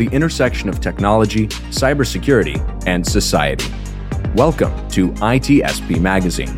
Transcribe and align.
The 0.00 0.08
intersection 0.12 0.70
of 0.70 0.80
technology, 0.80 1.46
cybersecurity, 1.68 2.56
and 2.86 3.06
society. 3.06 3.70
Welcome 4.34 4.88
to 4.92 5.10
ITSP 5.10 6.00
Magazine. 6.00 6.56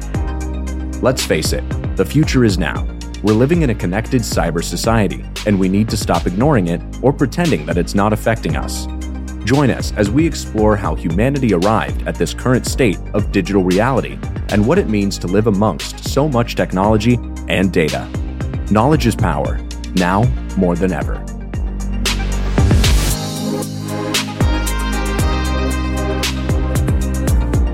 Let's 1.00 1.27
face 1.27 1.52
it, 1.52 1.64
the 1.96 2.05
future 2.05 2.45
is 2.45 2.56
now. 2.56 2.86
We're 3.24 3.32
living 3.32 3.62
in 3.62 3.70
a 3.70 3.74
connected 3.74 4.23
cyber 4.23 4.62
society, 4.62 5.24
and 5.45 5.59
we 5.59 5.68
need 5.68 5.88
to 5.88 5.96
stop 5.96 6.28
ignoring 6.28 6.68
it 6.68 6.80
or 7.02 7.12
pretending 7.12 7.66
that 7.66 7.77
it's 7.77 7.96
not 7.96 8.12
affecting 8.12 8.55
us. 8.55 8.87
Join 9.45 9.70
us 9.70 9.93
as 9.96 10.09
we 10.09 10.24
explore 10.24 10.77
how 10.77 10.95
humanity 10.95 11.52
arrived 11.52 12.06
at 12.06 12.15
this 12.15 12.32
current 12.32 12.65
state 12.65 13.01
of 13.12 13.32
digital 13.32 13.65
reality 13.65 14.20
and 14.51 14.65
what 14.65 14.79
it 14.79 14.88
means 14.88 15.18
to 15.18 15.27
live 15.27 15.48
amongst 15.48 16.09
so 16.09 16.29
much 16.29 16.54
technology 16.54 17.18
and 17.48 17.73
data. 17.73 18.09
Knowledge 18.70 19.06
is 19.06 19.16
power, 19.16 19.59
now 19.96 20.23
more 20.56 20.77
than 20.77 20.93
ever. 20.93 21.20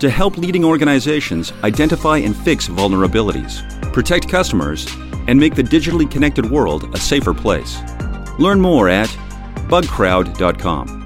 to 0.00 0.10
help 0.10 0.38
leading 0.38 0.64
organizations 0.64 1.52
identify 1.64 2.18
and 2.18 2.36
fix 2.36 2.68
vulnerabilities, 2.68 3.62
protect 3.92 4.28
customers, 4.28 4.86
and 5.26 5.38
make 5.38 5.54
the 5.54 5.62
digitally 5.62 6.10
connected 6.10 6.48
world 6.48 6.94
a 6.94 6.98
safer 6.98 7.34
place. 7.34 7.78
Learn 8.38 8.60
more 8.60 8.88
at 8.88 9.08
bugcrowd.com. 9.68 10.98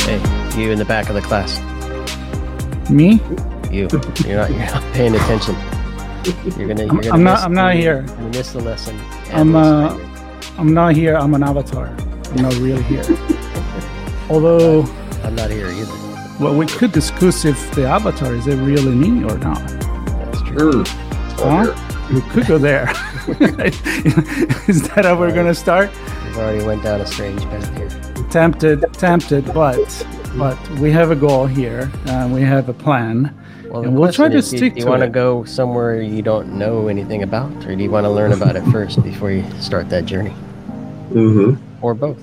Hey, 0.00 0.60
you 0.60 0.70
in 0.70 0.78
the 0.78 0.84
back 0.86 1.08
of 1.08 1.14
the 1.14 1.20
class. 1.20 1.60
Me? 2.90 3.20
You. 3.70 3.88
You're 4.26 4.36
not. 4.38 4.50
You're 4.50 4.58
not 4.58 4.82
paying 4.94 5.14
attention. 5.14 5.54
You're 6.24 6.68
gonna. 6.68 6.84
You're 6.84 6.88
gonna 7.02 7.10
I'm 7.12 7.22
not- 7.22 7.34
miss 7.38 7.44
I'm 7.44 7.54
not 7.54 7.72
the- 7.72 7.80
here. 7.80 8.04
You 8.20 8.28
miss 8.28 8.52
the 8.52 8.60
lesson. 8.60 8.98
I'm 9.32 9.54
uh, 9.56 9.96
I'm 10.58 10.74
not 10.74 10.94
here. 10.94 11.16
I'm 11.16 11.34
an 11.34 11.42
avatar. 11.42 11.86
I'm 11.86 12.42
not 12.42 12.54
really 12.56 12.82
here. 12.84 13.04
Although, 14.30 14.84
fine. 14.84 15.26
I'm 15.26 15.34
not 15.34 15.50
here 15.50 15.66
either. 15.68 15.92
well, 16.38 16.54
we 16.56 16.66
could 16.66 16.92
discuss 16.92 17.44
if 17.44 17.70
the 17.74 17.86
avatar 17.86 18.34
is 18.34 18.46
it 18.46 18.56
really 18.56 18.94
me 18.94 19.24
or 19.24 19.36
not. 19.38 19.58
That's 19.68 20.42
true. 20.42 20.84
Huh? 21.38 21.74
We 22.12 22.20
could 22.32 22.46
go 22.46 22.58
there. 22.58 22.88
is 24.68 24.82
that 24.90 25.02
how 25.04 25.18
we're 25.18 25.34
gonna 25.34 25.54
start? 25.54 25.90
We've 26.26 26.36
already 26.38 26.64
went 26.64 26.82
down 26.82 27.00
a 27.00 27.06
strange 27.06 27.42
path 27.44 27.76
here. 27.76 27.88
Tempted, 28.30 28.84
tempted, 28.94 29.52
but 29.52 30.06
but 30.36 30.56
we 30.78 30.90
have 30.92 31.10
a 31.10 31.16
goal 31.16 31.46
here. 31.46 31.90
and 32.06 32.32
we 32.32 32.42
have 32.42 32.68
a 32.68 32.72
plan. 32.74 33.34
Well, 33.70 33.82
And 33.84 33.96
we'll 33.96 34.12
try 34.12 34.28
to 34.28 34.36
is, 34.38 34.50
do- 34.50 34.56
stick 34.58 34.74
Do 34.74 34.80
you 34.80 34.86
want 34.86 35.02
to 35.02 35.08
go 35.08 35.44
somewhere 35.44 36.02
you 36.02 36.22
don't 36.22 36.58
know 36.58 36.88
anything 36.88 37.22
about, 37.22 37.50
or 37.66 37.76
do 37.76 37.82
you 37.82 37.90
want 37.90 38.04
to 38.04 38.10
learn 38.10 38.32
about 38.32 38.56
it 38.56 38.64
first 38.72 39.02
before 39.02 39.30
you 39.30 39.44
start 39.60 39.88
that 39.90 40.06
journey, 40.06 40.34
Mm-hmm. 41.10 41.84
or 41.84 41.94
both? 41.94 42.18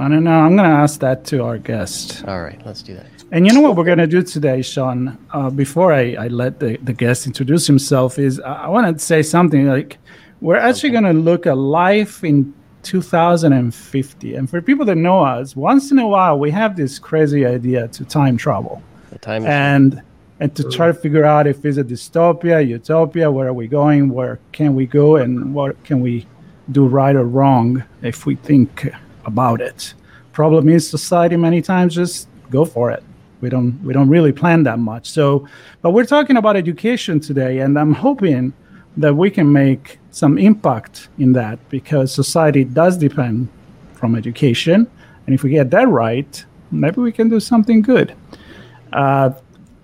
I 0.00 0.08
don't 0.08 0.24
know. 0.24 0.32
I'm 0.40 0.56
gonna 0.56 0.68
ask 0.68 0.98
that 1.00 1.24
to 1.26 1.44
our 1.44 1.56
guest. 1.58 2.24
All 2.26 2.42
right, 2.42 2.60
let's 2.66 2.82
do 2.82 2.94
that. 2.94 3.06
And 3.30 3.46
you 3.46 3.52
know 3.52 3.60
what 3.60 3.74
we're 3.76 3.84
going 3.84 3.98
to 3.98 4.06
do 4.06 4.22
today, 4.22 4.62
Sean? 4.62 5.16
Uh, 5.32 5.50
before 5.50 5.92
I, 5.92 6.14
I 6.14 6.28
let 6.28 6.60
the, 6.60 6.76
the 6.76 6.92
guest 6.92 7.26
introduce 7.26 7.66
himself, 7.66 8.16
is 8.18 8.38
I, 8.38 8.64
I 8.64 8.68
want 8.68 8.96
to 8.96 9.04
say 9.04 9.22
something 9.22 9.66
like 9.66 9.98
we're 10.40 10.58
actually 10.58 10.90
going 10.90 11.04
to 11.04 11.12
look 11.14 11.46
at 11.46 11.56
life 11.56 12.22
in 12.22 12.52
2050. 12.82 14.34
And 14.34 14.48
for 14.48 14.60
people 14.62 14.84
that 14.86 14.96
know 14.96 15.24
us, 15.24 15.56
once 15.56 15.90
in 15.90 15.98
a 15.98 16.06
while 16.06 16.38
we 16.38 16.50
have 16.50 16.76
this 16.76 16.98
crazy 16.98 17.44
idea 17.46 17.88
to 17.88 18.04
time 18.04 18.36
travel 18.36 18.82
The 19.10 19.18
time. 19.18 19.46
and 19.46 20.02
and 20.40 20.54
to 20.56 20.68
try 20.68 20.88
to 20.88 20.94
figure 20.94 21.24
out 21.24 21.46
if 21.46 21.64
it's 21.64 21.78
a 21.78 21.84
dystopia, 21.84 22.66
utopia, 22.66 23.30
where 23.30 23.48
are 23.48 23.52
we 23.52 23.68
going, 23.68 24.08
where 24.08 24.40
can 24.52 24.74
we 24.74 24.86
go, 24.86 25.16
and 25.16 25.54
what 25.54 25.82
can 25.84 26.00
we 26.00 26.26
do 26.72 26.86
right 26.86 27.14
or 27.14 27.24
wrong 27.24 27.84
if 28.02 28.26
we 28.26 28.36
think 28.36 28.88
about 29.26 29.60
it. 29.60 29.94
Problem 30.32 30.68
is, 30.68 30.88
society 30.88 31.36
many 31.36 31.62
times 31.62 31.94
just 31.94 32.28
go 32.50 32.64
for 32.64 32.90
it. 32.90 33.02
We 33.40 33.48
don't 33.50 33.82
we 33.84 33.92
don't 33.92 34.08
really 34.08 34.32
plan 34.32 34.62
that 34.64 34.78
much. 34.78 35.10
So, 35.10 35.46
but 35.82 35.90
we're 35.90 36.06
talking 36.06 36.36
about 36.36 36.56
education 36.56 37.20
today, 37.20 37.58
and 37.58 37.78
I'm 37.78 37.92
hoping 37.92 38.52
that 38.96 39.14
we 39.14 39.30
can 39.30 39.52
make 39.52 39.98
some 40.10 40.38
impact 40.38 41.08
in 41.18 41.32
that 41.34 41.58
because 41.68 42.12
society 42.12 42.64
does 42.64 42.96
depend 42.96 43.48
from 43.92 44.14
education, 44.14 44.90
and 45.26 45.34
if 45.34 45.42
we 45.42 45.50
get 45.50 45.70
that 45.70 45.88
right, 45.88 46.44
maybe 46.70 47.00
we 47.00 47.12
can 47.12 47.28
do 47.28 47.38
something 47.38 47.82
good. 47.82 48.14
Uh, 48.92 49.30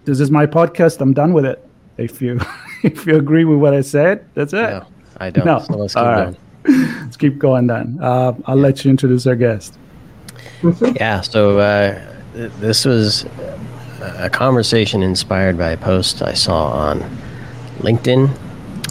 this 0.05 0.21
is 0.21 0.31
my 0.31 0.47
podcast. 0.47 1.01
I'm 1.01 1.13
done 1.13 1.33
with 1.33 1.45
it. 1.45 1.67
If 1.97 2.23
you 2.23 2.41
if 2.83 3.07
you 3.07 3.17
agree 3.17 3.45
with 3.45 3.59
what 3.59 3.75
I 3.75 3.81
said, 3.83 4.27
that's 4.35 4.53
it. 4.53 4.71
no, 4.71 4.87
I 5.19 5.31
don't. 5.31 5.47
No. 5.47 5.59
So 5.61 5.77
let's 5.77 5.95
keep 5.95 6.03
All 6.03 6.15
going. 6.15 6.37
Let's 7.01 7.17
keep 7.17 7.39
going 7.39 7.67
then. 7.69 7.99
Uh, 8.03 8.35
I'll 8.45 8.55
let 8.55 8.85
you 8.85 8.91
introduce 8.91 9.27
our 9.27 9.35
guest. 9.35 9.79
Yeah, 10.95 11.23
so 11.23 11.59
uh, 11.59 11.99
th- 12.35 12.53
this 12.61 12.85
was 12.85 13.25
a 14.03 14.29
conversation 14.29 15.03
inspired 15.03 15.57
by 15.57 15.71
a 15.71 15.79
post 15.79 16.21
I 16.21 16.35
saw 16.35 16.67
on 16.73 17.01
LinkedIn, 17.79 18.31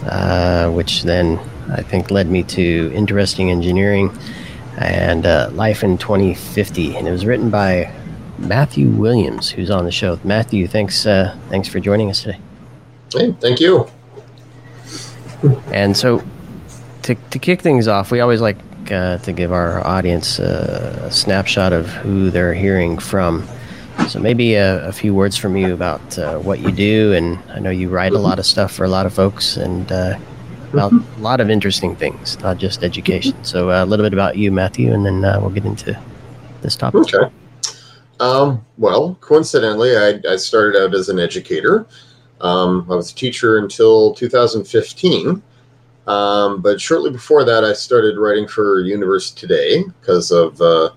uh, 0.04 0.70
which 0.72 1.04
then 1.04 1.38
I 1.70 1.82
think 1.82 2.10
led 2.10 2.28
me 2.28 2.42
to 2.42 2.92
Interesting 2.92 3.52
Engineering 3.52 4.10
and 4.78 5.24
uh, 5.24 5.50
Life 5.52 5.84
in 5.84 5.96
2050. 5.96 6.96
And 6.96 7.06
it 7.06 7.10
was 7.12 7.24
written 7.24 7.50
by 7.50 7.92
Matthew 8.40 8.88
Williams, 8.88 9.50
who's 9.50 9.70
on 9.70 9.84
the 9.84 9.92
show. 9.92 10.18
Matthew, 10.24 10.66
thanks, 10.66 11.06
uh, 11.06 11.36
thanks 11.48 11.68
for 11.68 11.78
joining 11.78 12.10
us 12.10 12.22
today. 12.22 12.40
Hey, 13.12 13.32
thank 13.40 13.60
you. 13.60 13.88
And 15.72 15.96
so, 15.96 16.22
to, 17.02 17.14
to 17.14 17.38
kick 17.38 17.62
things 17.62 17.88
off, 17.88 18.10
we 18.10 18.20
always 18.20 18.40
like 18.40 18.56
uh, 18.90 19.18
to 19.18 19.32
give 19.32 19.52
our 19.52 19.86
audience 19.86 20.38
a 20.38 21.10
snapshot 21.10 21.72
of 21.72 21.88
who 21.88 22.30
they're 22.30 22.54
hearing 22.54 22.98
from. 22.98 23.46
So, 24.08 24.18
maybe 24.18 24.54
a, 24.54 24.86
a 24.88 24.92
few 24.92 25.14
words 25.14 25.36
from 25.36 25.56
you 25.56 25.72
about 25.74 26.18
uh, 26.18 26.38
what 26.38 26.60
you 26.60 26.72
do. 26.72 27.12
And 27.12 27.38
I 27.50 27.58
know 27.58 27.70
you 27.70 27.88
write 27.88 28.12
a 28.12 28.18
lot 28.18 28.38
of 28.38 28.46
stuff 28.46 28.72
for 28.72 28.84
a 28.84 28.88
lot 28.88 29.06
of 29.06 29.12
folks 29.12 29.56
and 29.56 29.90
uh, 29.92 30.18
about 30.72 30.92
a 30.92 31.20
lot 31.20 31.40
of 31.40 31.50
interesting 31.50 31.96
things, 31.96 32.38
not 32.40 32.58
just 32.58 32.82
education. 32.82 33.42
So, 33.44 33.70
uh, 33.70 33.84
a 33.84 33.86
little 33.86 34.04
bit 34.04 34.12
about 34.12 34.36
you, 34.36 34.50
Matthew, 34.52 34.92
and 34.92 35.04
then 35.04 35.24
uh, 35.24 35.38
we'll 35.40 35.50
get 35.50 35.64
into 35.64 35.98
this 36.62 36.76
topic. 36.76 37.00
Okay. 37.02 37.30
Um, 38.20 38.64
well, 38.76 39.16
coincidentally, 39.22 39.96
I, 39.96 40.20
I 40.30 40.36
started 40.36 40.80
out 40.80 40.94
as 40.94 41.08
an 41.08 41.18
educator. 41.18 41.86
Um, 42.42 42.86
I 42.90 42.94
was 42.94 43.10
a 43.10 43.14
teacher 43.14 43.58
until 43.58 44.14
2015. 44.14 45.42
Um, 46.06 46.60
but 46.60 46.80
shortly 46.80 47.10
before 47.10 47.44
that, 47.44 47.64
I 47.64 47.72
started 47.72 48.18
writing 48.18 48.46
for 48.46 48.80
Universe 48.80 49.30
Today 49.30 49.84
because 50.00 50.30
of 50.30 50.60
uh, 50.60 50.90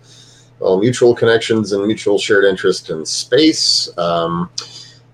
well, 0.59 0.77
mutual 0.77 1.15
connections 1.15 1.71
and 1.71 1.86
mutual 1.86 2.19
shared 2.19 2.44
interest 2.44 2.89
in 2.89 3.06
space. 3.06 3.89
Um, 3.97 4.50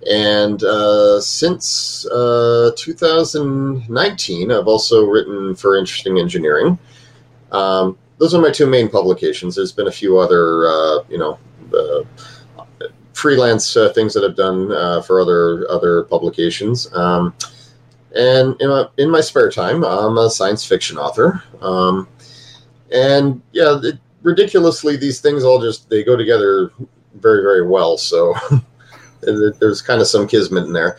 and 0.10 0.64
uh, 0.64 1.20
since 1.22 2.08
uh, 2.08 2.72
2019, 2.76 4.52
I've 4.52 4.68
also 4.68 5.06
written 5.06 5.56
for 5.56 5.78
Interesting 5.78 6.18
Engineering. 6.18 6.80
Um, 7.52 7.98
those 8.18 8.34
are 8.34 8.42
my 8.42 8.52
two 8.52 8.68
main 8.68 8.90
publications. 8.90 9.56
There's 9.56 9.72
been 9.72 9.88
a 9.88 9.92
few 9.92 10.18
other, 10.18 10.68
uh, 10.68 11.04
you 11.10 11.18
know, 11.18 11.38
freelance 13.14 13.76
uh, 13.76 13.92
things 13.94 14.14
that 14.14 14.24
I've 14.24 14.36
done 14.36 14.72
uh, 14.72 15.02
for 15.02 15.20
other 15.20 15.70
other 15.70 16.04
publications. 16.04 16.92
Um, 16.94 17.34
and 18.16 18.60
in 18.60 18.70
my, 18.70 18.88
in 18.98 19.10
my 19.12 19.22
spare 19.22 19.52
time, 19.52 19.84
I'm 19.84 20.18
a 20.18 20.30
science 20.30 20.66
fiction 20.66 20.98
author. 20.98 21.44
Um, 21.62 22.08
and 22.92 23.42
yeah, 23.52 23.80
it, 23.84 24.00
ridiculously, 24.24 24.98
these 24.98 25.22
things 25.22 25.44
all 25.44 25.62
just 25.62 25.90
they 25.90 26.04
go 26.04 26.16
together 26.16 26.72
very 27.16 27.42
very 27.42 27.68
well. 27.68 27.98
So 27.98 28.34
there's 29.22 29.82
kind 29.82 30.02
of 30.02 30.08
some 30.08 30.28
kismet 30.28 30.66
in 30.66 30.74
there. 30.74 30.98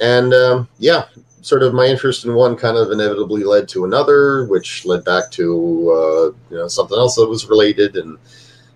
And 0.00 0.32
um, 0.32 0.68
yeah, 0.78 1.04
sort 1.42 1.62
of 1.62 1.74
my 1.74 1.86
interest 1.86 2.24
in 2.24 2.34
one 2.34 2.56
kind 2.56 2.76
of 2.76 2.90
inevitably 2.90 3.44
led 3.44 3.68
to 3.68 3.84
another, 3.84 4.46
which 4.46 4.84
led 4.84 5.04
back 5.04 5.30
to 5.32 5.44
uh, 5.44 6.24
you 6.50 6.56
know 6.56 6.68
something 6.68 6.98
else 6.98 7.16
that 7.16 7.28
was 7.28 7.48
related, 7.48 7.96
and 7.96 8.18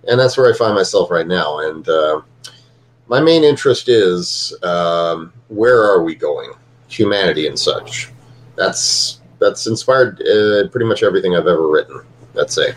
and 0.08 0.18
that's 0.18 0.36
where 0.36 0.52
I 0.52 0.56
find 0.56 0.74
myself 0.74 1.10
right 1.10 1.26
now. 1.26 1.58
And 1.60 1.88
uh, 1.88 2.20
my 3.08 3.20
main 3.20 3.44
interest 3.44 3.88
is 3.88 4.56
um, 4.62 5.32
where 5.48 5.82
are 5.82 6.02
we 6.02 6.14
going, 6.14 6.52
humanity 6.88 7.46
and 7.46 7.58
such. 7.58 8.10
That's 8.56 9.20
that's 9.38 9.66
inspired 9.66 10.20
uh, 10.22 10.68
pretty 10.68 10.86
much 10.86 11.02
everything 11.02 11.34
I've 11.34 11.46
ever 11.46 11.68
written. 11.68 12.00
I'd 12.40 12.50
say. 12.50 12.74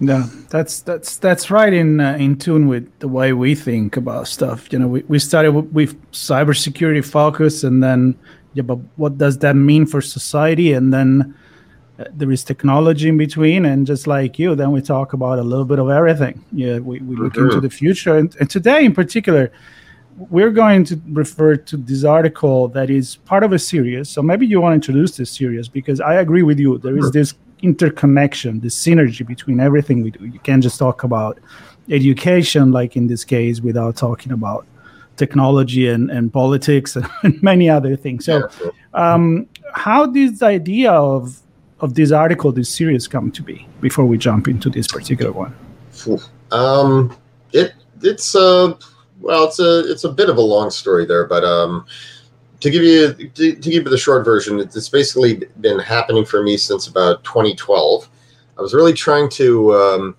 Yeah, 0.00 0.26
that's 0.48 0.80
that's 0.80 1.18
that's 1.18 1.50
right 1.50 1.72
in 1.72 2.00
uh, 2.00 2.16
in 2.18 2.38
tune 2.38 2.68
with 2.68 2.90
the 2.98 3.08
way 3.08 3.32
we 3.32 3.54
think 3.54 3.96
about 3.96 4.28
stuff. 4.28 4.72
You 4.72 4.78
know, 4.78 4.88
we, 4.88 5.02
we 5.02 5.18
started 5.18 5.52
with 5.52 6.00
cybersecurity 6.12 7.04
focus, 7.04 7.64
and 7.64 7.82
then 7.82 8.18
yeah, 8.54 8.62
but 8.62 8.78
what 8.96 9.18
does 9.18 9.38
that 9.38 9.54
mean 9.54 9.86
for 9.86 10.00
society? 10.00 10.72
And 10.72 10.92
then 10.92 11.34
there 12.10 12.30
is 12.30 12.44
technology 12.44 13.08
in 13.08 13.16
between, 13.16 13.64
and 13.64 13.86
just 13.86 14.06
like 14.06 14.38
you, 14.38 14.54
then 14.54 14.70
we 14.70 14.80
talk 14.80 15.12
about 15.12 15.38
a 15.38 15.42
little 15.42 15.64
bit 15.64 15.78
of 15.78 15.90
everything. 15.90 16.44
Yeah, 16.52 16.78
we, 16.78 17.00
we 17.00 17.16
look 17.16 17.34
mm-hmm. 17.34 17.46
into 17.46 17.60
the 17.60 17.70
future, 17.70 18.16
and, 18.16 18.34
and 18.36 18.48
today 18.48 18.84
in 18.84 18.94
particular, 18.94 19.50
we're 20.30 20.50
going 20.50 20.84
to 20.84 21.00
refer 21.10 21.56
to 21.56 21.76
this 21.76 22.04
article 22.04 22.68
that 22.68 22.90
is 22.90 23.16
part 23.16 23.44
of 23.44 23.52
a 23.52 23.58
series. 23.58 24.08
So 24.08 24.20
maybe 24.20 24.46
you 24.46 24.60
want 24.60 24.72
to 24.72 24.74
introduce 24.74 25.16
this 25.16 25.30
series 25.30 25.68
because 25.68 26.00
I 26.00 26.14
agree 26.14 26.42
with 26.42 26.58
you. 26.58 26.78
There 26.78 26.98
is 26.98 27.12
this 27.12 27.34
interconnection, 27.62 28.60
the 28.60 28.68
synergy 28.68 29.26
between 29.26 29.60
everything 29.60 30.02
we 30.02 30.10
do. 30.10 30.24
You 30.24 30.40
can't 30.40 30.62
just 30.62 30.78
talk 30.78 31.04
about 31.04 31.38
education, 31.88 32.72
like 32.72 32.96
in 32.96 33.06
this 33.06 33.24
case, 33.24 33.60
without 33.60 33.96
talking 33.96 34.32
about 34.32 34.66
technology 35.16 35.88
and, 35.88 36.10
and 36.10 36.32
politics 36.32 36.96
and 37.22 37.42
many 37.42 37.68
other 37.70 37.96
things. 37.96 38.24
So, 38.24 38.48
um, 38.94 39.46
how 39.74 40.06
this 40.06 40.42
idea 40.42 40.92
of 40.92 41.40
of 41.80 41.94
this 41.94 42.12
article, 42.12 42.52
this 42.52 42.68
series, 42.68 43.06
come 43.06 43.30
to 43.32 43.42
be? 43.42 43.66
Before 43.80 44.04
we 44.04 44.18
jump 44.18 44.48
into 44.48 44.70
this 44.70 44.86
particular 44.88 45.32
one, 45.32 45.54
um, 46.50 47.16
it 47.52 47.74
it's 48.02 48.34
a 48.34 48.76
well, 49.20 49.44
it's 49.44 49.58
a 49.58 49.90
it's 49.90 50.04
a 50.04 50.12
bit 50.12 50.28
of 50.28 50.36
a 50.36 50.42
long 50.42 50.70
story 50.70 51.06
there, 51.06 51.26
but 51.26 51.44
um, 51.44 51.86
to 52.60 52.70
give 52.70 52.82
you 52.82 53.12
to, 53.14 53.28
to, 53.28 53.70
give 53.70 53.84
you 53.84 53.90
the 53.90 53.98
short 53.98 54.24
version, 54.24 54.60
it's 54.60 54.88
basically 54.88 55.42
been 55.60 55.78
happening 55.78 56.24
for 56.24 56.42
me 56.42 56.56
since 56.56 56.86
about 56.86 57.24
2012. 57.24 58.08
I 58.56 58.60
was 58.60 58.74
really 58.74 58.92
trying 58.92 59.28
to 59.30 59.72
um, 59.74 60.16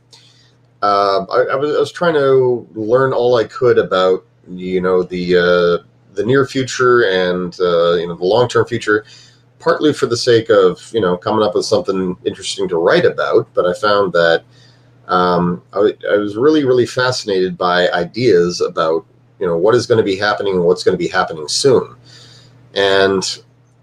uh, 0.82 1.26
I, 1.30 1.42
I, 1.52 1.56
was, 1.56 1.76
I, 1.76 1.80
was, 1.80 1.92
trying 1.92 2.14
to 2.14 2.68
learn 2.74 3.12
all 3.12 3.36
I 3.36 3.44
could 3.44 3.78
about 3.78 4.26
you 4.48 4.80
know 4.80 5.04
the 5.04 5.36
uh, 5.36 5.86
the 6.14 6.26
near 6.26 6.46
future 6.46 7.04
and 7.04 7.58
uh, 7.60 7.96
you 7.96 8.08
know 8.08 8.16
the 8.16 8.26
long 8.26 8.48
term 8.48 8.66
future, 8.66 9.06
partly 9.60 9.94
for 9.94 10.06
the 10.06 10.18
sake 10.18 10.50
of 10.50 10.90
you 10.94 11.02
know 11.02 11.18
coming 11.18 11.44
up 11.44 11.56
with 11.56 11.66
something 11.66 12.16
interesting 12.26 12.68
to 12.70 12.78
write 12.78 13.06
about. 13.06 13.48
But 13.54 13.66
I 13.66 13.74
found 13.74 14.14
that 14.14 14.44
um, 15.08 15.62
I, 15.74 15.94
I 16.12 16.18
was 16.18 16.36
really 16.36 16.66
really 16.66 16.86
fascinated 16.86 17.58
by 17.58 17.90
ideas 17.90 18.62
about 18.62 19.06
you 19.40 19.48
know 19.48 19.58
what 19.58 19.76
is 19.76 19.86
going 19.86 20.00
to 20.00 20.04
be 20.04 20.18
happening 20.18 20.56
and 20.56 20.64
what's 20.64 20.84
going 20.84 20.98
to 20.98 21.04
be 21.04 21.08
happening 21.10 21.48
soon 21.48 21.96
and 22.74 23.42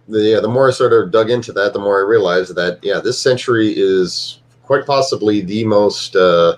the 0.08 0.20
yeah, 0.20 0.40
the 0.40 0.48
more 0.48 0.68
I 0.68 0.72
sort 0.72 0.92
of 0.92 1.10
dug 1.10 1.30
into 1.30 1.52
that, 1.52 1.72
the 1.72 1.78
more 1.78 1.98
I 1.98 2.08
realized 2.08 2.54
that 2.54 2.78
yeah, 2.82 3.00
this 3.00 3.20
century 3.20 3.74
is 3.76 4.40
quite 4.62 4.86
possibly 4.86 5.40
the 5.40 5.64
most 5.64 6.14
uh, 6.16 6.56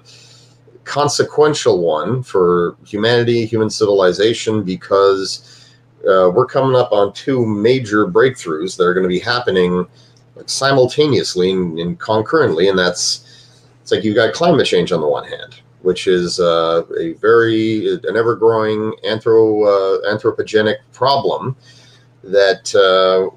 consequential 0.85 1.83
one 1.83 2.23
for 2.23 2.77
humanity, 2.87 3.47
human 3.47 3.71
civilization, 3.71 4.63
because 4.63 5.58
uh, 6.07 6.31
we're 6.31 6.47
coming 6.47 6.77
up 6.77 6.93
on 6.93 7.13
two 7.13 7.45
major 7.45 8.07
breakthroughs 8.07 8.77
that 8.77 8.85
are 8.85 8.95
going 8.95 9.05
to 9.05 9.09
be 9.09 9.19
happening 9.19 9.87
simultaneously 10.47 11.51
and, 11.51 11.79
and, 11.79 11.99
concurrently, 11.99 12.69
and 12.69 12.79
that's 12.79 13.25
it's 13.83 13.91
like 13.91 14.05
you've 14.05 14.15
got 14.15 14.35
climate 14.35 14.67
change 14.67 14.93
on 14.93 15.01
the 15.01 15.09
one 15.09 15.27
hand, 15.27 15.61
which 15.83 16.07
is 16.07 16.39
uh, 16.39 16.83
a 16.99 17.15
very 17.15 17.95
an 17.95 18.17
ever 18.17 18.37
growing 18.37 18.93
anthro 19.05 19.67
uh, 19.67 20.15
anthropogenic 20.15 20.77
problem 20.93 21.57
that 22.23 22.75
uh, 22.75 23.35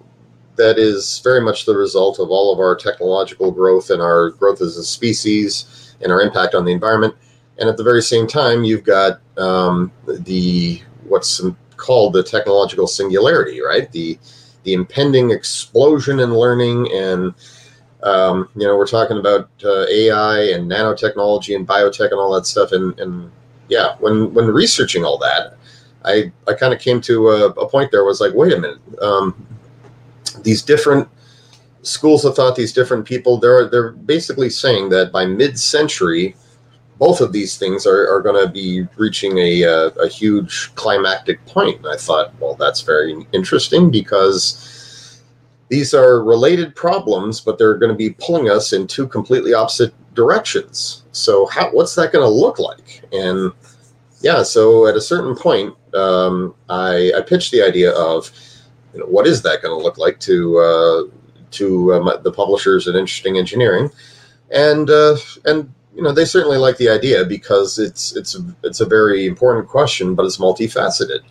that 0.57 0.77
is 0.77 1.19
very 1.23 1.41
much 1.41 1.65
the 1.65 1.75
result 1.75 2.19
of 2.19 2.29
all 2.29 2.53
of 2.53 2.59
our 2.59 2.75
technological 2.75 3.51
growth 3.51 3.89
and 3.89 4.01
our 4.01 4.31
growth 4.31 4.61
as 4.61 4.77
a 4.77 4.83
species 4.83 5.95
and 6.01 6.11
our 6.11 6.21
impact 6.21 6.53
on 6.53 6.65
the 6.65 6.71
environment. 6.71 7.15
And 7.57 7.69
at 7.69 7.77
the 7.77 7.83
very 7.83 8.01
same 8.01 8.27
time, 8.27 8.63
you've 8.63 8.83
got 8.83 9.21
um, 9.37 9.91
the 10.05 10.81
what's 11.03 11.41
called 11.81 12.13
the 12.13 12.23
technological 12.23 12.87
singularity, 12.87 13.61
right? 13.61 13.91
The 13.91 14.17
the 14.63 14.73
impending 14.73 15.31
explosion 15.31 16.19
in 16.19 16.33
learning 16.35 16.91
and 16.93 17.33
um, 18.03 18.49
you 18.55 18.65
know 18.65 18.77
we're 18.77 18.87
talking 18.87 19.17
about 19.17 19.49
uh, 19.65 19.85
AI 19.87 20.51
and 20.53 20.69
nanotechnology 20.71 21.55
and 21.55 21.67
biotech 21.67 22.11
and 22.11 22.19
all 22.19 22.33
that 22.33 22.45
stuff. 22.45 22.71
And, 22.71 22.97
and 22.99 23.31
yeah, 23.67 23.95
when 23.99 24.33
when 24.33 24.47
researching 24.47 25.03
all 25.03 25.17
that, 25.17 25.57
I 26.05 26.31
I 26.47 26.53
kind 26.53 26.73
of 26.73 26.79
came 26.79 27.01
to 27.01 27.29
a, 27.29 27.47
a, 27.49 27.67
point 27.69 27.91
there 27.91 28.05
was 28.05 28.21
like, 28.21 28.33
wait 28.33 28.53
a 28.53 28.59
minute, 28.59 28.79
um, 29.01 29.35
these 30.43 30.61
different 30.61 31.07
schools 31.83 32.25
of 32.25 32.35
thought, 32.35 32.55
these 32.55 32.73
different 32.73 33.05
people, 33.05 33.37
they're 33.37 33.67
they're 33.67 33.91
basically 33.91 34.49
saying 34.49 34.89
that 34.89 35.11
by 35.11 35.25
mid-century, 35.25 36.35
both 37.01 37.19
of 37.19 37.33
these 37.33 37.57
things 37.57 37.87
are, 37.87 38.07
are 38.13 38.21
going 38.21 38.45
to 38.45 38.53
be 38.53 38.87
reaching 38.95 39.39
a, 39.39 39.63
a, 39.63 39.87
a 39.87 40.07
huge 40.07 40.69
climactic 40.75 41.43
point. 41.47 41.77
And 41.77 41.87
I 41.87 41.97
thought, 41.97 42.31
well, 42.39 42.53
that's 42.53 42.81
very 42.81 43.25
interesting 43.33 43.89
because 43.89 45.19
these 45.69 45.95
are 45.95 46.23
related 46.23 46.75
problems, 46.75 47.41
but 47.41 47.57
they're 47.57 47.79
going 47.79 47.91
to 47.91 47.97
be 47.97 48.11
pulling 48.11 48.51
us 48.51 48.71
in 48.71 48.85
two 48.85 49.07
completely 49.07 49.51
opposite 49.51 49.95
directions. 50.13 51.01
So, 51.11 51.47
how 51.47 51.71
what's 51.71 51.95
that 51.95 52.13
going 52.13 52.23
to 52.23 52.29
look 52.29 52.59
like? 52.59 53.01
And 53.11 53.51
yeah, 54.21 54.43
so 54.43 54.85
at 54.85 54.95
a 54.95 55.01
certain 55.01 55.35
point, 55.35 55.73
um, 55.95 56.53
I, 56.69 57.11
I, 57.17 57.21
pitched 57.21 57.51
the 57.51 57.63
idea 57.63 57.93
of, 57.93 58.31
you 58.93 58.99
know, 58.99 59.07
what 59.07 59.25
is 59.25 59.41
that 59.41 59.63
going 59.63 59.75
to 59.75 59.83
look 59.83 59.97
like 59.97 60.19
to 60.19 60.59
uh, 60.59 61.01
to 61.51 61.93
uh, 61.93 62.17
the 62.17 62.31
publishers 62.31 62.87
at 62.87 62.95
Interesting 62.95 63.37
Engineering, 63.37 63.89
and 64.51 64.87
uh, 64.91 65.17
and 65.45 65.73
you 65.95 66.01
know 66.01 66.11
they 66.11 66.25
certainly 66.25 66.57
like 66.57 66.77
the 66.77 66.89
idea 66.89 67.25
because 67.25 67.79
it's 67.79 68.15
it's 68.15 68.37
it's 68.63 68.81
a 68.81 68.85
very 68.85 69.25
important 69.25 69.67
question, 69.67 70.15
but 70.15 70.25
it's 70.25 70.37
multifaceted. 70.37 71.21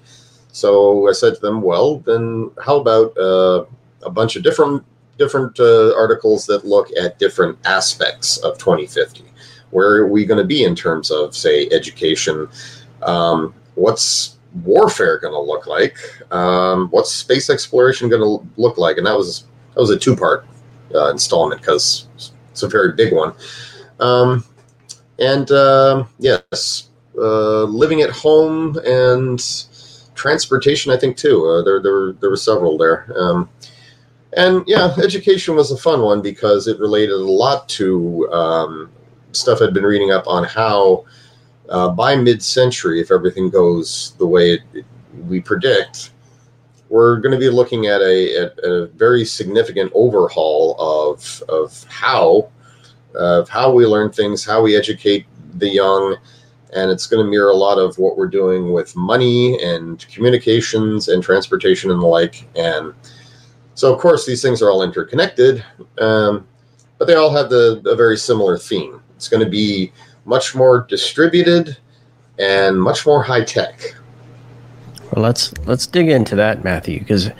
So 0.52 1.08
I 1.08 1.12
said 1.12 1.36
to 1.36 1.40
them, 1.40 1.62
well, 1.62 1.98
then 2.00 2.50
how 2.62 2.76
about 2.76 3.16
uh, 3.16 3.64
a 4.02 4.10
bunch 4.10 4.36
of 4.36 4.42
different 4.42 4.84
different 5.18 5.60
uh, 5.60 5.94
articles 5.94 6.46
that 6.46 6.64
look 6.64 6.88
at 6.98 7.18
different 7.18 7.58
aspects 7.64 8.38
of 8.38 8.58
2050? 8.58 9.24
Where 9.70 9.96
are 9.96 10.08
we 10.08 10.24
going 10.24 10.38
to 10.38 10.46
be 10.46 10.64
in 10.64 10.74
terms 10.74 11.10
of, 11.10 11.36
say, 11.36 11.68
education? 11.70 12.48
Um, 13.02 13.54
what's 13.74 14.38
warfare 14.64 15.18
going 15.18 15.34
to 15.34 15.40
look 15.40 15.66
like? 15.66 15.96
Um, 16.32 16.88
what's 16.88 17.12
space 17.12 17.50
exploration 17.50 18.08
going 18.08 18.22
to 18.22 18.46
look 18.60 18.78
like? 18.78 18.96
And 18.96 19.06
that 19.06 19.16
was 19.16 19.44
that 19.74 19.80
was 19.80 19.90
a 19.90 19.98
two 19.98 20.16
part 20.16 20.46
uh, 20.94 21.10
installment 21.10 21.60
because 21.60 22.08
it's 22.50 22.62
a 22.62 22.68
very 22.68 22.92
big 22.92 23.14
one. 23.14 23.32
Um, 24.00 24.44
and 25.20 25.50
uh, 25.50 26.04
yes, 26.18 26.90
uh, 27.16 27.64
living 27.64 28.00
at 28.00 28.10
home 28.10 28.76
and 28.84 29.40
transportation, 30.14 30.90
I 30.92 30.96
think 30.96 31.16
too. 31.16 31.46
Uh, 31.46 31.62
there, 31.62 31.80
there, 31.82 32.12
there 32.12 32.30
were 32.30 32.36
several 32.36 32.76
there. 32.78 33.06
Um, 33.16 33.48
and 34.36 34.62
yeah, 34.66 34.94
education 35.02 35.56
was 35.56 35.70
a 35.70 35.76
fun 35.76 36.02
one 36.02 36.22
because 36.22 36.68
it 36.68 36.78
related 36.78 37.12
a 37.12 37.16
lot 37.16 37.68
to 37.70 38.30
um, 38.32 38.90
stuff 39.32 39.60
I'd 39.60 39.74
been 39.74 39.84
reading 39.84 40.10
up 40.10 40.26
on 40.26 40.44
how 40.44 41.04
uh, 41.68 41.88
by 41.90 42.16
mid-century, 42.16 43.00
if 43.00 43.10
everything 43.10 43.50
goes 43.50 44.14
the 44.18 44.26
way 44.26 44.54
it, 44.54 44.62
it, 44.72 44.84
we 45.26 45.40
predict, 45.40 46.12
we're 46.88 47.18
going 47.18 47.32
to 47.32 47.38
be 47.38 47.48
looking 47.48 47.86
at 47.86 48.00
a, 48.00 48.36
at 48.36 48.58
a 48.64 48.86
very 48.88 49.24
significant 49.24 49.92
overhaul 49.94 50.76
of 50.78 51.42
of 51.48 51.84
how 51.88 52.48
of 53.14 53.48
how 53.48 53.72
we 53.72 53.86
learn 53.86 54.10
things, 54.10 54.44
how 54.44 54.62
we 54.62 54.76
educate 54.76 55.26
the 55.54 55.68
young, 55.68 56.16
and 56.72 56.90
it's 56.90 57.06
going 57.06 57.24
to 57.24 57.28
mirror 57.28 57.50
a 57.50 57.56
lot 57.56 57.78
of 57.78 57.98
what 57.98 58.16
we're 58.16 58.28
doing 58.28 58.72
with 58.72 58.94
money 58.94 59.60
and 59.62 60.06
communications 60.08 61.08
and 61.08 61.22
transportation 61.22 61.90
and 61.90 62.00
the 62.00 62.06
like. 62.06 62.48
And 62.56 62.94
so, 63.74 63.92
of 63.92 64.00
course, 64.00 64.26
these 64.26 64.42
things 64.42 64.62
are 64.62 64.70
all 64.70 64.82
interconnected, 64.82 65.64
um, 65.98 66.46
but 66.98 67.06
they 67.06 67.14
all 67.14 67.34
have 67.34 67.50
the, 67.50 67.82
a 67.86 67.96
very 67.96 68.16
similar 68.16 68.58
theme. 68.58 69.00
It's 69.16 69.28
going 69.28 69.44
to 69.44 69.50
be 69.50 69.92
much 70.24 70.54
more 70.54 70.86
distributed 70.88 71.76
and 72.38 72.80
much 72.80 73.06
more 73.06 73.22
high 73.22 73.44
tech. 73.44 73.94
Well, 75.12 75.24
let's 75.24 75.52
let's 75.66 75.86
dig 75.86 76.08
into 76.08 76.36
that, 76.36 76.62
Matthew, 76.62 77.00
because 77.00 77.30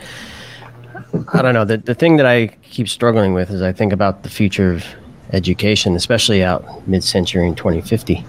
I 1.33 1.41
don't 1.41 1.53
know 1.53 1.63
the 1.63 1.77
the 1.77 1.95
thing 1.95 2.17
that 2.17 2.25
I 2.25 2.47
keep 2.63 2.89
struggling 2.89 3.33
with 3.33 3.49
is 3.49 3.61
I 3.61 3.71
think 3.71 3.93
about 3.93 4.23
the 4.23 4.29
future 4.29 4.73
of 4.73 4.85
education, 5.33 5.95
especially 5.95 6.43
out 6.43 6.87
mid-century 6.87 7.47
in 7.47 7.55
2050, 7.55 8.25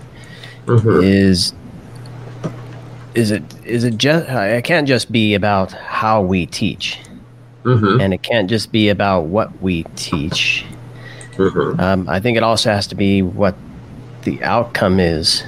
mm-hmm. 0.66 1.02
is 1.02 1.52
is 3.14 3.30
it 3.30 3.42
is 3.64 3.85
it 3.85 3.99
just 3.99 4.28
it 4.28 4.64
can't 4.64 4.88
just 4.88 5.12
be 5.12 5.35
about 5.35 5.73
how 5.73 6.23
we 6.23 6.47
teach, 6.47 6.99
mm-hmm. 7.64 8.00
and 8.00 8.14
it 8.14 8.23
can't 8.23 8.49
just 8.49 8.73
be 8.73 8.88
about 8.88 9.23
what 9.26 9.61
we 9.61 9.85
teach. 9.97 10.64
Mm-hmm. 11.32 11.80
Um, 11.80 12.09
I 12.09 12.21
think 12.21 12.37
it 12.37 12.42
also 12.42 12.71
has 12.71 12.87
to 12.88 12.94
be 12.94 13.23
what 13.23 13.54
the 14.23 14.42
outcome 14.42 15.00
is 15.00 15.42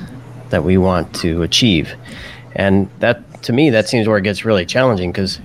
that 0.50 0.64
we 0.64 0.78
want 0.78 1.14
to 1.16 1.42
achieve. 1.42 1.94
And 2.54 2.88
that, 3.00 3.42
to 3.42 3.52
me, 3.52 3.70
that 3.70 3.88
seems 3.88 4.06
where 4.06 4.18
it 4.18 4.23
gets 4.23 4.44
really 4.44 4.64
challenging 4.64 5.11
because 5.11 5.40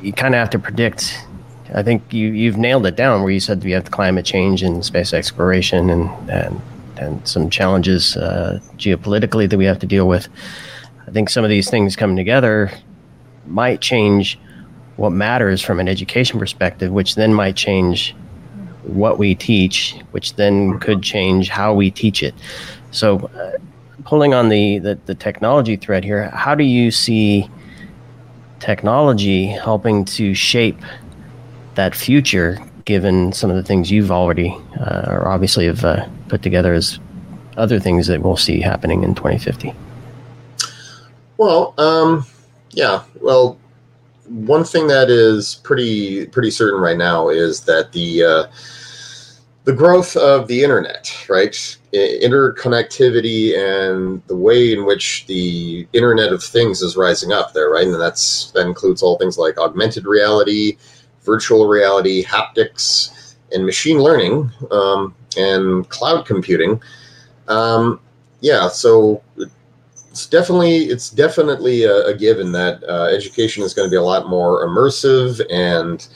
you 0.00 0.12
kind 0.12 0.34
of 0.34 0.38
have 0.38 0.50
to 0.50 0.58
predict. 0.58 1.18
I 1.74 1.82
think 1.82 2.12
you 2.12 2.28
you've 2.28 2.56
nailed 2.56 2.86
it 2.86 2.96
down 2.96 3.22
where 3.22 3.30
you 3.30 3.40
said 3.40 3.62
we 3.62 3.72
have 3.72 3.90
climate 3.90 4.24
change 4.24 4.62
and 4.62 4.84
space 4.84 5.12
exploration 5.12 5.90
and 5.90 6.30
and 6.30 6.60
and 6.96 7.26
some 7.26 7.48
challenges 7.48 8.16
uh, 8.16 8.60
geopolitically 8.76 9.48
that 9.48 9.56
we 9.56 9.64
have 9.64 9.78
to 9.78 9.86
deal 9.86 10.06
with. 10.06 10.28
I 11.06 11.10
think 11.10 11.30
some 11.30 11.44
of 11.44 11.50
these 11.50 11.70
things 11.70 11.96
coming 11.96 12.16
together 12.16 12.70
might 13.46 13.80
change 13.80 14.38
what 14.96 15.10
matters 15.10 15.62
from 15.62 15.80
an 15.80 15.88
education 15.88 16.38
perspective, 16.38 16.92
which 16.92 17.14
then 17.14 17.32
might 17.32 17.56
change 17.56 18.14
what 18.82 19.18
we 19.18 19.34
teach, 19.34 19.96
which 20.10 20.36
then 20.36 20.78
could 20.78 21.02
change 21.02 21.48
how 21.48 21.72
we 21.72 21.90
teach 21.90 22.22
it. 22.22 22.34
So, 22.90 23.18
uh, 23.18 23.52
pulling 24.04 24.34
on 24.34 24.50
the, 24.50 24.78
the, 24.78 24.98
the 25.06 25.14
technology 25.14 25.76
thread 25.76 26.04
here, 26.04 26.28
how 26.30 26.54
do 26.54 26.64
you 26.64 26.90
see 26.90 27.48
technology 28.58 29.46
helping 29.46 30.04
to 30.04 30.34
shape 30.34 30.80
that 31.80 31.94
future? 31.94 32.58
Given 32.84 33.32
some 33.32 33.50
of 33.50 33.56
the 33.56 33.62
things 33.62 33.90
you've 33.90 34.10
already, 34.10 34.56
uh, 34.80 35.04
or 35.08 35.28
obviously, 35.28 35.66
have 35.66 35.84
uh, 35.84 36.06
put 36.28 36.42
together 36.42 36.74
as 36.74 36.98
other 37.56 37.78
things 37.78 38.06
that 38.08 38.22
we'll 38.22 38.36
see 38.36 38.60
happening 38.60 39.02
in 39.02 39.14
2050. 39.14 39.72
Well, 41.36 41.74
um, 41.78 42.26
yeah. 42.70 43.02
Well, 43.20 43.58
one 44.26 44.64
thing 44.64 44.88
that 44.88 45.08
is 45.08 45.60
pretty 45.62 46.26
pretty 46.26 46.50
certain 46.50 46.80
right 46.80 46.96
now 46.96 47.28
is 47.28 47.62
that 47.64 47.92
the 47.92 48.24
uh, 48.24 48.46
the 49.64 49.72
growth 49.72 50.16
of 50.16 50.48
the 50.48 50.62
internet, 50.62 51.14
right? 51.28 51.54
Interconnectivity 51.92 53.56
and 53.56 54.22
the 54.26 54.36
way 54.36 54.72
in 54.72 54.84
which 54.84 55.26
the 55.26 55.86
Internet 55.92 56.32
of 56.32 56.42
Things 56.42 56.82
is 56.82 56.96
rising 56.96 57.32
up 57.32 57.52
there, 57.52 57.70
right? 57.70 57.86
And 57.86 58.00
that's 58.00 58.50
that 58.52 58.66
includes 58.66 59.02
all 59.02 59.18
things 59.18 59.38
like 59.38 59.58
augmented 59.58 60.06
reality, 60.06 60.76
virtual 61.30 61.68
reality, 61.68 62.24
haptics, 62.24 63.34
and 63.52 63.64
machine 63.64 63.98
learning, 63.98 64.50
um, 64.72 65.14
and 65.36 65.88
cloud 65.88 66.26
computing. 66.26 66.80
Um, 67.46 68.00
yeah, 68.40 68.68
so 68.68 69.22
it's 70.10 70.26
definitely 70.26 70.76
it's 70.94 71.10
definitely 71.10 71.84
a, 71.84 72.06
a 72.06 72.14
given 72.16 72.50
that 72.52 72.82
uh, 72.84 73.04
education 73.04 73.62
is 73.62 73.74
going 73.74 73.86
to 73.88 73.90
be 73.90 73.96
a 73.96 74.02
lot 74.02 74.28
more 74.28 74.66
immersive 74.66 75.40
and 75.50 76.08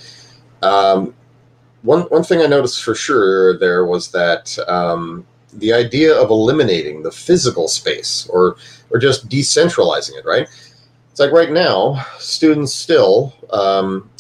um, 0.62 1.14
one 1.82 2.02
one 2.02 2.24
thing 2.24 2.40
I 2.40 2.46
noticed 2.46 2.82
for 2.82 2.94
sure 2.94 3.56
there 3.58 3.86
was 3.86 4.10
that 4.10 4.58
um, 4.66 5.24
the 5.52 5.72
idea 5.72 6.12
of 6.20 6.30
eliminating 6.30 7.02
the 7.02 7.12
physical 7.12 7.68
space 7.68 8.26
or 8.30 8.56
or 8.90 8.98
just 8.98 9.28
decentralizing 9.28 10.16
it 10.18 10.24
right 10.24 10.48
it's 11.10 11.20
like 11.20 11.30
right 11.30 11.52
now 11.52 12.04
students 12.18 12.74
still 12.74 13.32
um, 13.50 14.10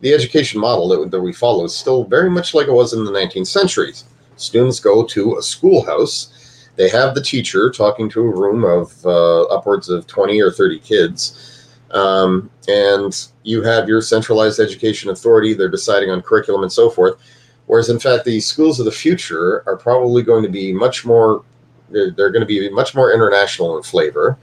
the 0.00 0.14
education 0.14 0.60
model 0.60 0.88
that, 0.88 1.10
that 1.10 1.20
we 1.20 1.32
follow 1.32 1.64
is 1.64 1.74
still 1.74 2.04
very 2.04 2.30
much 2.30 2.54
like 2.54 2.68
it 2.68 2.72
was 2.72 2.92
in 2.92 3.04
the 3.04 3.10
19th 3.10 3.46
centuries 3.46 4.04
students 4.36 4.80
go 4.80 5.04
to 5.04 5.36
a 5.36 5.42
schoolhouse 5.42 6.32
they 6.78 6.88
have 6.90 7.16
the 7.16 7.20
teacher 7.20 7.70
talking 7.70 8.08
to 8.10 8.20
a 8.20 8.36
room 8.36 8.64
of 8.64 9.04
uh, 9.04 9.42
upwards 9.46 9.88
of 9.88 10.06
20 10.06 10.40
or 10.40 10.52
30 10.52 10.78
kids. 10.78 11.66
Um, 11.90 12.50
and 12.68 13.26
you 13.42 13.62
have 13.64 13.88
your 13.88 14.00
centralized 14.00 14.60
education 14.60 15.10
authority. 15.10 15.54
They're 15.54 15.68
deciding 15.68 16.10
on 16.10 16.22
curriculum 16.22 16.62
and 16.62 16.72
so 16.72 16.88
forth. 16.88 17.20
Whereas, 17.66 17.90
in 17.90 17.98
fact, 17.98 18.24
the 18.24 18.38
schools 18.38 18.78
of 18.78 18.84
the 18.84 18.92
future 18.92 19.64
are 19.66 19.76
probably 19.76 20.22
going 20.22 20.44
to 20.44 20.48
be 20.48 20.72
much 20.72 21.04
more, 21.04 21.44
they're, 21.90 22.12
they're 22.12 22.30
going 22.30 22.42
to 22.42 22.46
be 22.46 22.70
much 22.70 22.94
more 22.94 23.12
international 23.12 23.76
in 23.76 23.82
flavor. 23.82 24.38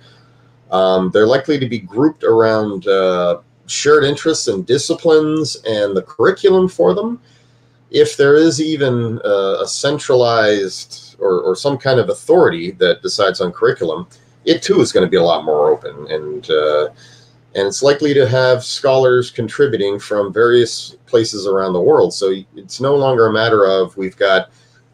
Um, 0.71 1.11
they're 1.11 1.27
likely 1.27 1.57
to 1.57 1.69
be 1.69 1.79
grouped 1.79 2.25
around 2.25 2.85
uh, 2.85 3.39
shared 3.67 4.03
interests 4.03 4.47
and 4.47 4.65
disciplines 4.65 5.57
and 5.65 5.95
the 5.95 6.03
curriculum 6.03 6.67
for 6.67 6.93
them. 6.93 7.19
If 7.91 8.17
there 8.17 8.35
is 8.35 8.61
even 8.61 9.19
uh, 9.23 9.61
a 9.61 9.67
centralized 9.67 11.15
or, 11.19 11.41
or 11.41 11.55
some 11.55 11.77
kind 11.77 11.99
of 11.99 12.09
authority 12.09 12.71
that 12.71 13.01
decides 13.01 13.41
on 13.41 13.51
curriculum, 13.51 14.07
it 14.43 14.61
too 14.61 14.81
is 14.81 14.91
going 14.91 15.05
to 15.05 15.09
be 15.09 15.17
a 15.17 15.23
lot 15.23 15.45
more 15.45 15.69
open 15.69 16.07
and 16.11 16.49
uh, 16.49 16.89
and 17.55 17.67
it's 17.67 17.81
likely 17.81 18.13
to 18.13 18.27
have 18.27 18.65
scholars 18.65 19.31
contributing 19.31 19.97
from 19.97 20.33
various 20.33 20.97
places 21.05 21.47
around 21.47 21.71
the 21.71 21.81
world. 21.81 22.13
So 22.13 22.33
it's 22.53 22.81
no 22.81 22.95
longer 22.95 23.27
a 23.27 23.33
matter 23.33 23.65
of 23.65 23.95
we've 23.95 24.17
got 24.17 24.49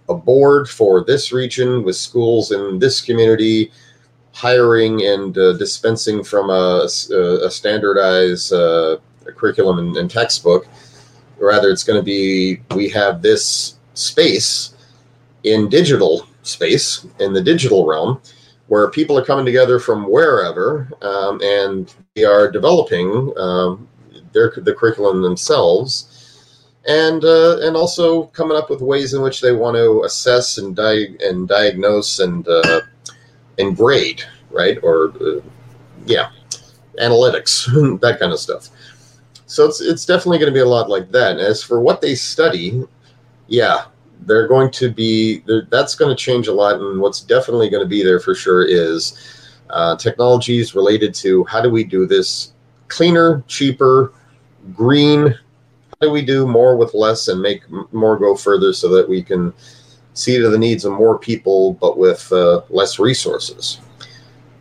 a 0.10 0.14
board 0.14 0.70
for 0.70 1.04
this 1.04 1.32
region 1.32 1.84
with 1.84 1.96
schools 1.96 2.52
in 2.52 2.78
this 2.78 3.02
community 3.02 3.72
hiring 4.34 5.06
and 5.06 5.38
uh, 5.38 5.54
dispensing 5.54 6.24
from 6.24 6.50
a, 6.50 6.88
a 7.44 7.52
standardized 7.52 8.54
uh, 8.54 8.98
curriculum 9.36 9.80
and, 9.80 9.98
and 9.98 10.10
textbook. 10.10 10.68
Rather, 11.40 11.70
it's 11.70 11.84
going 11.84 12.00
to 12.00 12.04
be 12.04 12.62
we 12.76 12.90
have 12.90 13.22
this 13.22 13.76
space 13.94 14.74
in 15.44 15.70
digital 15.70 16.28
space, 16.44 17.06
in 17.20 17.34
the 17.34 17.42
digital 17.42 17.86
realm, 17.86 18.22
where 18.68 18.90
people 18.90 19.18
are 19.18 19.26
coming 19.26 19.46
together 19.46 19.80
from 19.80 20.10
wherever 20.10 20.90
um, 21.02 21.42
and 21.44 21.94
they 22.16 22.24
are 22.24 22.50
developing 22.50 23.34
um, 23.38 23.88
their 24.34 24.54
the 24.56 24.74
curriculum 24.74 25.22
themselves, 25.22 26.08
and 26.88 27.24
uh, 27.24 27.58
and 27.62 27.76
also 27.76 28.28
coming 28.28 28.58
up 28.58 28.70
with 28.70 28.82
ways 28.82 29.14
in 29.14 29.22
which 29.22 29.42
they 29.42 29.52
want 29.52 29.76
to 29.76 30.04
assess 30.04 30.58
and 30.58 30.76
di- 30.76 31.18
and 31.20 31.48
diagnose 31.48 32.20
and 32.20 32.48
uh, 32.48 32.82
and 33.58 33.76
grade, 33.76 34.24
right? 34.50 34.78
Or 34.84 35.14
uh, 35.22 35.42
yeah, 36.06 36.32
analytics, 37.00 38.00
that 38.02 38.20
kind 38.20 38.32
of 38.32 38.40
stuff. 38.40 38.70
So 39.46 39.66
it's 39.66 39.82
it's 39.82 40.06
definitely 40.06 40.40
going 40.40 40.52
to 40.52 40.58
be 40.58 40.62
a 40.62 40.66
lot 40.66 40.90
like 40.90 41.12
that. 41.12 41.40
as 41.40 41.62
for 41.62 41.82
what 41.82 42.02
they 42.02 42.16
study, 42.16 42.84
yeah, 43.48 43.86
they're 44.26 44.48
going 44.48 44.72
to 44.72 44.90
be 44.92 45.44
that's 45.70 45.96
going 45.96 46.16
to 46.16 46.16
change 46.16 46.48
a 46.48 46.54
lot 46.54 46.76
and 46.76 47.00
what's 47.00 47.22
definitely 47.22 47.70
going 47.70 47.84
to 47.84 47.90
be 47.90 48.04
there 48.04 48.20
for 48.20 48.36
sure 48.36 48.66
is 48.66 49.48
uh, 49.70 49.96
technologies 49.96 50.76
related 50.76 51.14
to 51.16 51.44
how 51.46 51.62
do 51.62 51.70
we 51.70 51.84
do 51.84 52.06
this 52.06 52.54
cleaner 52.88 53.44
cheaper 53.48 54.14
green 54.74 55.28
how 55.28 56.08
do 56.08 56.12
we 56.12 56.22
do 56.24 56.48
more 56.48 56.78
with 56.78 56.94
less 56.94 57.28
and 57.30 57.42
make 57.42 57.64
more 57.92 58.18
go 58.18 58.36
further 58.36 58.74
so 58.74 58.90
that 58.90 59.08
we 59.08 59.24
can 59.24 59.54
see 60.14 60.38
to 60.38 60.50
the 60.50 60.58
needs 60.58 60.86
of 60.86 60.94
more 60.94 61.18
people 61.18 61.74
but 61.74 61.98
with 61.98 62.32
uh, 62.32 62.62
less 62.70 63.00
resources 63.00 63.80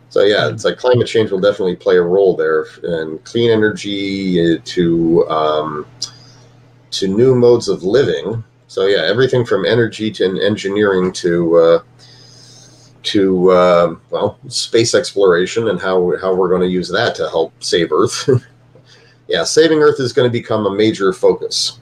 so 0.09 0.23
yeah 0.23 0.49
it's 0.49 0.65
like 0.65 0.77
climate 0.77 1.07
change 1.07 1.31
will 1.31 1.39
definitely 1.39 1.75
play 1.75 1.97
a 1.97 2.01
role 2.01 2.35
there 2.35 2.65
and 2.83 3.23
clean 3.23 3.49
energy 3.49 4.55
uh, 4.55 4.57
to 4.63 5.27
um, 5.29 5.85
to 6.89 7.07
new 7.07 7.35
modes 7.35 7.67
of 7.67 7.83
living 7.83 8.43
so 8.71 8.85
yeah, 8.85 9.03
everything 9.03 9.45
from 9.45 9.65
energy 9.65 10.09
to 10.11 10.41
engineering 10.41 11.11
to 11.11 11.57
uh, 11.57 11.83
to 13.03 13.51
uh, 13.51 13.95
well 14.11 14.39
space 14.47 14.95
exploration 14.95 15.67
and 15.67 15.77
how 15.81 16.15
how 16.21 16.33
we're 16.33 16.47
going 16.47 16.61
to 16.61 16.69
use 16.69 16.87
that 16.87 17.13
to 17.15 17.29
help 17.29 17.51
save 17.61 17.91
Earth. 17.91 18.29
yeah, 19.27 19.43
saving 19.43 19.79
Earth 19.79 19.99
is 19.99 20.13
going 20.13 20.25
to 20.25 20.31
become 20.31 20.67
a 20.67 20.73
major 20.73 21.11
focus. 21.11 21.80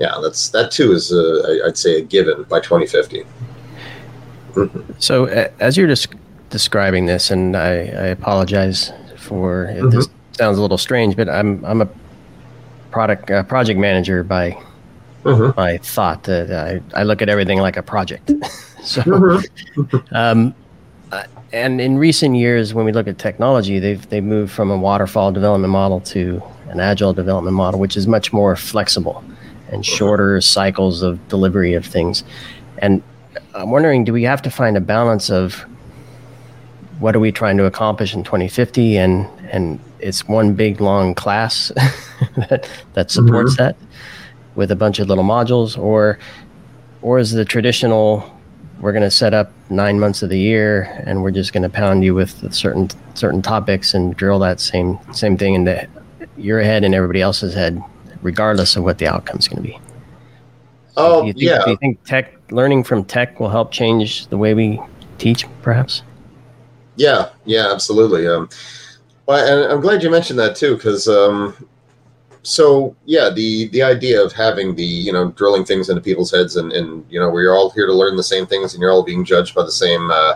Yeah, 0.00 0.18
that's 0.22 0.48
that 0.50 0.70
too 0.70 0.92
is 0.92 1.12
uh, 1.12 1.58
I'd 1.66 1.76
say 1.76 1.98
a 1.98 2.00
given 2.00 2.44
by 2.44 2.60
2050. 2.60 3.22
Mm-hmm. 4.52 4.92
So 4.98 5.26
as 5.60 5.76
you're 5.76 5.86
just 5.86 6.14
describing 6.48 7.04
this, 7.04 7.30
and 7.30 7.54
I, 7.54 7.70
I 7.70 8.06
apologize 8.06 8.92
for 9.16 9.66
mm-hmm. 9.70 9.90
this 9.90 10.08
sounds 10.32 10.56
a 10.56 10.62
little 10.62 10.78
strange, 10.78 11.16
but 11.16 11.28
I'm 11.28 11.62
I'm 11.66 11.82
a 11.82 11.88
product 12.90 13.30
uh, 13.30 13.42
project 13.42 13.78
manager 13.78 14.24
by 14.24 14.52
mm-hmm. 15.22 15.60
I 15.60 15.76
thought 15.76 16.24
that 16.24 16.50
I, 16.50 16.98
I 16.98 17.02
look 17.02 17.20
at 17.20 17.28
everything 17.28 17.58
like 17.58 17.76
a 17.76 17.82
project. 17.82 18.28
so, 18.82 19.02
mm-hmm. 19.02 20.14
um, 20.16 20.54
uh, 21.12 21.24
and 21.52 21.78
in 21.78 21.98
recent 21.98 22.36
years, 22.36 22.72
when 22.72 22.86
we 22.86 22.92
look 22.92 23.06
at 23.06 23.18
technology, 23.18 23.78
they've 23.78 24.08
they've 24.08 24.24
moved 24.24 24.50
from 24.50 24.70
a 24.70 24.78
waterfall 24.78 25.30
development 25.30 25.72
model 25.72 26.00
to 26.00 26.42
an 26.70 26.80
agile 26.80 27.12
development 27.12 27.54
model, 27.54 27.78
which 27.78 27.98
is 27.98 28.06
much 28.06 28.32
more 28.32 28.56
flexible 28.56 29.22
and 29.70 29.84
shorter 29.84 30.40
cycles 30.40 31.02
of 31.02 31.26
delivery 31.28 31.74
of 31.74 31.86
things. 31.86 32.24
And 32.78 33.02
I'm 33.54 33.70
wondering, 33.70 34.04
do 34.04 34.12
we 34.12 34.24
have 34.24 34.42
to 34.42 34.50
find 34.50 34.76
a 34.76 34.80
balance 34.80 35.30
of 35.30 35.64
what 36.98 37.16
are 37.16 37.20
we 37.20 37.32
trying 37.32 37.56
to 37.56 37.64
accomplish 37.64 38.14
in 38.14 38.24
2050 38.24 38.98
and 38.98 39.26
and 39.50 39.80
it's 40.00 40.28
one 40.28 40.54
big 40.54 40.80
long 40.80 41.14
class 41.14 41.68
that 42.36 42.68
that 42.94 43.10
supports 43.10 43.54
mm-hmm. 43.54 43.64
that 43.64 43.76
with 44.54 44.70
a 44.70 44.76
bunch 44.76 44.98
of 44.98 45.08
little 45.08 45.24
modules, 45.24 45.78
or 45.78 46.18
or 47.02 47.18
is 47.18 47.32
the 47.32 47.44
traditional 47.44 48.30
we're 48.80 48.92
going 48.92 49.02
to 49.02 49.10
set 49.10 49.34
up 49.34 49.52
nine 49.68 50.00
months 50.00 50.22
of 50.22 50.30
the 50.30 50.38
year 50.38 51.02
and 51.04 51.22
we're 51.22 51.30
just 51.30 51.52
going 51.52 51.62
to 51.62 51.68
pound 51.68 52.02
you 52.02 52.14
with 52.14 52.52
certain 52.52 52.88
certain 53.14 53.42
topics 53.42 53.92
and 53.94 54.16
drill 54.16 54.38
that 54.38 54.58
same 54.58 54.98
same 55.12 55.36
thing 55.36 55.54
into 55.54 55.86
your 56.36 56.60
head 56.60 56.84
and 56.84 56.94
everybody 56.94 57.20
else's 57.20 57.54
head, 57.54 57.82
regardless 58.22 58.76
of 58.76 58.84
what 58.84 58.98
the 58.98 59.06
outcome 59.06 59.38
is 59.38 59.48
going 59.48 59.62
to 59.62 59.68
be. 59.68 59.78
Oh, 60.96 61.22
do 61.22 61.32
think, 61.32 61.42
yeah. 61.42 61.64
Do 61.64 61.70
you 61.70 61.76
think 61.76 62.04
tech 62.04 62.34
learning 62.50 62.84
from 62.84 63.04
tech 63.04 63.40
will 63.40 63.48
help 63.48 63.70
change 63.72 64.26
the 64.26 64.36
way 64.36 64.54
we 64.54 64.80
teach, 65.18 65.46
perhaps? 65.62 66.02
Yeah, 66.96 67.30
yeah, 67.44 67.72
absolutely. 67.72 68.26
Um, 68.26 68.48
well, 69.26 69.64
and 69.64 69.72
I'm 69.72 69.80
glad 69.80 70.02
you 70.02 70.10
mentioned 70.10 70.38
that 70.38 70.56
too, 70.56 70.74
because 70.74 71.08
um, 71.08 71.54
so 72.42 72.96
yeah, 73.04 73.30
the 73.30 73.68
the 73.68 73.82
idea 73.82 74.22
of 74.22 74.32
having 74.32 74.74
the 74.74 74.84
you 74.84 75.12
know 75.12 75.30
drilling 75.32 75.64
things 75.64 75.88
into 75.88 76.02
people's 76.02 76.30
heads, 76.30 76.56
and 76.56 76.72
and 76.72 77.04
you 77.10 77.20
know 77.20 77.30
we're 77.30 77.52
all 77.54 77.70
here 77.70 77.86
to 77.86 77.92
learn 77.92 78.16
the 78.16 78.22
same 78.22 78.46
things, 78.46 78.74
and 78.74 78.80
you're 78.80 78.90
all 78.90 79.02
being 79.02 79.24
judged 79.24 79.54
by 79.54 79.62
the 79.62 79.72
same 79.72 80.10
uh, 80.10 80.34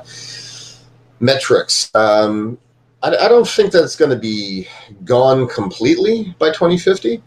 metrics. 1.20 1.90
Um, 1.94 2.58
I, 3.02 3.08
I 3.16 3.28
don't 3.28 3.48
think 3.48 3.72
that's 3.72 3.96
going 3.96 4.10
to 4.10 4.18
be 4.18 4.68
gone 5.04 5.48
completely 5.48 6.34
by 6.38 6.48
2050. 6.48 7.22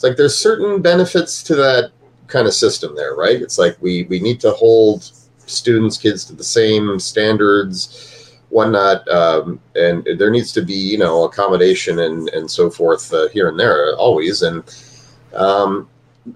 It's 0.00 0.04
like 0.06 0.16
there's 0.16 0.34
certain 0.34 0.80
benefits 0.80 1.42
to 1.42 1.54
that 1.56 1.90
kind 2.26 2.46
of 2.46 2.54
system 2.54 2.96
there, 2.96 3.14
right? 3.16 3.38
It's 3.42 3.58
like 3.58 3.76
we 3.82 4.04
we 4.04 4.18
need 4.18 4.40
to 4.40 4.52
hold 4.52 5.12
students, 5.44 5.98
kids 5.98 6.24
to 6.24 6.34
the 6.34 6.42
same 6.42 6.98
standards, 6.98 8.32
whatnot, 8.48 9.06
um, 9.10 9.60
and 9.76 10.08
there 10.16 10.30
needs 10.30 10.54
to 10.54 10.62
be 10.62 10.72
you 10.72 10.96
know 10.96 11.24
accommodation 11.24 11.98
and 11.98 12.30
and 12.30 12.50
so 12.50 12.70
forth 12.70 13.12
uh, 13.12 13.28
here 13.28 13.50
and 13.50 13.60
there 13.60 13.94
always, 13.96 14.40
and 14.40 14.62
um, 15.34 15.86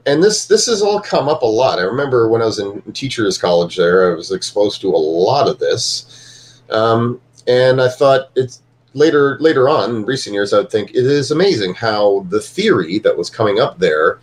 and 0.04 0.22
this 0.22 0.44
this 0.44 0.66
has 0.66 0.82
all 0.82 1.00
come 1.00 1.26
up 1.26 1.40
a 1.40 1.46
lot. 1.46 1.78
I 1.78 1.84
remember 1.84 2.28
when 2.28 2.42
I 2.42 2.44
was 2.44 2.58
in 2.58 2.82
teachers 2.92 3.38
college 3.38 3.76
there, 3.78 4.12
I 4.12 4.14
was 4.14 4.30
exposed 4.30 4.82
to 4.82 4.88
a 4.88 5.04
lot 5.30 5.48
of 5.48 5.58
this, 5.58 6.60
um, 6.68 7.18
and 7.46 7.80
I 7.80 7.88
thought 7.88 8.28
it's 8.36 8.60
later 8.94 9.36
later 9.40 9.68
on 9.68 9.90
in 9.90 10.04
recent 10.04 10.32
years. 10.32 10.52
I 10.52 10.58
would 10.58 10.70
think 10.70 10.90
it 10.90 11.04
is 11.04 11.30
amazing 11.30 11.74
how 11.74 12.26
the 12.30 12.40
theory 12.40 12.98
that 13.00 13.16
was 13.16 13.28
coming 13.28 13.60
up 13.60 13.78
there. 13.78 14.20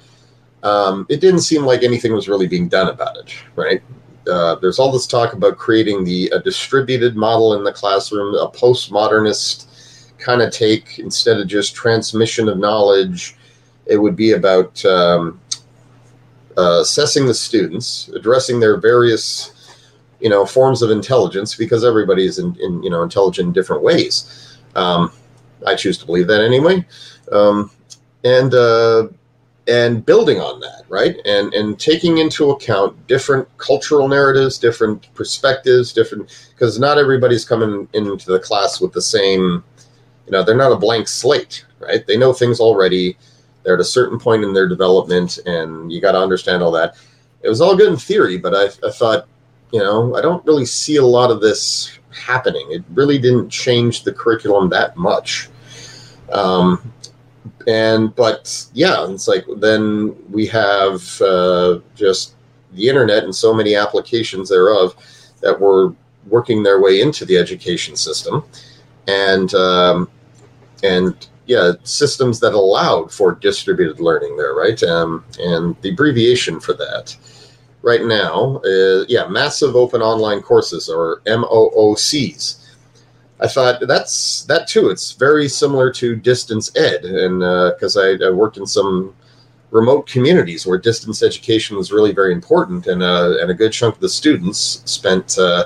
Um, 0.63 1.05
it 1.09 1.21
didn't 1.21 1.41
seem 1.41 1.63
like 1.63 1.83
anything 1.83 2.13
was 2.13 2.29
really 2.29 2.47
being 2.47 2.67
done 2.67 2.87
about 2.87 3.17
it, 3.17 3.33
right? 3.55 3.81
Uh, 4.29 4.55
there's 4.55 4.79
all 4.79 4.91
this 4.91 5.07
talk 5.07 5.33
about 5.33 5.57
creating 5.57 6.03
the 6.03 6.27
a 6.29 6.39
distributed 6.39 7.15
model 7.15 7.55
in 7.55 7.63
the 7.63 7.73
classroom, 7.73 8.35
a 8.35 8.49
postmodernist 8.49 9.67
kind 10.17 10.41
of 10.41 10.51
take 10.51 10.99
instead 10.99 11.39
of 11.39 11.47
just 11.47 11.75
transmission 11.75 12.47
of 12.47 12.57
knowledge. 12.57 13.35
It 13.87 13.97
would 13.97 14.15
be 14.15 14.33
about 14.33 14.83
um, 14.85 15.41
uh, 16.57 16.79
assessing 16.81 17.25
the 17.25 17.33
students, 17.33 18.09
addressing 18.09 18.59
their 18.59 18.77
various, 18.77 19.75
you 20.19 20.29
know, 20.29 20.45
forms 20.45 20.83
of 20.83 20.91
intelligence 20.91 21.55
because 21.55 21.83
everybody 21.83 22.25
is 22.25 22.37
in, 22.37 22.55
in 22.61 22.83
you 22.83 22.91
know 22.91 23.01
intelligent 23.01 23.47
in 23.47 23.53
different 23.53 23.81
ways. 23.81 24.50
Um, 24.75 25.11
I 25.65 25.75
choose 25.75 25.97
to 25.99 26.05
believe 26.05 26.27
that 26.27 26.41
anyway, 26.41 26.85
um, 27.31 27.71
and 28.23 28.53
uh, 28.53 29.07
and 29.67 30.05
building 30.05 30.39
on 30.39 30.59
that, 30.59 30.83
right? 30.89 31.15
And 31.25 31.53
and 31.53 31.79
taking 31.79 32.17
into 32.17 32.51
account 32.51 33.07
different 33.07 33.47
cultural 33.57 34.07
narratives, 34.07 34.57
different 34.57 35.13
perspectives, 35.13 35.93
different 35.93 36.49
because 36.49 36.79
not 36.79 36.97
everybody's 36.97 37.45
coming 37.45 37.87
into 37.93 38.31
the 38.31 38.39
class 38.39 38.81
with 38.81 38.93
the 38.93 39.01
same, 39.01 39.63
you 40.25 40.31
know, 40.31 40.43
they're 40.43 40.55
not 40.55 40.71
a 40.71 40.77
blank 40.77 41.07
slate, 41.07 41.65
right? 41.79 42.05
They 42.05 42.17
know 42.17 42.33
things 42.33 42.59
already. 42.59 43.17
They're 43.63 43.75
at 43.75 43.81
a 43.81 43.85
certain 43.85 44.19
point 44.19 44.43
in 44.43 44.53
their 44.53 44.67
development, 44.67 45.37
and 45.45 45.91
you 45.91 46.01
got 46.01 46.13
to 46.13 46.19
understand 46.19 46.63
all 46.63 46.71
that. 46.71 46.95
It 47.43 47.49
was 47.49 47.61
all 47.61 47.75
good 47.75 47.91
in 47.91 47.97
theory, 47.97 48.37
but 48.37 48.55
I, 48.55 48.65
I 48.87 48.91
thought, 48.91 49.27
you 49.71 49.79
know, 49.79 50.15
I 50.15 50.21
don't 50.21 50.45
really 50.45 50.65
see 50.65 50.95
a 50.97 51.05
lot 51.05 51.31
of 51.31 51.41
this 51.41 51.99
happening. 52.13 52.67
It 52.69 52.83
really 52.93 53.17
didn't 53.17 53.49
change 53.49 54.03
the 54.03 54.13
curriculum 54.13 54.69
that 54.69 54.95
much. 54.97 55.49
Um, 56.31 56.93
and 57.67 58.15
but 58.15 58.65
yeah, 58.73 59.09
it's 59.09 59.27
like 59.27 59.45
then 59.57 60.15
we 60.31 60.45
have 60.47 61.21
uh, 61.21 61.79
just 61.95 62.35
the 62.73 62.87
internet 62.87 63.23
and 63.23 63.35
so 63.35 63.53
many 63.53 63.75
applications 63.75 64.49
thereof 64.49 64.95
that 65.41 65.59
were 65.59 65.93
working 66.27 66.63
their 66.63 66.79
way 66.79 67.01
into 67.01 67.25
the 67.25 67.37
education 67.37 67.95
system, 67.95 68.43
and 69.07 69.53
um, 69.53 70.09
and 70.83 71.27
yeah, 71.47 71.73
systems 71.83 72.39
that 72.39 72.53
allowed 72.53 73.11
for 73.11 73.33
distributed 73.33 73.99
learning 73.99 74.37
there, 74.37 74.53
right? 74.53 74.81
Um, 74.83 75.25
and 75.39 75.75
the 75.81 75.89
abbreviation 75.89 76.59
for 76.59 76.73
that 76.73 77.15
right 77.81 78.05
now 78.05 78.61
is 78.63 79.05
yeah, 79.09 79.27
massive 79.27 79.75
open 79.75 80.01
online 80.01 80.41
courses 80.41 80.89
or 80.89 81.21
MOOCs 81.25 82.61
I 83.41 83.47
thought 83.47 83.81
that's 83.87 84.43
that 84.43 84.67
too. 84.67 84.89
It's 84.89 85.13
very 85.13 85.49
similar 85.49 85.91
to 85.93 86.15
distance 86.15 86.71
ed, 86.75 87.05
and 87.05 87.39
because 87.73 87.97
uh, 87.97 88.15
I, 88.21 88.27
I, 88.27 88.29
worked 88.29 88.57
in 88.57 88.67
some 88.67 89.15
remote 89.71 90.05
communities 90.05 90.67
where 90.67 90.77
distance 90.77 91.23
education 91.23 91.75
was 91.75 91.91
really 91.91 92.13
very 92.13 92.33
important, 92.33 92.85
and 92.85 93.01
uh, 93.01 93.37
and 93.41 93.49
a 93.49 93.55
good 93.55 93.71
chunk 93.71 93.95
of 93.95 94.01
the 94.01 94.09
students 94.09 94.83
spent 94.85 95.39
uh, 95.39 95.65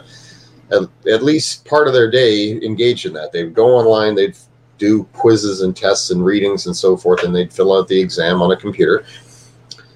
at, 0.72 0.84
at, 1.12 1.24
least 1.24 1.66
part 1.66 1.88
of 1.88 1.94
their 1.94 2.10
day 2.10 2.54
engaged 2.64 3.06
in 3.06 3.14
that. 3.14 3.34
They'd 3.34 3.54
go 3.54 3.76
online, 3.76 4.16
they'd 4.16 4.38
do 4.78 5.04
quizzes 5.12 5.62
and 5.62 5.76
tests 5.76 6.12
and 6.12 6.24
readings 6.24 6.68
and 6.68 6.76
so 6.76 6.96
forth, 6.96 7.24
and 7.24 7.36
they'd 7.36 7.52
fill 7.52 7.78
out 7.78 7.90
the 7.90 8.00
exam 8.00 8.42
on 8.42 8.52
a 8.52 8.58
computer. 8.58 9.06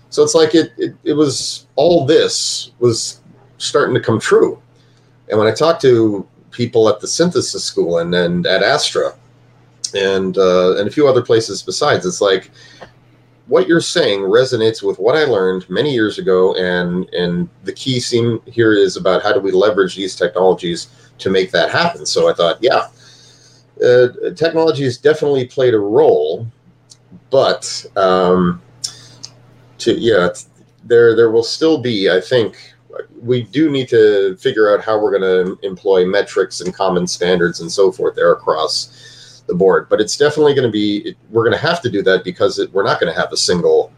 So 0.10 0.24
it's 0.24 0.36
like 0.36 0.56
it, 0.56 0.72
it, 0.78 0.96
it 1.04 1.14
was 1.14 1.68
all 1.76 2.06
this 2.06 2.72
was 2.80 3.22
starting 3.58 3.94
to 3.96 4.02
come 4.02 4.20
true. 4.20 4.62
And 5.30 5.38
when 5.38 5.48
I 5.48 5.54
talked 5.54 5.82
to 5.84 6.28
people 6.52 6.90
at 6.90 7.00
the 7.00 7.08
synthesis 7.08 7.64
school 7.64 8.00
and, 8.00 8.14
and 8.16 8.48
at 8.48 8.64
Astra 8.64 9.14
and 9.96 10.38
uh, 10.38 10.78
and 10.78 10.88
a 10.88 10.92
few 10.92 11.08
other 11.08 11.22
places 11.22 11.64
besides. 11.64 12.06
It's 12.06 12.22
like 12.22 12.52
what 13.48 13.68
you're 13.68 13.82
saying 13.82 14.22
resonates 14.22 14.84
with 14.84 15.00
what 15.00 15.16
I 15.16 15.24
learned 15.24 15.70
many 15.70 15.94
years 15.94 16.20
ago, 16.20 16.54
and 16.56 17.10
and 17.14 17.50
the 17.64 17.74
key 17.74 18.00
seem 18.00 18.42
here 18.46 18.74
is 18.74 18.98
about 18.98 19.24
how 19.24 19.34
do 19.34 19.40
we 19.40 19.52
leverage 19.52 19.96
these 19.96 20.16
technologies 20.16 20.90
to 21.20 21.30
make 21.30 21.52
that 21.52 21.70
happen. 21.70 22.06
So 22.06 22.30
I 22.30 22.34
thought, 22.34 22.58
yeah, 22.62 22.88
uh, 23.84 24.34
technology 24.36 24.84
has 24.84 24.98
definitely 24.98 25.48
played 25.48 25.74
a 25.74 25.80
role, 25.80 26.48
but 27.30 27.86
um, 27.96 28.62
to 29.80 29.94
yeah, 29.98 30.30
there 30.84 31.16
there 31.16 31.32
will 31.32 31.44
still 31.44 31.80
be, 31.82 32.10
I 32.10 32.22
think, 32.22 32.58
we 33.22 33.44
do 33.44 33.70
need 33.70 33.90
to 33.90 34.36
figure 34.38 34.74
out 34.74 34.84
how 34.84 35.02
we're 35.02 35.18
going 35.18 35.58
to 35.58 35.68
employ 35.68 36.06
metrics 36.06 36.62
and 36.62 36.74
common 36.74 37.08
standards 37.08 37.62
and 37.62 37.72
so 37.72 37.92
forth 37.92 38.16
there 38.16 38.32
across 38.32 39.44
the 39.48 39.56
board. 39.56 39.88
But 39.90 40.02
it's 40.02 40.18
definitely 40.18 40.54
going 40.54 40.68
to 40.68 40.72
be 40.72 41.16
we're 41.30 41.44
going 41.44 41.58
to 41.58 41.68
have 41.68 41.82
to 41.82 41.90
do 41.90 42.02
that 42.04 42.24
because 42.24 42.60
it, 42.60 42.72
we're 42.74 42.84
not 42.84 43.00
going 43.00 43.14
to 43.14 43.20
have 43.20 43.32
a 43.32 43.38
single. 43.38 43.94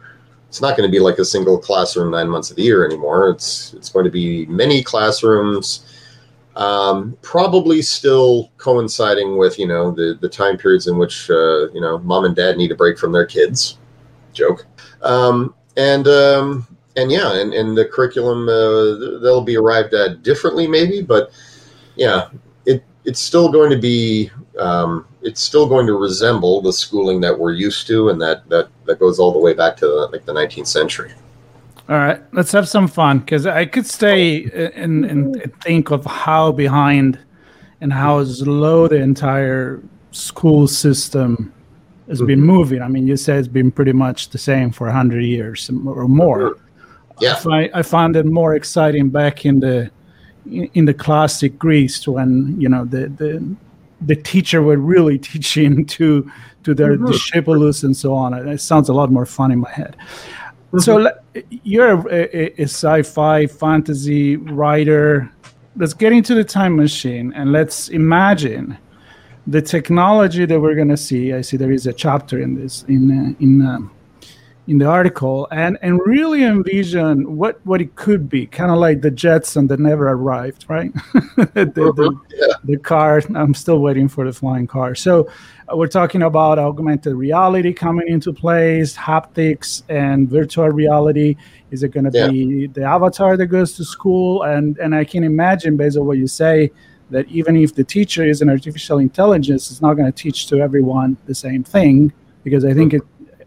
It's 0.48 0.62
not 0.62 0.76
going 0.76 0.88
to 0.88 0.91
be 0.91 1.00
like 1.00 1.17
a 1.17 1.26
single 1.26 1.58
classroom 1.58 2.12
nine 2.12 2.28
months 2.28 2.50
of 2.50 2.58
the 2.58 2.63
year 2.63 2.86
anymore. 2.86 3.30
It's 3.30 3.74
it's 3.74 3.89
going 3.89 4.06
to 4.06 4.12
be 4.12 4.46
many 4.48 4.84
classrooms, 4.84 5.86
um, 6.58 7.17
probably 7.22 7.82
still 7.82 8.52
coinciding 8.58 9.38
with 9.38 9.58
you 9.58 9.67
know 9.67 9.91
the 9.91 10.17
the 10.20 10.28
time 10.28 10.58
periods 10.58 10.88
in 10.88 10.98
which 10.98 11.30
uh, 11.30 11.70
you 11.72 11.80
know 11.80 12.00
mom 12.00 12.26
and 12.26 12.36
dad 12.36 12.58
need 12.58 12.72
a 12.72 12.76
break 12.76 12.98
from 12.98 13.12
their 13.12 13.26
kids. 13.26 13.78
Joke. 14.34 14.65
Um, 15.02 15.54
and 15.77 16.07
um, 16.07 16.67
and 16.95 17.12
yeah, 17.12 17.39
and, 17.39 17.53
and 17.53 17.77
the 17.77 17.86
curriculum 17.86 18.47
uh, 18.47 19.19
they'll 19.19 19.43
be 19.43 19.57
arrived 19.57 19.93
at 19.93 20.23
differently, 20.23 20.67
maybe, 20.67 21.01
but 21.01 21.31
yeah, 21.95 22.29
it 22.65 22.84
it's 23.05 23.19
still 23.19 23.51
going 23.51 23.69
to 23.69 23.77
be 23.77 24.29
um, 24.60 25.05
it's 25.21 25.41
still 25.41 25.67
going 25.67 25.88
to 25.88 25.93
resemble 25.93 26.62
the 26.62 26.73
schooling 26.73 27.21
that 27.21 27.38
we're 27.38 27.53
used 27.53 27.88
to, 27.88 28.10
and 28.10 28.21
that 28.21 28.47
that 28.49 28.69
that 28.86 28.99
goes 28.99 29.19
all 29.19 29.31
the 29.31 29.39
way 29.39 29.53
back 29.53 29.77
to 29.77 29.86
the, 29.86 30.10
like 30.12 30.25
the 30.25 30.34
19th 30.34 30.67
century. 30.67 31.12
All 31.89 31.97
right, 31.97 32.21
let's 32.34 32.51
have 32.51 32.69
some 32.69 32.88
fun 32.88 33.19
because 33.19 33.45
I 33.45 33.65
could 33.65 33.86
stay 33.86 34.45
and, 34.75 35.03
and 35.03 35.53
think 35.62 35.91
of 35.91 36.05
how 36.05 36.51
behind 36.51 37.19
and 37.81 37.91
how 37.91 38.23
slow 38.23 38.88
the 38.88 38.95
entire 38.95 39.81
school 40.12 40.67
system 40.67 41.51
has 42.12 42.21
been 42.21 42.39
mm-hmm. 42.39 42.47
moving. 42.47 42.82
I 42.84 42.88
mean, 42.88 43.08
you 43.08 43.17
said 43.17 43.39
it's 43.39 43.47
been 43.47 43.71
pretty 43.71 43.93
much 43.93 44.30
the 44.30 44.38
same 44.38 44.71
for 44.71 44.86
100 44.86 45.21
years 45.21 45.69
or 45.69 46.08
more 46.08 46.58
yeah. 47.21 47.34
I, 47.34 47.36
find, 47.36 47.71
I 47.74 47.82
found 47.84 48.15
it 48.15 48.26
more 48.26 48.56
exciting 48.56 49.10
back 49.10 49.45
in 49.45 49.60
the 49.60 49.91
in 50.74 50.86
the 50.86 50.93
classic 50.93 51.60
Greece 51.60 52.08
when 52.08 52.60
you 52.60 52.67
know 52.67 52.84
the 52.84 53.08
the 53.10 53.56
the 54.02 54.15
teacher 54.15 54.63
were 54.63 54.78
really 54.78 55.19
teaching 55.32 55.86
to 55.86 56.30
to 56.63 56.74
their 56.74 56.95
mm-hmm. 56.95 57.12
disciples 57.12 57.84
and 57.84 57.95
so 57.95 58.13
on. 58.13 58.34
It 58.34 58.58
sounds 58.60 58.89
a 58.89 58.93
lot 58.93 59.12
more 59.12 59.26
fun 59.26 59.52
in 59.52 59.60
my 59.60 59.71
head. 59.71 59.95
Mm-hmm. 60.74 60.80
So 60.80 61.12
you're 61.63 62.08
a, 62.08 62.36
a, 62.36 62.62
a, 62.62 62.63
sci-fi 62.63 63.45
fantasy 63.45 64.38
writer. 64.38 65.32
Let's 65.76 65.93
get 65.93 66.12
into 66.13 66.34
the 66.34 66.43
time 66.43 66.76
machine 66.76 67.34
and 67.34 67.52
let's 67.52 67.89
imagine 67.89 68.78
the 69.47 69.62
technology 69.62 70.45
that 70.45 70.60
we're 70.60 70.75
going 70.75 70.89
to 70.89 70.97
see. 70.97 71.34
I 71.34 71.41
see 71.41 71.58
there 71.58 71.71
is 71.71 71.88
a 71.88 71.93
chapter 71.93 72.39
in 72.39 72.56
this 72.56 72.84
in 72.88 73.12
uh, 73.12 73.43
in. 73.43 73.62
Um, 73.65 73.91
in 74.67 74.77
the 74.77 74.86
article 74.86 75.47
and 75.51 75.77
and 75.82 75.99
really 76.06 76.43
envision 76.43 77.36
what 77.36 77.60
what 77.65 77.82
it 77.82 77.95
could 77.95 78.30
be 78.30 78.45
kind 78.45 78.71
of 78.71 78.77
like 78.77 79.01
the 79.01 79.10
jetson 79.10 79.65
that 79.67 79.80
never 79.80 80.10
arrived 80.10 80.65
right 80.69 80.93
the, 81.56 81.71
the, 81.73 81.89
uh-huh. 81.89 82.12
yeah. 82.30 82.54
the, 82.63 82.77
car 82.77 83.21
i'm 83.36 83.56
still 83.56 83.80
waiting 83.80 84.08
for 84.08 84.23
the 84.23 84.32
flying 84.32 84.67
car 84.67 84.93
so 84.93 85.27
uh, 85.67 85.75
we're 85.75 85.88
talking 85.88 86.21
about 86.21 86.60
augmented 86.60 87.15
reality 87.15 87.73
coming 87.73 88.08
into 88.08 88.32
place 88.32 88.95
haptics 88.95 89.82
and 89.89 90.30
virtual 90.30 90.69
reality 90.69 91.36
is 91.71 91.82
it 91.82 91.89
going 91.89 92.10
to 92.10 92.12
yeah. 92.13 92.30
be 92.30 92.67
the 92.67 92.84
avatar 92.84 93.36
that 93.36 93.47
goes 93.47 93.73
to 93.73 93.84
school 93.84 94.43
and 94.43 94.77
and 94.77 94.93
i 94.93 95.04
can 95.04 95.23
imagine 95.23 95.75
based 95.75 95.97
on 95.97 96.06
what 96.06 96.19
you 96.19 96.27
say 96.27 96.69
that 97.12 97.28
even 97.28 97.56
if 97.56 97.76
the 97.76 97.84
teacher 97.84 98.26
is 98.26 98.41
an 98.41 98.50
artificial 98.50 98.97
intelligence, 98.97 99.69
it's 99.69 99.82
not 99.82 99.93
going 99.93 100.12
to 100.12 100.17
teach 100.24 100.47
to 100.47 100.60
everyone 100.60 101.17
the 101.28 101.36
same 101.36 101.63
thing. 101.63 102.12
Because 102.43 102.65
I 102.65 102.74
think 102.74 102.93
it, 102.93 103.02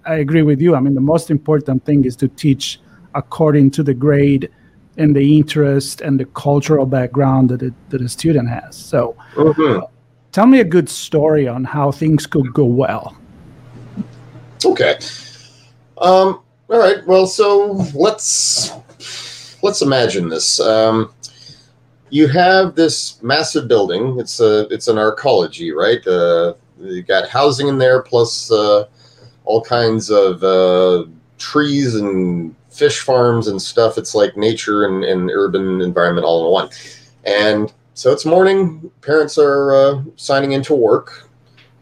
I 0.06 0.16
agree 0.16 0.42
with 0.42 0.60
you. 0.60 0.76
I 0.76 0.80
mean, 0.80 0.94
the 0.94 1.00
most 1.00 1.30
important 1.30 1.84
thing 1.84 2.04
is 2.04 2.14
to 2.16 2.28
teach 2.28 2.80
according 3.14 3.72
to 3.72 3.82
the 3.82 3.94
grade 3.94 4.50
and 4.96 5.16
the 5.16 5.36
interest 5.36 6.00
and 6.00 6.20
the 6.20 6.26
cultural 6.26 6.86
background 6.86 7.48
that, 7.48 7.62
it, 7.62 7.74
that 7.88 8.00
a 8.00 8.08
student 8.08 8.48
has. 8.48 8.76
So, 8.76 9.16
mm-hmm. 9.34 9.82
uh, 9.82 9.86
tell 10.30 10.46
me 10.46 10.60
a 10.60 10.64
good 10.64 10.88
story 10.88 11.48
on 11.48 11.64
how 11.64 11.90
things 11.90 12.26
could 12.26 12.52
go 12.52 12.64
well. 12.64 13.16
Okay. 14.64 14.98
Um, 15.98 16.40
all 16.68 16.78
right. 16.78 17.04
Well, 17.06 17.26
so 17.26 17.72
let's 17.94 18.72
let's 19.62 19.82
imagine 19.82 20.28
this. 20.28 20.60
Um, 20.60 21.12
you 22.14 22.28
have 22.28 22.76
this 22.76 23.20
massive 23.24 23.66
building. 23.66 24.20
It's 24.20 24.38
a 24.38 24.68
it's 24.72 24.86
an 24.86 24.98
arcology, 24.98 25.74
right? 25.74 26.06
Uh, 26.06 26.54
you 26.80 27.02
got 27.02 27.28
housing 27.28 27.66
in 27.66 27.78
there, 27.78 28.02
plus 28.02 28.52
uh, 28.52 28.84
all 29.44 29.60
kinds 29.60 30.10
of 30.10 30.44
uh, 30.44 31.06
trees 31.38 31.96
and 31.96 32.54
fish 32.70 33.00
farms 33.00 33.48
and 33.48 33.60
stuff. 33.60 33.98
It's 33.98 34.14
like 34.14 34.36
nature 34.36 34.84
and, 34.84 35.02
and 35.02 35.28
urban 35.28 35.80
environment 35.80 36.24
all 36.24 36.46
in 36.46 36.52
one. 36.52 36.68
And 37.24 37.72
so 37.94 38.12
it's 38.12 38.24
morning. 38.24 38.92
Parents 39.00 39.36
are 39.36 39.74
uh, 39.74 40.02
signing 40.14 40.52
into 40.52 40.72
work, 40.72 41.28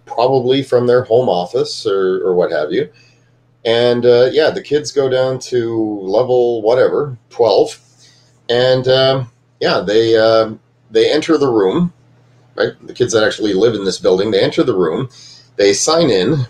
probably 0.06 0.62
from 0.62 0.86
their 0.86 1.04
home 1.04 1.28
office 1.28 1.86
or, 1.86 2.22
or 2.26 2.34
what 2.34 2.50
have 2.50 2.72
you. 2.72 2.90
And 3.66 4.06
uh, 4.06 4.30
yeah, 4.32 4.48
the 4.48 4.62
kids 4.62 4.92
go 4.92 5.10
down 5.10 5.40
to 5.50 6.00
level 6.00 6.62
whatever, 6.62 7.18
12. 7.28 7.78
And 8.48 8.88
um, 8.88 9.31
yeah, 9.62 9.80
they, 9.80 10.16
uh, 10.16 10.54
they 10.90 11.10
enter 11.10 11.38
the 11.38 11.48
room, 11.48 11.92
right? 12.56 12.72
The 12.84 12.92
kids 12.92 13.12
that 13.12 13.22
actually 13.22 13.54
live 13.54 13.74
in 13.74 13.84
this 13.84 14.00
building, 14.00 14.32
they 14.32 14.42
enter 14.42 14.64
the 14.64 14.74
room, 14.74 15.08
they 15.54 15.72
sign 15.72 16.10
in, 16.10 16.44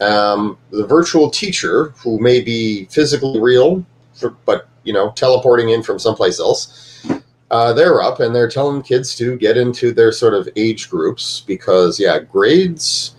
um, 0.00 0.58
the 0.72 0.84
virtual 0.84 1.30
teacher, 1.30 1.94
who 2.02 2.18
may 2.18 2.40
be 2.40 2.86
physically 2.86 3.40
real, 3.40 3.86
for, 4.12 4.30
but 4.44 4.68
you 4.82 4.92
know, 4.92 5.12
teleporting 5.12 5.70
in 5.70 5.84
from 5.84 6.00
someplace 6.00 6.40
else, 6.40 7.06
uh, 7.52 7.72
they're 7.72 8.02
up 8.02 8.18
and 8.18 8.34
they're 8.34 8.50
telling 8.50 8.82
kids 8.82 9.14
to 9.14 9.36
get 9.36 9.56
into 9.56 9.92
their 9.92 10.10
sort 10.10 10.34
of 10.34 10.48
age 10.56 10.90
groups 10.90 11.44
because, 11.46 12.00
yeah, 12.00 12.18
grades, 12.18 13.14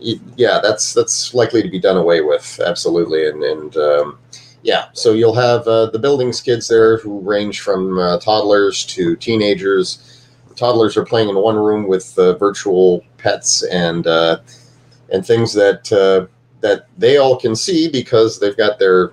yeah, 0.00 0.58
that's 0.62 0.94
that's 0.94 1.34
likely 1.34 1.62
to 1.62 1.68
be 1.68 1.78
done 1.78 1.98
away 1.98 2.22
with, 2.22 2.58
absolutely, 2.64 3.28
and 3.28 3.42
and 3.42 3.76
um, 3.76 4.18
yeah, 4.62 4.86
so 4.92 5.12
you'll 5.12 5.34
have 5.34 5.66
uh, 5.66 5.86
the 5.86 5.98
buildings 5.98 6.40
kids 6.40 6.68
there 6.68 6.98
who 6.98 7.20
range 7.20 7.60
from 7.60 7.98
uh, 7.98 8.18
toddlers 8.18 8.84
to 8.86 9.16
teenagers. 9.16 10.28
The 10.48 10.54
Toddlers 10.54 10.96
are 10.96 11.04
playing 11.04 11.28
in 11.28 11.36
one 11.36 11.56
room 11.56 11.88
with 11.88 12.16
uh, 12.18 12.34
virtual 12.34 13.02
pets 13.18 13.62
and 13.64 14.06
uh, 14.06 14.38
and 15.10 15.26
things 15.26 15.52
that 15.54 15.92
uh, 15.92 16.26
that 16.60 16.86
they 16.96 17.16
all 17.16 17.36
can 17.38 17.56
see 17.56 17.88
because 17.88 18.38
they've 18.38 18.56
got 18.56 18.78
their 18.78 19.12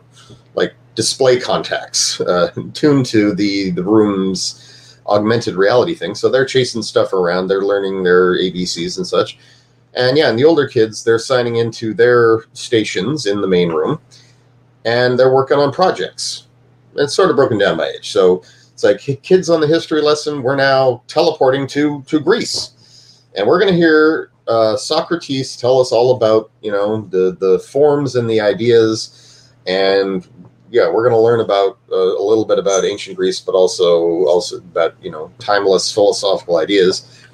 like 0.55 0.75
display 0.95 1.39
contacts 1.39 2.21
uh, 2.21 2.51
tuned 2.73 3.05
to 3.07 3.33
the 3.33 3.71
the 3.71 3.83
room's 3.83 4.99
augmented 5.07 5.55
reality 5.55 5.95
thing. 5.95 6.13
So 6.13 6.29
they're 6.29 6.45
chasing 6.45 6.83
stuff 6.83 7.13
around. 7.13 7.47
They're 7.47 7.63
learning 7.63 8.03
their 8.03 8.35
ABCs 8.38 8.97
and 8.97 9.07
such. 9.07 9.39
And 9.95 10.17
yeah, 10.17 10.29
and 10.29 10.38
the 10.38 10.45
older 10.45 10.67
kids 10.67 11.03
they're 11.03 11.19
signing 11.19 11.55
into 11.55 11.93
their 11.93 12.43
stations 12.53 13.25
in 13.25 13.41
the 13.41 13.47
main 13.47 13.69
room, 13.69 13.99
and 14.89 15.19
they're 15.19 15.34
working 15.34 15.58
on 15.58 15.71
projects. 15.71 16.47
It's 16.95 17.13
sort 17.13 17.30
of 17.30 17.36
broken 17.36 17.60
down 17.60 17.78
by 17.78 17.89
age. 17.89 18.12
So 18.12 18.43
it's 18.73 18.84
like 18.84 19.21
kids 19.21 19.49
on 19.49 19.62
the 19.62 19.67
history 19.67 20.02
lesson. 20.02 20.41
We're 20.41 20.56
now 20.56 21.04
teleporting 21.08 21.67
to 21.67 22.02
to 22.08 22.19
Greece, 22.19 23.21
and 23.36 23.47
we're 23.47 23.60
going 23.60 23.71
to 23.71 23.78
hear 23.78 24.32
uh, 24.47 24.75
Socrates 24.75 25.56
tell 25.56 25.80
us 25.80 25.91
all 25.91 26.15
about 26.15 26.52
you 26.62 26.71
know 26.71 27.02
the 27.10 27.38
the 27.39 27.60
forms 27.60 28.15
and 28.15 28.30
the 28.30 28.41
ideas, 28.41 29.52
and 29.67 30.28
yeah, 30.71 30.89
we're 30.89 31.08
going 31.08 31.13
to 31.13 31.25
learn 31.30 31.41
about 31.41 31.78
uh, 31.91 31.95
a 31.95 32.23
little 32.23 32.45
bit 32.45 32.58
about 32.58 32.84
ancient 32.84 33.15
Greece, 33.15 33.39
but 33.39 33.54
also 33.54 34.25
also 34.25 34.58
about 34.58 34.95
you 35.04 35.12
know 35.12 35.32
timeless 35.39 35.91
philosophical 35.93 36.58
ideas. 36.58 37.28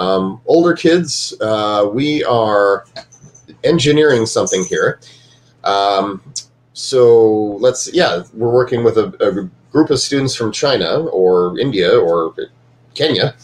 Um, 0.00 0.40
older 0.46 0.74
kids, 0.74 1.34
uh, 1.40 1.88
we 1.92 2.24
are 2.24 2.86
engineering 3.62 4.26
something 4.26 4.64
here. 4.64 5.00
Um, 5.64 6.22
so 6.78 7.56
let's 7.58 7.92
yeah, 7.92 8.22
we're 8.34 8.52
working 8.52 8.84
with 8.84 8.96
a, 8.98 9.06
a 9.20 9.50
group 9.72 9.90
of 9.90 9.98
students 9.98 10.36
from 10.36 10.52
China 10.52 11.06
or 11.06 11.58
India 11.58 11.98
or 11.98 12.32
Kenya, 12.94 13.34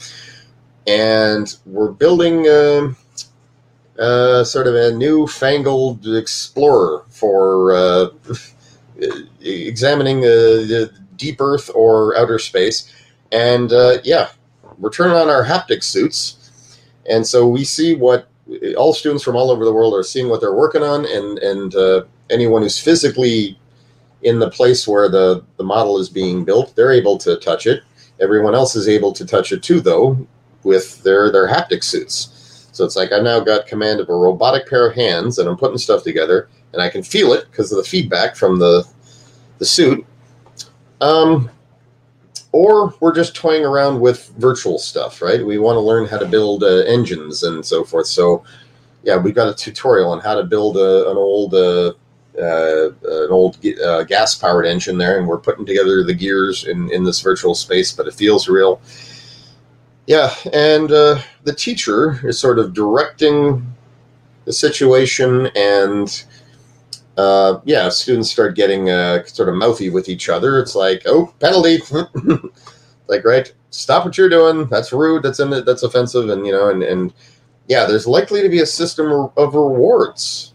and 0.87 1.57
we're 1.66 1.90
building. 1.90 2.47
Uh, 2.49 2.94
uh, 3.97 4.42
sort 4.42 4.66
of 4.66 4.75
a 4.75 4.92
newfangled 4.92 6.05
explorer 6.05 7.05
for 7.11 7.73
uh, 7.73 8.09
examining 9.40 10.20
the 10.20 10.90
deep 11.14 11.40
Earth 11.40 11.70
or 11.77 12.16
outer 12.18 12.40
space. 12.40 12.92
And 13.31 13.73
uh, 13.73 13.99
yeah, 14.03 14.31
we're 14.79 14.90
turning 14.90 15.16
on 15.16 15.29
our 15.29 15.44
haptic 15.44 15.85
suits, 15.85 16.73
and 17.09 17.25
so 17.25 17.47
we 17.47 17.62
see 17.62 17.94
what 17.94 18.29
all 18.77 18.92
students 18.92 19.23
from 19.23 19.37
all 19.37 19.53
over 19.53 19.64
the 19.64 19.73
world 19.73 19.94
are 19.94 20.03
seeing 20.03 20.29
what 20.29 20.40
they're 20.40 20.53
working 20.53 20.83
on, 20.83 21.05
and 21.07 21.38
and 21.38 21.75
uh, 21.77 22.03
anyone 22.31 22.63
who's 22.63 22.79
physically 22.79 23.59
in 24.23 24.39
the 24.39 24.51
place 24.51 24.89
where 24.89 25.09
the 25.09 25.45
the 25.57 25.65
model 25.65 25.99
is 25.99 26.09
being 26.09 26.45
built, 26.45 26.75
they're 26.75 26.93
able 26.93 27.19
to 27.19 27.37
touch 27.37 27.67
it. 27.67 27.83
Everyone 28.21 28.55
else 28.55 28.77
is 28.77 28.89
able 28.89 29.13
to 29.13 29.27
touch 29.27 29.53
it 29.53 29.63
too, 29.63 29.81
though, 29.81 30.27
with 30.63 31.03
their 31.03 31.31
their 31.31 31.49
haptic 31.49 31.85
suits. 31.85 32.69
So 32.73 32.85
it's 32.85 32.97
like 32.97 33.13
I've 33.13 33.23
now 33.23 33.41
got 33.41 33.67
command 33.67 34.01
of 34.01 34.09
a 34.09 34.15
robotic 34.15 34.69
pair 34.69 34.89
of 34.89 34.97
hands 34.97 35.39
and 35.39 35.49
I'm 35.49 35.57
putting 35.57 35.79
stuff 35.79 36.03
together 36.03 36.49
and 36.73 36.83
I 36.83 36.91
can 36.91 37.03
feel 37.03 37.33
it 37.33 37.47
because 37.51 37.71
of 37.71 37.79
the 37.79 37.85
feedback 37.85 38.35
from 38.35 38.59
the 38.59 38.85
the 39.59 39.65
suit. 39.65 40.05
Um, 41.01 41.51
or 42.53 42.95
we're 43.01 43.15
just 43.15 43.35
toying 43.35 43.65
around 43.65 44.01
with 44.01 44.33
virtual 44.39 44.79
stuff, 44.79 45.21
right? 45.21 45.45
We 45.45 45.59
want 45.59 45.77
to 45.77 45.81
learn 45.81 46.07
how 46.07 46.19
to 46.19 46.27
build 46.27 46.63
uh, 46.63 46.85
engines 46.87 47.43
and 47.43 47.65
so 47.67 47.83
forth. 47.83 48.07
So, 48.07 48.45
yeah, 49.03 49.17
we've 49.17 49.35
got 49.35 49.49
a 49.49 49.55
tutorial 49.55 50.11
on 50.11 50.21
how 50.21 50.37
to 50.37 50.45
build 50.45 50.77
a, 50.77 51.11
an 51.11 51.17
old 51.17 51.53
uh, 51.53 51.95
uh, 52.38 52.90
an 52.90 53.31
old 53.31 53.59
uh, 53.85 54.03
gas 54.05 54.35
powered 54.35 54.66
engine 54.66 54.99
there, 54.99 55.18
and 55.18 55.27
we're 55.27 55.38
putting 55.38 55.66
together 55.66 56.03
the 56.03 56.14
gears 56.14 56.64
in 56.64 56.90
in 56.90 57.05
this 57.05 57.20
virtual 57.20 57.55
space, 57.55 57.92
but 57.92 58.07
it 58.07 58.14
feels 58.14 58.49
real. 58.49 58.81
Yeah, 60.07 60.35
and 60.53 60.90
uh, 60.90 61.20
the 61.44 61.55
teacher 61.55 62.20
is 62.27 62.38
sort 62.38 62.59
of 62.59 62.75
directing 62.75 63.75
the 64.44 64.53
situation, 64.53 65.49
and 65.55 66.25
uh, 67.16 67.61
yeah, 67.64 67.88
students 67.88 68.31
start 68.31 68.57
getting 68.57 68.90
uh, 68.90 69.25
sort 69.25 69.49
of 69.49 69.55
mouthy 69.55 69.90
with 69.90 70.09
each 70.09 70.29
other. 70.29 70.59
It's 70.59 70.75
like, 70.75 71.03
oh, 71.07 71.33
penalty, 71.40 71.79
like 73.07 73.25
right, 73.25 73.53
stop 73.70 74.05
what 74.05 74.18
you're 74.18 74.29
doing. 74.29 74.66
That's 74.66 74.92
rude. 74.92 75.23
That's 75.23 75.40
in 75.40 75.51
That's 75.51 75.85
offensive, 75.85 76.29
and 76.29 76.44
you 76.47 76.53
know, 76.53 76.68
and 76.68 76.83
and 76.83 77.14
yeah, 77.68 77.87
there's 77.87 78.07
likely 78.07 78.42
to 78.42 78.49
be 78.49 78.61
a 78.61 78.66
system 78.66 79.31
of 79.37 79.55
rewards 79.55 80.54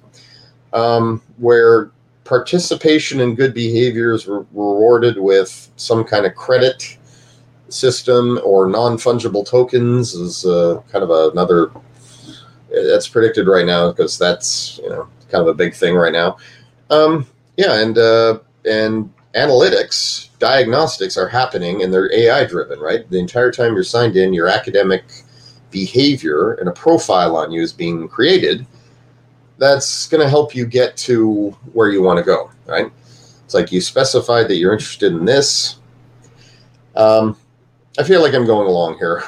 um, 0.74 1.22
where 1.38 1.92
participation 2.24 3.22
in 3.22 3.36
good 3.36 3.54
behavior 3.54 4.14
is 4.14 4.28
re- 4.28 4.46
rewarded 4.54 5.18
with 5.18 5.70
some 5.78 6.04
kind 6.04 6.26
of 6.26 6.36
credit 6.36 6.98
system 7.70 8.40
or 8.44 8.68
non 8.68 8.98
fungible 8.98 9.46
tokens 9.46 10.14
is 10.14 10.46
uh, 10.46 10.82
kind 10.92 11.04
of 11.04 11.10
a, 11.10 11.30
another. 11.32 11.72
That's 12.72 13.08
predicted 13.08 13.48
right 13.48 13.66
now 13.66 13.90
because 13.90 14.18
that's 14.18 14.80
you 14.84 14.90
know 14.90 15.08
kind 15.30 15.42
of 15.42 15.48
a 15.48 15.54
big 15.54 15.74
thing 15.74 15.96
right 15.96 16.14
now. 16.14 16.38
Um, 16.90 17.26
yeah, 17.58 17.82
and 17.82 17.98
uh, 17.98 18.40
and 18.66 19.12
analytics, 19.36 20.30
diagnostics 20.40 21.18
are 21.18 21.28
happening, 21.28 21.84
and 21.84 21.94
they're 21.94 22.14
AI 22.14 22.46
driven. 22.46 22.80
Right, 22.80 23.10
the 23.10 23.20
entire 23.20 23.52
time 23.52 23.74
you're 23.74 23.84
signed 23.84 24.18
in, 24.18 24.34
your 24.34 24.48
academic 24.48 25.04
behavior 25.72 26.54
and 26.54 26.70
a 26.70 26.74
profile 26.74 27.36
on 27.36 27.52
you 27.52 27.62
is 27.62 27.74
being 27.74 28.08
created. 28.08 28.66
That's 29.60 30.08
going 30.08 30.22
to 30.22 30.30
help 30.30 30.56
you 30.56 30.66
get 30.66 30.98
to 30.98 31.50
where 31.74 31.90
you 31.90 32.02
want 32.02 32.18
to 32.18 32.24
go. 32.24 32.50
Right. 32.66 32.92
It's 33.46 33.54
like 33.54 33.72
you 33.72 33.82
specified 33.82 34.48
that 34.48 34.56
you're 34.56 34.74
interested 34.74 35.12
in 35.12 35.26
this. 35.26 35.80
Um, 36.96 37.38
I 37.98 38.04
feel 38.04 38.22
like 38.22 38.34
I'm 38.34 38.46
going 38.46 38.68
along 38.68 38.98
here. 38.98 39.24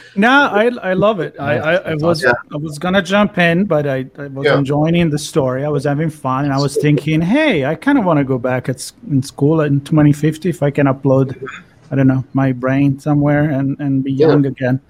no, 0.16 0.30
I 0.30 0.70
I 0.82 0.92
love 0.92 1.18
it. 1.18 1.34
I, 1.40 1.56
I, 1.56 1.74
I 1.74 1.94
was 1.96 2.22
yeah. 2.22 2.32
I 2.52 2.56
was 2.56 2.78
gonna 2.78 3.02
jump 3.02 3.38
in, 3.38 3.64
but 3.64 3.88
I, 3.88 4.06
I 4.18 4.28
was 4.28 4.44
yeah. 4.44 4.56
enjoying 4.56 5.10
the 5.10 5.18
story. 5.18 5.64
I 5.64 5.68
was 5.68 5.84
having 5.84 6.10
fun, 6.10 6.44
and 6.44 6.52
I 6.52 6.58
was 6.58 6.76
thinking, 6.76 7.20
hey, 7.20 7.64
I 7.64 7.74
kind 7.74 7.98
of 7.98 8.04
want 8.04 8.18
to 8.18 8.24
go 8.24 8.38
back 8.38 8.68
at 8.68 8.92
in 9.10 9.22
school 9.22 9.62
in 9.62 9.80
2050 9.80 10.48
if 10.48 10.62
I 10.62 10.70
can 10.70 10.86
upload, 10.86 11.42
I 11.90 11.96
don't 11.96 12.06
know, 12.06 12.22
my 12.34 12.52
brain 12.52 13.00
somewhere 13.00 13.50
and 13.50 13.80
and 13.80 14.04
be 14.04 14.12
yeah. 14.12 14.28
young 14.28 14.46
again. 14.46 14.80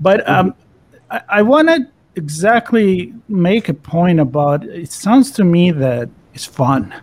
But 0.00 0.28
um, 0.28 0.54
I, 1.10 1.20
I 1.28 1.42
want 1.42 1.68
to 1.68 1.86
exactly 2.16 3.12
make 3.28 3.68
a 3.68 3.74
point 3.74 4.20
about. 4.20 4.64
It 4.64 4.90
sounds 4.90 5.30
to 5.32 5.44
me 5.44 5.70
that 5.72 6.08
it's 6.34 6.44
fun, 6.44 6.94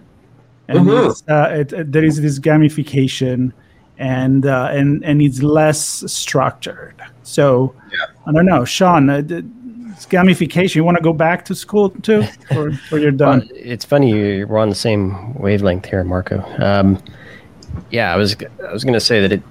and 0.67 0.79
mm-hmm. 0.79 1.09
it's, 1.09 1.23
uh, 1.27 1.49
it, 1.51 1.73
it, 1.73 1.91
there 1.91 2.03
is 2.03 2.21
this 2.21 2.39
gamification 2.39 3.51
and 3.97 4.45
uh, 4.45 4.69
and 4.71 5.03
and 5.05 5.21
it's 5.21 5.41
less 5.43 6.03
structured. 6.11 6.95
So 7.23 7.73
Yeah. 7.91 8.05
I 8.25 8.31
don't 8.31 8.45
know, 8.45 8.65
Sean. 8.65 9.09
Uh, 9.09 9.21
d- 9.21 9.43
it's 9.91 10.05
gamification. 10.07 10.75
You 10.75 10.83
want 10.83 10.97
to 10.97 11.03
go 11.03 11.13
back 11.13 11.45
to 11.45 11.55
school 11.55 11.89
too, 11.89 12.23
or, 12.55 12.71
or 12.91 12.97
you're 12.97 13.11
Well, 13.11 13.39
done? 13.39 13.49
it's 13.53 13.85
funny 13.85 14.09
you- 14.09 14.47
we're 14.47 14.57
on 14.57 14.69
the 14.69 14.75
same 14.75 15.33
wavelength 15.35 15.85
here, 15.85 16.03
Marco. 16.03 16.43
Um, 16.57 16.97
yeah, 17.91 18.11
I 18.13 18.17
was 18.17 18.35
I 18.67 18.73
was 18.73 18.83
going 18.83 18.95
to 18.95 18.99
say 18.99 19.21
that 19.21 19.31
it. 19.31 19.43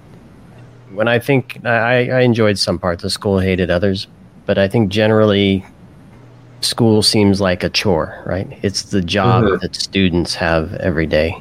When 0.93 1.07
I 1.07 1.21
think 1.21 1.65
I, 1.65 2.11
I 2.11 2.21
enjoyed 2.23 2.59
some 2.59 2.77
parts 2.77 3.05
of 3.05 3.13
school, 3.13 3.39
hated 3.39 3.71
others, 3.71 4.09
but 4.47 4.59
I 4.59 4.69
think 4.69 4.91
generally, 4.91 5.65
school 6.61 7.03
seems 7.03 7.41
like 7.41 7.65
a 7.65 7.71
chore, 7.71 8.23
right? 8.27 8.47
It's 8.63 8.83
the 8.83 9.01
job 9.01 9.45
Mhm. 9.45 9.61
that 9.61 9.75
students 9.75 10.35
have 10.35 10.75
every 10.75 11.07
day, 11.07 11.35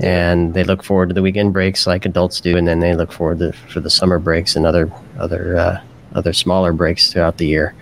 and 0.00 0.54
they 0.54 0.62
look 0.64 0.82
forward 0.84 1.08
to 1.08 1.14
the 1.14 1.22
weekend 1.22 1.52
breaks 1.52 1.86
like 1.86 2.04
adults 2.06 2.40
do, 2.40 2.56
and 2.56 2.66
then 2.68 2.80
they 2.80 2.94
look 2.94 3.12
forward 3.12 3.38
to 3.40 3.52
for 3.52 3.80
the 3.80 3.90
summer 3.90 4.18
breaks 4.18 4.54
and 4.56 4.64
other 4.66 4.90
other 5.18 5.56
uh, 5.56 5.80
other 6.14 6.32
smaller 6.32 6.72
breaks 6.72 7.12
throughout 7.12 7.38
the 7.38 7.46
year. 7.46 7.74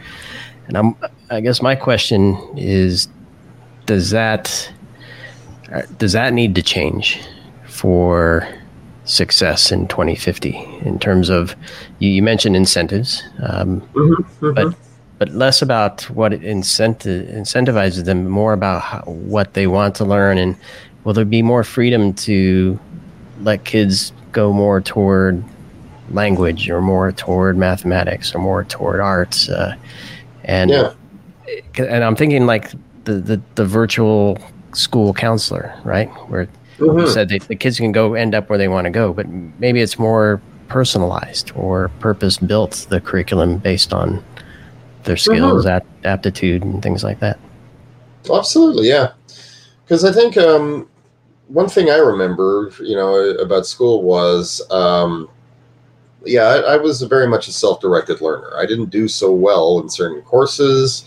And 0.68 0.76
I'm 0.78 0.94
I 1.30 1.40
guess 1.40 1.60
my 1.60 1.74
question 1.74 2.36
is 2.56 3.08
does 3.86 4.10
that 4.10 4.70
uh, 5.72 5.82
does 5.98 6.12
that 6.12 6.32
need 6.32 6.54
to 6.54 6.62
change 6.62 7.20
for 7.66 8.46
success 9.04 9.70
in 9.70 9.86
2050 9.88 10.56
in 10.82 10.98
terms 10.98 11.28
of 11.28 11.54
you, 11.98 12.08
you 12.10 12.22
mentioned 12.22 12.56
incentives 12.56 13.22
um, 13.42 13.82
but 14.40 14.74
but 15.18 15.28
less 15.28 15.62
about 15.62 16.02
what 16.10 16.32
it 16.32 16.42
incentive, 16.42 17.28
incentivizes 17.28 18.04
them 18.04 18.28
more 18.28 18.52
about 18.52 18.82
how, 18.82 19.00
what 19.02 19.54
they 19.54 19.66
want 19.66 19.94
to 19.94 20.04
learn 20.04 20.38
and 20.38 20.56
will 21.04 21.12
there 21.12 21.24
be 21.24 21.42
more 21.42 21.62
freedom 21.62 22.12
to 22.14 22.78
let 23.42 23.64
kids 23.64 24.12
go 24.32 24.52
more 24.52 24.80
toward 24.80 25.44
language 26.10 26.68
or 26.68 26.80
more 26.80 27.12
toward 27.12 27.56
mathematics 27.56 28.34
or 28.34 28.38
more 28.38 28.64
toward 28.64 29.00
arts 29.00 29.48
uh, 29.48 29.74
and 30.44 30.70
Yeah. 30.70 30.92
and 31.78 32.02
I'm 32.04 32.16
thinking 32.16 32.46
like 32.46 32.72
the, 33.04 33.14
the, 33.14 33.40
the 33.54 33.64
virtual 33.66 34.38
school 34.72 35.14
counselor, 35.14 35.74
right? 35.84 36.08
Where 36.28 36.48
Mhm. 36.78 37.08
said 37.08 37.28
that 37.28 37.42
the 37.42 37.56
kids 37.56 37.78
can 37.78 37.92
go 37.92 38.14
end 38.14 38.34
up 38.34 38.48
where 38.48 38.58
they 38.58 38.68
want 38.68 38.84
to 38.86 38.90
go, 38.90 39.12
but 39.12 39.28
maybe 39.58 39.80
it's 39.80 39.98
more 39.98 40.40
personalized 40.68 41.52
or 41.54 41.88
purpose 42.00 42.38
built 42.38 42.86
the 42.88 43.00
curriculum 43.00 43.58
based 43.58 43.92
on 43.92 44.22
their 45.04 45.16
skills, 45.16 45.66
ap- 45.66 45.86
aptitude, 46.04 46.62
and 46.62 46.82
things 46.82 47.04
like 47.04 47.20
that. 47.20 47.38
Absolutely, 48.32 48.88
yeah. 48.88 49.12
Because 49.84 50.04
I 50.04 50.12
think 50.12 50.36
um, 50.36 50.88
one 51.48 51.68
thing 51.68 51.90
I 51.90 51.96
remember, 51.96 52.72
you 52.80 52.96
know, 52.96 53.14
about 53.14 53.66
school 53.66 54.02
was, 54.02 54.62
um, 54.70 55.28
yeah, 56.24 56.44
I, 56.44 56.74
I 56.74 56.76
was 56.78 57.02
very 57.02 57.26
much 57.26 57.48
a 57.48 57.52
self-directed 57.52 58.22
learner. 58.22 58.52
I 58.56 58.64
didn't 58.64 58.88
do 58.90 59.08
so 59.08 59.30
well 59.32 59.78
in 59.80 59.90
certain 59.90 60.22
courses, 60.22 61.04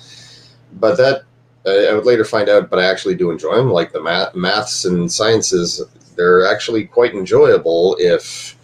but 0.74 0.96
that 0.98 1.24
I 1.68 1.94
would 1.94 2.06
later 2.06 2.26
find 2.26 2.50
out. 2.50 2.70
But 2.70 2.80
I 2.80 2.86
actually 2.86 3.16
do 3.16 3.32
enjoy 3.32 3.56
them, 3.56 3.72
like 3.72 3.92
the 3.92 4.02
math, 4.02 4.36
maths 4.36 4.86
and 4.86 5.12
sciences. 5.12 5.82
They're 6.16 6.48
actually 6.48 6.86
quite 6.86 7.14
enjoyable 7.14 7.96
if 8.00 8.56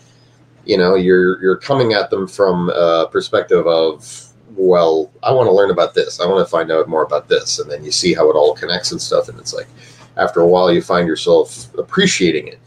you 0.66 0.78
know 0.78 0.96
you're 0.96 1.42
you're 1.42 1.58
coming 1.58 1.94
at 1.94 2.10
them 2.10 2.28
from 2.28 2.70
a 2.70 3.08
perspective 3.12 3.68
of 3.68 4.34
well, 4.56 5.12
I 5.24 5.32
want 5.32 5.48
to 5.48 5.52
learn 5.52 5.72
about 5.72 5.94
this. 5.94 6.20
I 6.20 6.28
want 6.28 6.46
to 6.46 6.50
find 6.50 6.72
out 6.72 6.88
more 6.88 7.04
about 7.04 7.28
this. 7.28 7.60
And 7.60 7.70
then 7.70 7.84
you 7.84 7.92
see 7.92 8.14
how 8.14 8.30
it 8.30 8.36
all 8.36 8.54
connects 8.54 8.92
and 8.92 9.02
stuff. 9.02 9.30
And 9.30 9.40
it's 9.40 9.54
like, 9.54 9.68
after 10.18 10.42
a 10.42 10.48
while, 10.48 10.72
you 10.72 10.82
find 10.82 11.08
yourself 11.08 11.74
appreciating 11.76 12.48
it. 12.48 12.60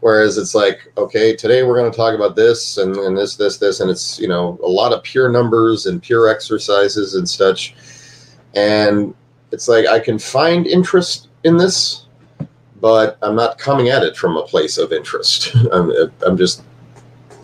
Whereas 0.00 0.36
it's 0.36 0.54
like, 0.54 0.92
okay, 0.96 1.34
today 1.34 1.62
we're 1.62 1.78
going 1.78 1.90
to 1.90 1.96
talk 1.96 2.14
about 2.14 2.34
this 2.34 2.78
and, 2.78 2.96
and 2.96 3.16
this, 3.16 3.36
this, 3.36 3.58
this. 3.58 3.80
And 3.80 3.90
it's, 3.90 4.18
you 4.18 4.28
know, 4.28 4.58
a 4.62 4.68
lot 4.68 4.92
of 4.92 5.02
pure 5.02 5.28
numbers 5.28 5.86
and 5.86 6.02
pure 6.02 6.28
exercises 6.28 7.14
and 7.14 7.28
such. 7.28 7.74
And 8.54 9.14
it's 9.52 9.68
like, 9.68 9.86
I 9.86 10.00
can 10.00 10.18
find 10.18 10.66
interest 10.66 11.28
in 11.44 11.56
this, 11.56 12.06
but 12.80 13.18
I'm 13.22 13.36
not 13.36 13.58
coming 13.58 13.88
at 13.88 14.02
it 14.02 14.16
from 14.16 14.36
a 14.36 14.42
place 14.42 14.78
of 14.78 14.92
interest. 14.92 15.54
I'm, 15.72 15.92
I'm 16.26 16.36
just, 16.36 16.64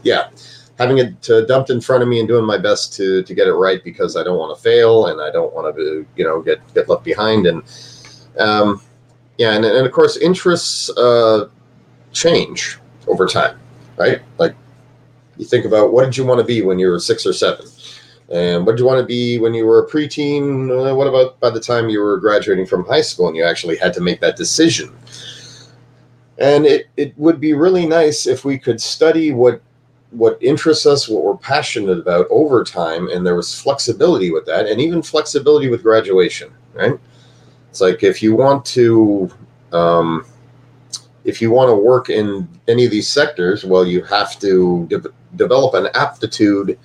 yeah, 0.02 0.30
having 0.78 0.98
it 0.98 1.30
uh, 1.30 1.44
dumped 1.46 1.70
in 1.70 1.80
front 1.80 2.02
of 2.02 2.08
me 2.08 2.18
and 2.18 2.26
doing 2.26 2.44
my 2.44 2.58
best 2.58 2.92
to 2.94 3.22
to 3.24 3.34
get 3.34 3.48
it 3.48 3.54
right 3.54 3.82
because 3.82 4.16
I 4.16 4.22
don't 4.22 4.38
want 4.38 4.56
to 4.56 4.62
fail 4.62 5.06
and 5.06 5.20
I 5.20 5.30
don't 5.32 5.52
want 5.52 5.74
to 5.74 6.06
you 6.14 6.24
know 6.24 6.40
get 6.40 6.60
get 6.72 6.88
left 6.88 7.02
behind 7.02 7.48
and 7.48 7.62
um, 8.38 8.80
yeah 9.38 9.54
and, 9.54 9.64
and 9.64 9.84
of 9.84 9.92
course 9.92 10.16
interests 10.18 10.88
uh, 10.90 11.48
change 12.12 12.78
over 13.08 13.26
time 13.26 13.58
right? 13.98 14.22
Like 14.38 14.54
you 15.36 15.44
think 15.44 15.66
about 15.66 15.92
what 15.92 16.04
did 16.04 16.16
you 16.16 16.24
want 16.24 16.40
to 16.40 16.44
be 16.44 16.62
when 16.62 16.78
you 16.78 16.88
were 16.88 16.98
six 16.98 17.26
or 17.26 17.32
seven 17.32 17.66
and 18.30 18.66
what 18.66 18.72
did 18.72 18.80
you 18.80 18.86
want 18.86 19.00
to 19.00 19.06
be 19.06 19.38
when 19.38 19.54
you 19.54 19.64
were 19.64 19.84
a 19.84 19.88
preteen 19.88 20.70
uh, 20.70 20.94
what 20.94 21.06
about 21.06 21.38
by 21.40 21.50
the 21.50 21.60
time 21.60 21.88
you 21.88 22.00
were 22.00 22.18
graduating 22.18 22.66
from 22.66 22.84
high 22.86 23.00
school 23.00 23.28
and 23.28 23.36
you 23.36 23.44
actually 23.44 23.76
had 23.76 23.92
to 23.94 24.00
make 24.00 24.20
that 24.20 24.36
decision 24.36 24.94
and 26.38 26.66
it, 26.66 26.86
it 26.96 27.18
would 27.18 27.40
be 27.40 27.52
really 27.52 27.86
nice 27.86 28.26
if 28.26 28.44
we 28.44 28.58
could 28.58 28.80
study 28.80 29.32
what 29.32 29.60
what 30.10 30.38
interests 30.42 30.86
us, 30.86 31.08
what 31.08 31.22
we're 31.22 31.36
passionate 31.36 31.98
about 31.98 32.26
over 32.30 32.64
time, 32.64 33.08
and 33.08 33.26
there 33.26 33.34
was 33.34 33.60
flexibility 33.60 34.30
with 34.30 34.46
that, 34.46 34.66
and 34.66 34.80
even 34.80 35.02
flexibility 35.02 35.68
with 35.68 35.82
graduation, 35.82 36.50
right? 36.72 36.98
It's 37.70 37.80
like 37.80 38.02
if 38.02 38.22
you 38.22 38.34
want 38.34 38.64
to, 38.66 39.30
um, 39.72 40.24
if 41.24 41.42
you 41.42 41.50
want 41.50 41.68
to 41.68 41.76
work 41.76 42.08
in 42.08 42.48
any 42.68 42.86
of 42.86 42.90
these 42.90 43.08
sectors, 43.08 43.64
well, 43.64 43.86
you 43.86 44.02
have 44.04 44.38
to 44.40 44.86
de- 44.86 45.12
develop 45.36 45.74
an 45.74 45.88
aptitude 45.94 46.78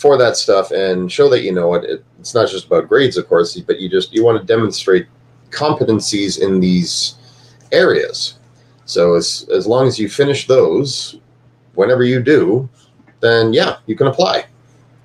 for 0.00 0.16
that 0.16 0.34
stuff 0.34 0.70
and 0.70 1.12
show 1.12 1.28
that 1.28 1.42
you 1.42 1.52
know 1.52 1.74
it. 1.74 1.84
it. 1.84 2.04
It's 2.18 2.34
not 2.34 2.48
just 2.48 2.66
about 2.66 2.88
grades, 2.88 3.18
of 3.18 3.28
course, 3.28 3.58
but 3.60 3.80
you 3.80 3.88
just 3.88 4.14
you 4.14 4.24
want 4.24 4.40
to 4.40 4.46
demonstrate 4.46 5.06
competencies 5.50 6.40
in 6.40 6.58
these 6.58 7.16
areas. 7.70 8.38
So 8.86 9.14
as 9.14 9.46
as 9.54 9.66
long 9.66 9.86
as 9.86 9.98
you 9.98 10.08
finish 10.08 10.46
those, 10.46 11.18
whenever 11.74 12.02
you 12.02 12.22
do, 12.22 12.68
then 13.20 13.52
yeah, 13.52 13.76
you 13.86 13.94
can 13.94 14.06
apply. 14.06 14.46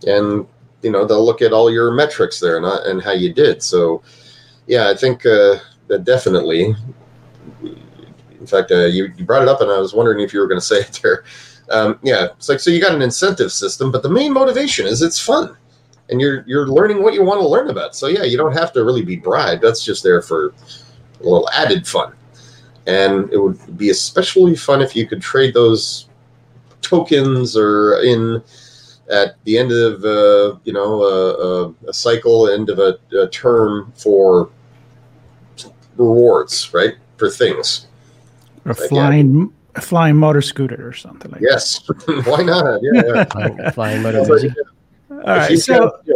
And 0.08 0.48
you 0.82 0.92
know 0.92 1.06
they'll 1.06 1.26
look 1.26 1.42
at 1.42 1.52
all 1.52 1.70
your 1.70 1.92
metrics 1.92 2.40
there 2.40 2.56
and, 2.58 2.66
and 2.66 3.04
how 3.04 3.12
you 3.12 3.34
did. 3.34 3.62
So 3.62 4.02
yeah, 4.66 4.90
I 4.90 4.96
think 4.96 5.26
uh, 5.26 5.58
that 5.88 6.06
definitely. 6.06 6.74
In 8.40 8.48
fact, 8.48 8.72
uh, 8.72 8.86
you, 8.86 9.12
you 9.18 9.26
brought 9.26 9.42
it 9.42 9.48
up, 9.48 9.62
and 9.62 9.72
I 9.72 9.80
was 9.80 9.94
wondering 9.94 10.20
if 10.20 10.34
you 10.34 10.40
were 10.40 10.48
going 10.48 10.60
to 10.66 10.66
say 10.66 10.80
it 10.80 11.00
there. 11.04 11.26
Um, 11.70 12.00
yeah, 12.04 12.28
it's 12.38 12.50
like 12.50 12.60
so 12.60 12.70
you 12.70 12.80
got 12.80 12.94
an 12.94 13.02
incentive 13.02 13.52
system, 13.52 13.92
but 13.92 14.04
the 14.04 14.10
main 14.10 14.34
motivation 14.34 14.86
is 14.86 15.02
it's 15.02 15.20
fun, 15.20 15.56
and 16.10 16.22
you're 16.22 16.44
you're 16.48 16.68
learning 16.68 17.02
what 17.02 17.14
you 17.14 17.24
want 17.24 17.42
to 17.42 17.48
learn 17.48 17.70
about. 17.70 17.96
So 17.96 18.08
yeah, 18.08 18.24
you 18.24 18.38
don't 18.38 18.54
have 18.54 18.72
to 18.74 18.84
really 18.84 19.04
be 19.04 19.16
bribed. 19.16 19.64
That's 19.64 19.84
just 19.84 20.04
there 20.04 20.22
for 20.22 20.54
a 21.20 21.24
little 21.24 21.50
added 21.52 21.88
fun, 21.88 22.14
and 22.86 23.32
it 23.34 23.38
would 23.38 23.78
be 23.78 23.90
especially 23.90 24.56
fun 24.56 24.82
if 24.82 24.96
you 24.96 25.08
could 25.08 25.22
trade 25.22 25.54
those 25.54 26.08
tokens 26.82 27.58
or 27.58 28.00
in 28.02 28.44
at 29.10 29.36
the 29.44 29.58
end 29.58 29.72
of 29.72 30.04
uh, 30.04 30.58
you 30.64 30.74
know 30.74 31.04
a, 31.04 31.34
a, 31.34 31.90
a 31.90 31.94
cycle, 31.94 32.50
end 32.50 32.70
of 32.70 32.80
a, 32.80 32.98
a 33.18 33.28
term 33.30 33.92
for 33.96 34.50
rewards, 35.98 36.74
right? 36.74 36.96
For 37.18 37.30
things. 37.30 37.88
Or 38.66 38.74
Like, 38.74 38.90
yeah. 39.50 39.56
Flying 39.76 39.84
a 39.84 39.88
flying 39.88 40.16
motor 40.18 40.42
scooter 40.42 40.88
or 40.88 40.94
something 40.94 41.32
like 41.32 41.42
Yes, 41.42 41.82
why 42.26 42.44
not? 42.44 42.80
Yeah, 42.82 43.02
yeah. 43.06 43.24
Flying, 43.32 43.72
flying 43.72 44.02
motor 44.04 44.20
But, 44.20 44.28
busy. 44.30 44.48
that. 44.50 44.66
All 45.12 45.20
if 45.20 45.26
right, 45.28 45.52
you 45.52 45.58
so 45.58 46.00
yeah. 46.06 46.16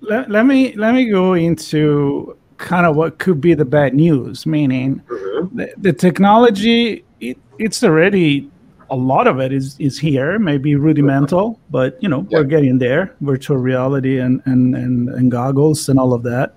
let, 0.00 0.30
let 0.30 0.46
me 0.46 0.74
let 0.74 0.94
me 0.94 1.08
go 1.10 1.34
into 1.34 2.36
kind 2.58 2.86
of 2.86 2.96
what 2.96 3.18
could 3.18 3.40
be 3.40 3.54
the 3.54 3.64
bad 3.64 3.94
news, 3.94 4.44
meaning 4.46 5.00
Mhm. 5.08 5.56
the, 5.56 5.72
the 5.78 5.92
technology 5.92 7.04
it, 7.20 7.38
it's 7.58 7.82
already 7.82 8.50
a 8.90 8.96
lot 8.96 9.26
of 9.28 9.38
it 9.40 9.52
is 9.52 9.76
is 9.78 9.98
here 9.98 10.36
maybe 10.38 10.74
rudimental 10.74 11.60
but 11.70 11.96
you 12.02 12.08
know 12.08 12.26
we're 12.32 12.42
getting 12.42 12.76
there 12.78 13.14
virtual 13.20 13.56
reality 13.56 14.18
and 14.18 14.42
and 14.46 14.74
and, 14.74 15.08
and 15.10 15.30
goggles 15.30 15.88
and 15.88 15.96
all 16.00 16.12
of 16.12 16.24
that 16.24 16.54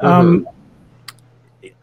um 0.00 0.48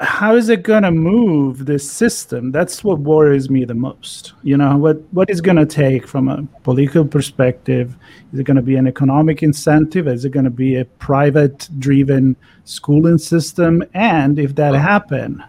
how 0.02 0.36
is 0.36 0.50
it 0.50 0.64
going 0.64 0.84
to 0.84 0.92
move 0.92 1.66
this 1.66 1.90
system? 1.90 2.52
That's 2.52 2.84
what 2.84 3.00
worries 3.00 3.50
me 3.50 3.64
the 3.64 3.74
most 3.74 4.34
you 4.44 4.58
know? 4.58 4.78
What 4.78 4.98
what 5.12 5.30
is 5.30 5.42
going 5.42 5.58
to 5.58 5.66
take 5.66 6.08
from 6.08 6.28
a 6.28 6.44
political 6.64 7.06
perspective? 7.06 7.96
Is 8.34 8.40
it 8.40 8.44
going 8.44 8.58
to 8.58 8.62
be 8.62 8.76
an 8.76 8.88
economic 8.88 9.42
incentive? 9.42 10.08
Is 10.08 10.26
it 10.26 10.32
going 10.32 10.46
to 10.46 10.50
be 10.50 10.76
a 10.76 10.86
private 10.86 11.70
driven 11.80 12.36
schooling 12.66 13.18
system? 13.18 13.84
And 13.94 14.38
if 14.38 14.56
that 14.56 14.76
happen 14.76 15.44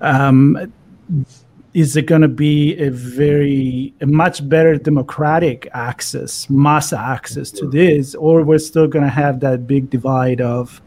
um, 0.00 0.72
is 1.72 1.96
it 1.96 2.06
going 2.06 2.22
to 2.22 2.28
be 2.28 2.76
a 2.78 2.90
very 2.90 3.94
a 4.00 4.06
much 4.06 4.48
better 4.48 4.76
democratic 4.76 5.68
access 5.72 6.50
mass 6.50 6.92
access 6.92 7.50
to 7.52 7.68
this? 7.68 8.14
Or 8.14 8.42
we're 8.42 8.58
still 8.58 8.88
going 8.88 9.04
to 9.04 9.10
have 9.10 9.40
that 9.40 9.66
big 9.66 9.90
divide 9.90 10.40
of 10.40 10.82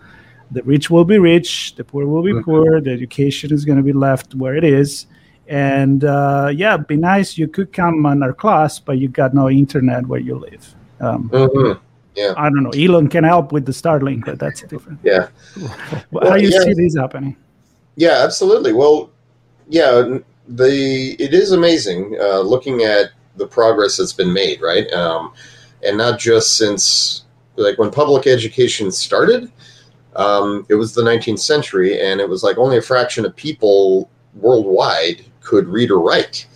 the 0.52 0.62
rich 0.64 0.90
will 0.90 1.06
be 1.06 1.18
rich 1.18 1.76
the 1.76 1.84
poor 1.84 2.06
will 2.06 2.24
be 2.24 2.34
Mhm. 2.34 2.44
poor 2.44 2.82
the 2.82 2.92
education 2.92 3.52
is 3.54 3.66
going 3.66 3.78
to 3.78 3.84
be 3.84 3.94
left 3.94 4.36
where 4.36 4.56
it 4.56 4.64
is 4.64 5.08
And 5.48 6.04
uh, 6.06 6.50
yeah, 6.56 6.78
be 6.78 6.96
nice. 6.96 7.38
You 7.38 7.50
could 7.50 7.74
come 7.74 8.06
on 8.06 8.24
our 8.24 8.32
class, 8.34 8.80
but 8.80 8.98
you 8.98 9.10
got 9.10 9.34
no 9.34 9.50
internet 9.50 10.08
where 10.08 10.22
you 10.22 10.36
live. 10.40 10.74
Um, 11.02 11.30
mm-hmm. 11.30 11.74
Yeah. 12.16 12.34
I 12.38 12.46
don't 12.50 12.64
know. 12.64 12.70
Elon 12.72 13.10
can 13.10 13.26
help 13.26 13.52
with 13.52 13.66
the 13.66 13.74
Starlink, 13.74 14.24
but 14.26 14.40
that's 14.40 14.62
different. 14.62 15.00
Yeah. 15.04 15.28
well, 16.12 16.30
How 16.30 16.36
you 16.38 16.48
yeah. 16.50 16.62
see 16.64 16.74
this 16.74 16.96
happening? 16.96 17.36
Yeah, 17.98 18.24
absolutely. 18.24 18.72
Well, 18.72 19.10
yeah, 19.68 20.20
the 20.48 21.16
it 21.20 21.34
is 21.34 21.52
amazing 21.52 22.16
uh, 22.22 22.40
looking 22.40 22.84
at 22.84 23.12
the 23.36 23.46
progress 23.46 23.98
that's 23.98 24.14
been 24.14 24.32
made, 24.32 24.62
right? 24.62 24.88
Um, 24.94 25.34
and 25.86 25.98
not 25.98 26.20
just 26.20 26.56
since 26.58 27.26
like 27.58 27.78
when 27.78 27.92
public 27.92 28.28
education 28.28 28.92
started. 28.92 29.52
Um, 30.16 30.66
it 30.70 30.76
was 30.76 30.94
the 30.94 31.02
19th 31.02 31.40
century, 31.40 32.00
and 32.00 32.20
it 32.20 32.30
was 32.30 32.44
like 32.44 32.58
only 32.58 32.78
a 32.78 32.82
fraction 32.82 33.26
of 33.26 33.36
people 33.36 34.10
worldwide 34.36 35.26
could 35.42 35.68
read 35.68 35.92
or 35.92 36.00
write. 36.00 36.48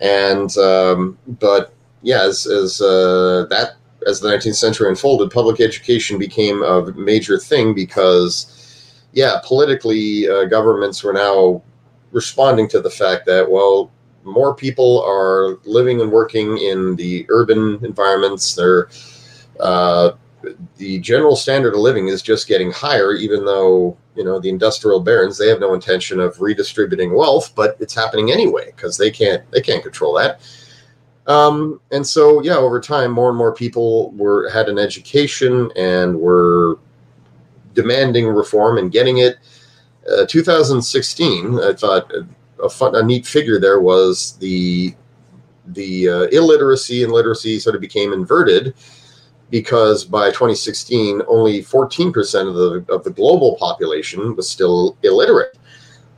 And 0.00 0.56
um, 0.58 1.18
but 1.40 1.74
yeah, 2.02 2.22
as, 2.22 2.46
as 2.46 2.80
uh, 2.80 3.46
that 3.50 3.76
as 4.06 4.20
the 4.20 4.28
19th 4.28 4.54
century 4.54 4.88
unfolded, 4.88 5.30
public 5.30 5.60
education 5.60 6.18
became 6.18 6.62
a 6.62 6.92
major 6.92 7.38
thing 7.38 7.74
because, 7.74 9.02
yeah, 9.12 9.40
politically, 9.44 10.28
uh, 10.28 10.44
governments 10.44 11.02
were 11.02 11.12
now 11.12 11.62
responding 12.12 12.68
to 12.68 12.80
the 12.80 12.90
fact 12.90 13.26
that, 13.26 13.50
well, 13.50 13.90
more 14.24 14.54
people 14.54 15.02
are 15.06 15.58
living 15.64 16.00
and 16.00 16.12
working 16.12 16.58
in 16.58 16.94
the 16.96 17.26
urban 17.28 17.84
environments. 17.84 18.54
They're, 18.54 18.88
uh, 19.60 20.12
the 20.76 20.98
general 21.00 21.36
standard 21.36 21.74
of 21.74 21.80
living 21.80 22.08
is 22.08 22.22
just 22.22 22.48
getting 22.48 22.70
higher, 22.70 23.12
even 23.12 23.44
though, 23.44 23.96
you 24.14 24.24
know, 24.24 24.38
the 24.38 24.48
industrial 24.48 25.00
barons, 25.00 25.38
they 25.38 25.48
have 25.48 25.60
no 25.60 25.74
intention 25.74 26.20
of 26.20 26.40
redistributing 26.40 27.14
wealth, 27.14 27.52
but 27.54 27.76
it's 27.80 27.94
happening 27.94 28.30
anyway 28.30 28.72
because 28.74 28.96
they 28.96 29.10
can't, 29.10 29.48
they 29.50 29.60
can't 29.60 29.82
control 29.82 30.14
that. 30.14 30.40
Um, 31.26 31.80
and 31.92 32.06
so, 32.06 32.42
yeah, 32.42 32.56
over 32.56 32.80
time, 32.80 33.12
more 33.12 33.28
and 33.28 33.36
more 33.36 33.52
people 33.52 34.12
were 34.12 34.48
had 34.50 34.68
an 34.68 34.78
education 34.78 35.70
and 35.76 36.18
were 36.18 36.78
demanding 37.74 38.26
reform 38.26 38.78
and 38.78 38.90
getting 38.90 39.18
it. 39.18 39.36
Uh, 40.10 40.24
2016, 40.26 41.60
I 41.60 41.74
thought 41.74 42.10
a, 42.62 42.68
fun, 42.68 42.96
a 42.96 43.02
neat 43.02 43.26
figure 43.26 43.60
there 43.60 43.80
was 43.80 44.36
the 44.38 44.94
the 45.68 46.08
uh, 46.08 46.22
illiteracy 46.32 47.04
and 47.04 47.12
literacy 47.12 47.58
sort 47.58 47.74
of 47.74 47.80
became 47.82 48.14
inverted 48.14 48.74
because 49.50 50.04
by 50.04 50.28
2016, 50.28 51.22
only 51.26 51.62
14% 51.62 52.48
of 52.48 52.54
the 52.54 52.92
of 52.92 53.04
the 53.04 53.10
global 53.10 53.56
population 53.56 54.36
was 54.36 54.48
still 54.48 54.96
illiterate. 55.02 55.56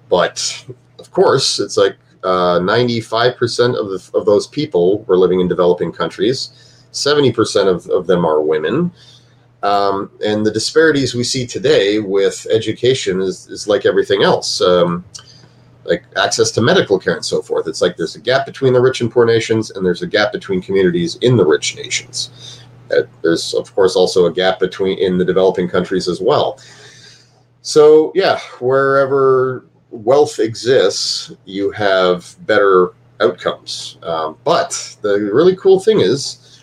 But 0.08 0.64
of 0.98 1.10
course, 1.10 1.60
it's 1.60 1.76
like 1.76 1.96
uh, 2.24 2.58
95% 2.60 3.78
of, 3.78 3.88
the, 3.88 4.18
of 4.18 4.26
those 4.26 4.46
people 4.46 5.02
were 5.04 5.16
living 5.16 5.40
in 5.40 5.48
developing 5.48 5.92
countries. 5.92 6.50
70% 6.92 7.66
of, 7.66 7.86
of 7.88 8.06
them 8.06 8.24
are 8.26 8.42
women. 8.42 8.92
Um, 9.62 10.10
and 10.24 10.44
the 10.44 10.50
disparities 10.50 11.14
we 11.14 11.24
see 11.24 11.46
today 11.46 11.98
with 11.98 12.46
education 12.50 13.20
is, 13.20 13.46
is 13.48 13.68
like 13.68 13.86
everything 13.86 14.22
else, 14.22 14.60
um, 14.60 15.04
like 15.84 16.04
access 16.16 16.50
to 16.52 16.62
medical 16.62 16.98
care 16.98 17.14
and 17.14 17.24
so 17.24 17.42
forth. 17.42 17.68
It's 17.68 17.82
like 17.82 17.96
there's 17.96 18.16
a 18.16 18.20
gap 18.20 18.46
between 18.46 18.72
the 18.72 18.80
rich 18.80 19.00
and 19.00 19.10
poor 19.10 19.26
nations, 19.26 19.70
and 19.70 19.84
there's 19.84 20.02
a 20.02 20.06
gap 20.06 20.32
between 20.32 20.62
communities 20.62 21.16
in 21.16 21.36
the 21.36 21.44
rich 21.44 21.76
nations. 21.76 22.59
Uh, 22.92 23.02
there's, 23.22 23.54
of 23.54 23.74
course, 23.74 23.96
also 23.96 24.26
a 24.26 24.32
gap 24.32 24.60
between 24.60 24.98
in 24.98 25.18
the 25.18 25.24
developing 25.24 25.68
countries 25.68 26.08
as 26.08 26.20
well. 26.20 26.58
So, 27.62 28.12
yeah, 28.14 28.38
wherever 28.58 29.66
wealth 29.90 30.38
exists, 30.38 31.32
you 31.44 31.70
have 31.72 32.34
better 32.46 32.94
outcomes. 33.20 33.98
Um, 34.02 34.38
but 34.44 34.96
the 35.02 35.30
really 35.32 35.56
cool 35.56 35.80
thing 35.80 36.00
is 36.00 36.62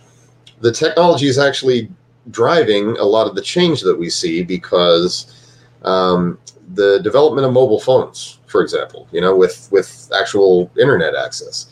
the 0.61 0.71
technology 0.71 1.27
is 1.27 1.37
actually 1.37 1.89
driving 2.31 2.97
a 2.97 3.03
lot 3.03 3.27
of 3.27 3.35
the 3.35 3.41
change 3.41 3.81
that 3.81 3.97
we 3.97 4.09
see 4.09 4.43
because 4.43 5.59
um, 5.83 6.39
the 6.73 6.99
development 6.99 7.45
of 7.45 7.53
mobile 7.53 7.79
phones, 7.79 8.39
for 8.47 8.61
example, 8.61 9.07
you 9.11 9.21
know, 9.21 9.35
with, 9.35 9.69
with 9.71 10.09
actual 10.17 10.71
internet 10.79 11.15
access, 11.15 11.67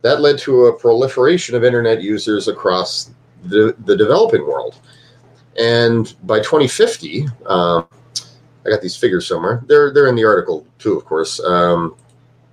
that 0.00 0.20
led 0.20 0.38
to 0.38 0.66
a 0.66 0.78
proliferation 0.78 1.54
of 1.54 1.62
internet 1.62 2.02
users 2.02 2.48
across 2.48 3.10
the, 3.44 3.74
the 3.84 3.96
developing 3.96 4.42
world. 4.42 4.76
And 5.58 6.14
by 6.24 6.38
2050, 6.38 7.26
um, 7.46 7.86
I 8.64 8.70
got 8.70 8.80
these 8.80 8.96
figures 8.96 9.26
somewhere. 9.26 9.62
They're 9.66 9.92
they're 9.92 10.06
in 10.06 10.14
the 10.14 10.24
article 10.24 10.66
too, 10.78 10.96
of 10.96 11.04
course. 11.04 11.40
Um, 11.40 11.96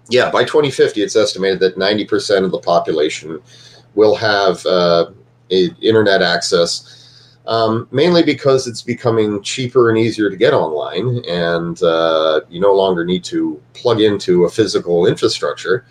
yeah, 0.09 0.31
by 0.31 0.43
2050, 0.43 1.01
it's 1.03 1.15
estimated 1.15 1.59
that 1.59 1.77
90% 1.77 2.43
of 2.43 2.51
the 2.51 2.57
population 2.57 3.39
will 3.93 4.15
have 4.15 4.65
uh, 4.65 5.11
internet 5.49 6.23
access, 6.23 7.35
um, 7.45 7.87
mainly 7.91 8.23
because 8.23 8.65
it's 8.65 8.81
becoming 8.81 9.41
cheaper 9.43 9.89
and 9.89 9.99
easier 9.99 10.29
to 10.29 10.35
get 10.35 10.53
online, 10.53 11.23
and 11.27 11.81
uh, 11.83 12.41
you 12.49 12.59
no 12.59 12.73
longer 12.73 13.05
need 13.05 13.23
to 13.25 13.61
plug 13.73 14.01
into 14.01 14.45
a 14.45 14.49
physical 14.49 15.05
infrastructure. 15.05 15.85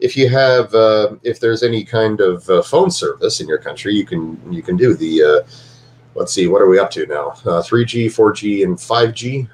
If 0.00 0.16
you 0.16 0.28
have, 0.28 0.74
uh, 0.74 1.14
if 1.22 1.40
there's 1.40 1.62
any 1.62 1.84
kind 1.84 2.20
of 2.20 2.48
uh, 2.50 2.62
phone 2.62 2.90
service 2.90 3.40
in 3.40 3.48
your 3.48 3.58
country, 3.58 3.94
you 3.94 4.04
can 4.04 4.40
you 4.52 4.62
can 4.62 4.76
do 4.76 4.94
the. 4.94 5.22
Uh, 5.22 5.48
let's 6.16 6.32
see, 6.32 6.46
what 6.46 6.62
are 6.62 6.68
we 6.68 6.78
up 6.78 6.92
to 6.92 7.06
now? 7.06 7.30
3G, 7.30 8.06
uh, 8.06 8.10
4G, 8.10 8.62
and 8.62 8.76
5G 8.76 9.48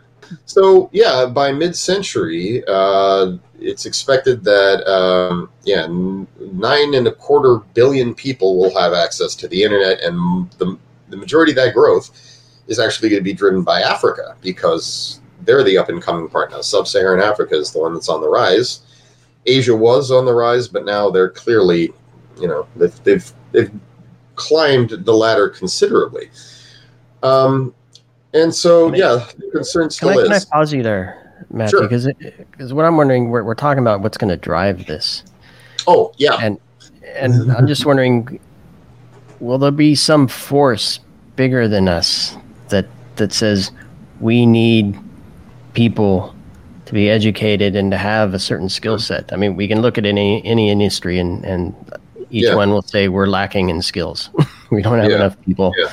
so 0.45 0.91
yeah, 0.93 1.27
by 1.27 1.53
mid-century, 1.53 2.63
uh, 2.69 3.33
it's 3.59 3.87
expected 3.87 4.45
that 4.45 4.87
um, 4.87 5.51
yeah, 5.65 5.87
nine 5.89 6.95
and 6.95 7.07
a 7.07 7.13
quarter 7.13 7.59
billion 7.75 8.15
people 8.15 8.57
will 8.57 8.75
have 8.79 8.93
access 8.93 9.35
to 9.37 9.49
the 9.49 9.63
internet, 9.63 10.01
and 10.01 10.51
the 10.53 10.79
the 11.09 11.17
majority 11.17 11.53
of 11.53 11.57
that 11.57 11.75
growth 11.75 12.11
is 12.69 12.79
actually 12.79 13.09
going 13.09 13.21
to 13.21 13.25
be 13.25 13.33
driven 13.33 13.63
by 13.63 13.81
Africa 13.81 14.37
because 14.41 15.21
they're 15.43 15.65
the 15.65 15.77
up 15.77 15.89
and 15.89 16.01
coming 16.01 16.29
part 16.29 16.53
now. 16.53 16.61
Sub-Saharan 16.61 17.21
Africa 17.21 17.57
is 17.57 17.73
the 17.73 17.81
one 17.81 17.95
that's 17.95 18.09
on 18.09 18.21
the 18.21 18.29
rise. 18.29 18.83
Asia 19.47 19.75
was 19.75 20.11
on 20.11 20.25
the 20.25 20.35
rise, 20.35 20.69
but 20.69 20.85
now 20.85 21.11
they're 21.11 21.31
clearly, 21.31 21.93
you 22.41 22.49
know, 22.49 22.67
they've 22.77 23.05
they've, 23.05 23.33
they've 23.53 23.71
climbed 24.37 24.91
the 24.91 25.13
ladder 25.13 25.49
considerably. 25.49 26.31
Um, 27.23 27.75
and 28.33 28.55
so, 28.55 28.95
yeah, 28.95 29.27
the 29.39 29.51
concern 29.51 29.91
still 29.91 30.11
can 30.11 30.19
I, 30.19 30.23
is. 30.23 30.29
Can 30.45 30.53
I 30.53 30.57
pause 30.57 30.73
you 30.73 30.83
there, 30.83 31.45
Matthew? 31.51 31.81
Because 31.81 32.03
sure. 32.05 32.33
because 32.51 32.73
what 32.73 32.85
I'm 32.85 32.97
wondering, 32.97 33.31
we're, 33.31 33.43
we're 33.43 33.55
talking 33.55 33.81
about 33.81 34.01
what's 34.01 34.17
going 34.17 34.31
to 34.31 34.37
drive 34.37 34.87
this. 34.87 35.25
Oh, 35.87 36.13
yeah. 36.17 36.37
And 36.41 36.59
and 37.15 37.51
I'm 37.53 37.67
just 37.67 37.85
wondering, 37.87 38.39
will 39.41 39.59
there 39.59 39.71
be 39.71 39.95
some 39.95 40.29
force 40.29 41.01
bigger 41.37 41.67
than 41.67 41.89
us 41.89 42.37
that 42.69 42.87
that 43.17 43.33
says 43.33 43.73
we 44.21 44.47
need 44.47 44.99
people 45.75 46.35
to 46.91 46.95
be 46.95 47.09
educated 47.09 47.77
and 47.77 47.93
to 47.93 47.97
have 47.97 48.35
a 48.35 48.39
certain 48.41 48.69
skill 48.69 48.99
set? 48.99 49.33
I 49.33 49.37
mean, 49.37 49.55
we 49.55 49.69
can 49.69 49.81
look 49.81 49.97
at 49.97 50.05
any 50.05 50.45
any 50.45 50.71
industry 50.71 51.19
and 51.21 51.45
and 51.45 51.73
each 52.31 52.47
yeah. 52.47 52.57
one 52.57 52.71
will 52.71 52.83
say 52.83 53.09
we're 53.09 53.27
lacking 53.27 53.71
in 53.71 53.81
skills. 53.81 54.29
we 54.71 54.83
don't 54.83 54.99
have 54.99 55.11
yeah. 55.11 55.17
enough 55.17 55.41
people. 55.43 55.73
Yeah. 55.79 55.91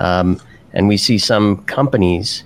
Um, 0.00 0.40
and 0.74 0.86
we 0.86 0.96
see 0.96 1.18
some 1.18 1.64
companies 1.64 2.44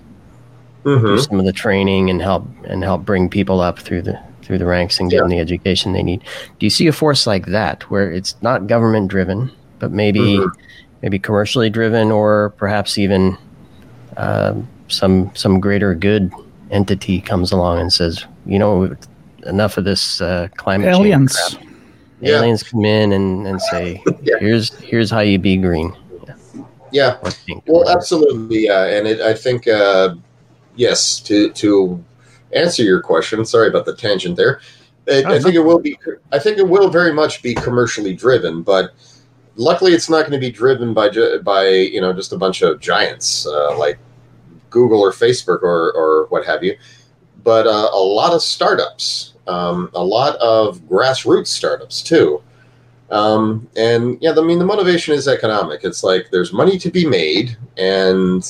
mm-hmm. 0.84 1.06
do 1.06 1.18
some 1.18 1.40
of 1.40 1.44
the 1.44 1.52
training 1.52 2.08
and 2.08 2.22
help 2.22 2.46
and 2.64 2.84
help 2.84 3.04
bring 3.04 3.28
people 3.28 3.60
up 3.60 3.80
through 3.80 4.02
the 4.02 4.18
through 4.42 4.58
the 4.58 4.66
ranks 4.66 5.00
and 5.00 5.10
get 5.10 5.18
them 5.18 5.28
the 5.28 5.40
education 5.40 5.92
they 5.92 6.02
need. 6.02 6.22
Do 6.58 6.66
you 6.66 6.70
see 6.70 6.86
a 6.86 6.92
force 6.92 7.26
like 7.26 7.46
that 7.46 7.82
where 7.90 8.12
it's 8.12 8.40
not 8.42 8.68
government 8.68 9.08
driven, 9.08 9.50
but 9.80 9.90
maybe 9.90 10.20
mm-hmm. 10.20 10.60
maybe 11.02 11.18
commercially 11.18 11.68
driven, 11.68 12.12
or 12.12 12.50
perhaps 12.50 12.96
even 12.96 13.36
uh, 14.16 14.54
some 14.86 15.32
some 15.34 15.58
greater 15.58 15.96
good 15.96 16.32
entity 16.70 17.20
comes 17.20 17.52
along 17.52 17.80
and 17.80 17.92
says, 17.92 18.24
you 18.46 18.58
know, 18.58 18.94
enough 19.46 19.78
of 19.78 19.84
this 19.84 20.20
uh, 20.20 20.48
climate 20.56 20.88
aliens. 20.88 21.36
change. 21.50 21.64
Yeah. 22.20 22.38
Aliens 22.38 22.62
come 22.62 22.84
in 22.84 23.12
and, 23.12 23.46
and 23.46 23.60
say, 23.62 24.02
yeah. 24.22 24.36
here's 24.40 24.74
here's 24.78 25.10
how 25.10 25.20
you 25.20 25.38
be 25.38 25.56
green. 25.56 25.96
Yeah. 26.90 27.18
Well, 27.66 27.88
absolutely. 27.88 28.64
Yeah, 28.66 28.86
and 28.86 29.06
it, 29.06 29.20
I 29.20 29.34
think 29.34 29.68
uh, 29.68 30.14
yes. 30.74 31.20
To 31.20 31.50
to 31.50 32.04
answer 32.52 32.82
your 32.82 33.00
question, 33.00 33.44
sorry 33.44 33.68
about 33.68 33.84
the 33.84 33.94
tangent 33.94 34.36
there. 34.36 34.60
It, 35.06 35.24
oh, 35.26 35.34
I 35.34 35.38
think 35.38 35.54
it 35.54 35.60
will 35.60 35.78
be. 35.78 35.98
I 36.32 36.38
think 36.38 36.58
it 36.58 36.68
will 36.68 36.90
very 36.90 37.12
much 37.12 37.42
be 37.42 37.54
commercially 37.54 38.14
driven, 38.14 38.62
but 38.62 38.92
luckily, 39.56 39.92
it's 39.92 40.10
not 40.10 40.20
going 40.20 40.32
to 40.32 40.38
be 40.38 40.50
driven 40.50 40.92
by 40.92 41.10
by 41.42 41.68
you 41.68 42.00
know 42.00 42.12
just 42.12 42.32
a 42.32 42.38
bunch 42.38 42.62
of 42.62 42.80
giants 42.80 43.46
uh, 43.46 43.78
like 43.78 43.98
Google 44.70 45.00
or 45.00 45.12
Facebook 45.12 45.62
or 45.62 45.92
or 45.92 46.26
what 46.26 46.46
have 46.46 46.62
you, 46.64 46.76
but 47.44 47.66
uh, 47.66 47.90
a 47.92 47.98
lot 47.98 48.32
of 48.32 48.42
startups, 48.42 49.34
um, 49.46 49.90
a 49.94 50.02
lot 50.02 50.36
of 50.36 50.80
grassroots 50.82 51.48
startups 51.48 52.02
too. 52.02 52.42
Um, 53.10 53.68
and 53.76 54.18
yeah, 54.20 54.34
I 54.36 54.42
mean, 54.42 54.58
the 54.58 54.66
motivation 54.66 55.14
is 55.14 55.28
economic. 55.28 55.80
It's 55.82 56.02
like 56.02 56.28
there's 56.30 56.52
money 56.52 56.78
to 56.78 56.90
be 56.90 57.06
made, 57.06 57.56
and 57.78 58.44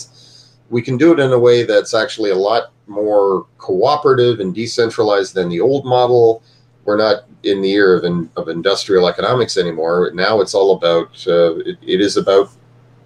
we 0.71 0.83
can 0.83 0.97
do 0.97 1.13
it 1.13 1.21
in 1.21 1.33
a 1.33 1.39
way 1.39 1.65
that's 1.65 1.95
actually 1.95 2.31
a 2.31 2.37
lot 2.37 2.73
more 2.89 3.47
cooperative 3.59 4.41
and 4.41 4.55
decentralized 4.55 5.35
than 5.35 5.49
the 5.49 5.61
old 5.61 5.85
model, 5.85 6.43
we're 6.85 6.97
not 6.97 7.25
in 7.43 7.61
the 7.61 7.73
era 7.73 7.99
of, 7.99 8.05
in, 8.05 8.31
of 8.37 8.49
industrial 8.49 9.07
economics 9.07 9.57
anymore. 9.57 10.11
Now 10.15 10.41
it's 10.41 10.55
all 10.55 10.75
about 10.75 11.27
uh, 11.27 11.57
it, 11.59 11.79
it 11.83 12.01
is 12.01 12.17
about 12.17 12.51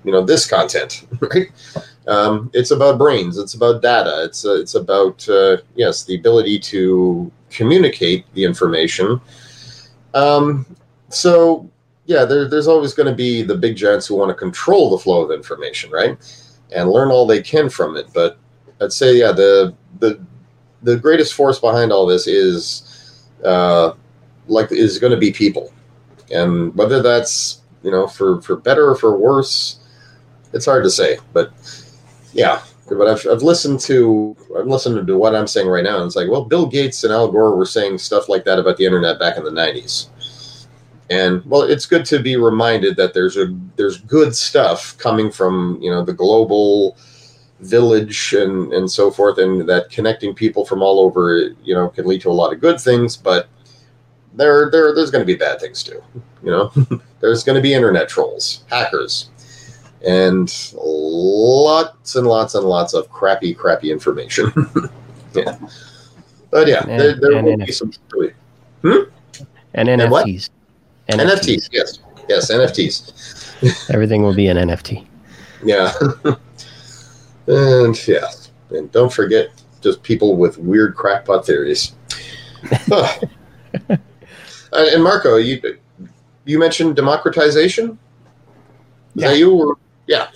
you 0.05 0.13
know 0.13 0.25
this 0.25 0.47
content, 0.47 1.07
right? 1.21 1.51
Um, 2.07 2.51
it's 2.53 2.73
about 2.73 2.99
brains. 2.99 3.39
It's 3.39 3.55
about 3.55 3.83
data. 3.83 4.25
It's 4.25 4.45
uh, 4.45 4.55
it's 4.55 4.75
about 4.75 5.29
uh, 5.29 5.59
yes, 5.77 6.05
the 6.05 6.17
ability 6.17 6.59
to 6.61 7.31
communicate 7.51 8.25
the 8.35 8.45
information. 8.45 9.21
Um, 10.15 10.67
so 11.11 11.71
yeah, 12.07 12.25
there, 12.25 12.49
there's 12.49 12.67
always 12.67 12.95
going 12.95 13.09
to 13.09 13.15
be 13.15 13.43
the 13.43 13.57
big 13.57 13.77
giants 13.77 14.07
who 14.07 14.17
want 14.17 14.31
to 14.31 14.35
control 14.35 14.91
the 14.91 14.99
flow 14.99 15.23
of 15.23 15.31
information, 15.31 15.91
right, 15.91 16.19
and 16.75 16.91
learn 16.91 17.11
all 17.11 17.27
they 17.27 17.41
can 17.41 17.69
from 17.69 17.97
it. 17.97 18.09
But 18.13 18.39
I'd 18.81 18.93
say 18.93 19.17
yeah, 19.19 19.33
the 19.33 19.75
the 20.01 20.21
the 20.83 20.97
greatest 20.97 21.35
force 21.35 21.61
behind 21.61 21.93
all 21.93 22.07
this 22.07 22.27
is 22.27 23.29
uh, 23.45 23.93
like 24.49 24.73
is 24.73 24.99
going 24.99 25.13
to 25.13 25.17
be 25.17 25.31
people, 25.33 25.73
and 26.33 26.75
whether 26.75 27.01
that's 27.01 27.63
you 27.85 27.93
know 27.93 28.09
for 28.09 28.43
for 28.43 28.57
better 28.57 28.89
or 28.91 28.97
for 28.97 29.17
worse, 29.17 29.79
it's 30.53 30.67
hard 30.67 30.83
to 30.83 30.91
say. 30.91 31.19
But 31.33 31.53
yeah, 32.33 32.63
but 32.89 33.09
I've, 33.09 33.27
I've 33.31 33.43
listened 33.43 33.81
to 33.81 34.37
I'm 34.59 34.69
listening 34.69 35.07
to 35.07 35.19
what 35.19 35.35
I'm 35.35 35.47
saying 35.47 35.69
right 35.69 35.85
now, 35.85 35.97
and 35.97 36.07
it's 36.07 36.17
like, 36.17 36.29
well, 36.29 36.45
Bill 36.45 36.67
Gates 36.67 37.05
and 37.05 37.13
Al 37.13 37.31
Gore 37.31 37.57
were 37.57 37.67
saying 37.67 37.99
stuff 37.99 38.29
like 38.29 38.45
that 38.45 38.59
about 38.59 38.77
the 38.77 38.85
internet 38.85 39.19
back 39.19 39.37
in 39.37 39.45
the 39.45 39.51
'90s, 39.51 40.67
and 41.11 41.45
well, 41.45 41.63
it's 41.63 41.87
good 41.87 42.05
to 42.07 42.19
be 42.19 42.37
reminded 42.37 42.97
that 42.97 43.15
there's 43.15 43.37
a 43.37 43.57
there's 43.77 43.99
good 43.99 44.35
stuff 44.35 44.97
coming 44.99 45.31
from 45.31 45.79
you 45.81 45.91
know 45.91 46.05
the 46.05 46.13
global 46.13 46.97
village 47.61 48.35
and 48.35 48.73
and 48.73 48.91
so 48.91 49.11
forth, 49.11 49.39
and 49.39 49.69
that 49.69 49.91
connecting 49.91 50.35
people 50.35 50.65
from 50.65 50.83
all 50.83 51.01
over 51.01 51.55
you 51.63 51.75
know 51.75 51.89
can 51.89 52.07
lead 52.07 52.21
to 52.23 52.31
a 52.31 52.33
lot 52.33 52.53
of 52.53 52.61
good 52.61 52.81
things, 52.81 53.17
but 53.17 53.49
there 54.35 54.71
there 54.71 54.95
there's 54.95 55.11
going 55.11 55.23
to 55.23 55.27
be 55.27 55.37
bad 55.37 55.61
things 55.61 55.83
too. 55.83 56.03
You 56.43 56.51
know, 56.51 56.73
there's 57.21 57.45
going 57.45 57.57
to 57.57 57.63
be 57.63 57.75
internet 57.75 58.09
trolls, 58.09 58.65
hackers, 58.69 59.31
and 60.07 60.73
lots 60.75 62.17
and 62.17 62.27
lots 62.27 62.55
and 62.55 62.65
lots 62.65 62.95
of 62.95 63.09
crappy, 63.11 63.55
crappy 63.55 63.91
information. 63.91 64.53
yeah. 65.35 65.59
But 66.51 66.69
yeah, 66.69 66.85
and, 66.87 67.01
there, 67.01 67.15
there 67.15 67.43
will 67.43 67.57
NFTs. 67.57 67.67
be 67.67 67.73
some. 67.73 67.93
Hmm? 68.83 68.99
And 69.75 69.89
NFTs. 69.89 70.51
And 71.09 71.21
NFTs. 71.21 71.69
NFTs, 71.69 71.69
yes. 71.73 71.99
Yes, 72.29 72.51
NFTs. 72.51 73.91
Everything 73.95 74.23
will 74.23 74.35
be 74.35 74.49
an 74.49 74.57
NFT. 74.57 75.07
Yeah. 75.65 75.93
and 77.47 78.09
yeah. 78.09 78.31
And 78.71 78.91
don't 78.93 79.13
forget 79.13 79.51
just 79.81 80.03
people 80.03 80.37
with 80.37 80.59
weird 80.59 80.95
crackpot 80.95 81.47
theories. 81.47 81.95
and 84.73 85.03
Marco, 85.03 85.37
you 85.37 85.79
you 86.45 86.59
mentioned 86.59 86.97
democratization. 86.97 87.91
Is 87.91 89.23
yeah. 89.23 89.29
that 89.29 89.39
you? 89.39 89.53
Or 89.53 89.77
yeah. 90.13 90.31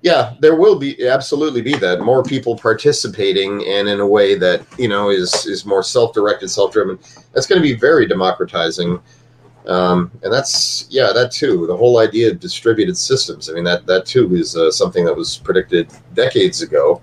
Yeah 0.00 0.34
there 0.40 0.56
will 0.56 0.78
be 0.78 1.06
absolutely 1.06 1.60
be 1.60 1.74
that 1.76 2.00
more 2.00 2.22
people 2.22 2.56
participating 2.56 3.66
and 3.66 3.88
in 3.88 4.00
a 4.00 4.06
way 4.06 4.34
that 4.36 4.64
you 4.78 4.88
know 4.88 5.10
is 5.10 5.46
is 5.46 5.66
more 5.66 5.82
self-directed 5.82 6.48
self-driven. 6.48 6.98
That's 7.32 7.46
going 7.46 7.60
to 7.60 7.68
be 7.68 7.74
very 7.74 8.06
democratizing. 8.06 9.00
Um, 9.66 10.10
and 10.22 10.32
that's 10.32 10.86
yeah 10.88 11.12
that 11.12 11.30
too 11.30 11.66
the 11.66 11.76
whole 11.76 11.98
idea 11.98 12.30
of 12.30 12.40
distributed 12.40 12.96
systems. 12.96 13.50
I 13.50 13.52
mean 13.52 13.64
that 13.64 13.86
that 13.86 14.06
too 14.06 14.34
is 14.34 14.56
uh, 14.56 14.70
something 14.70 15.04
that 15.04 15.16
was 15.16 15.38
predicted 15.38 15.90
decades 16.14 16.62
ago. 16.62 17.02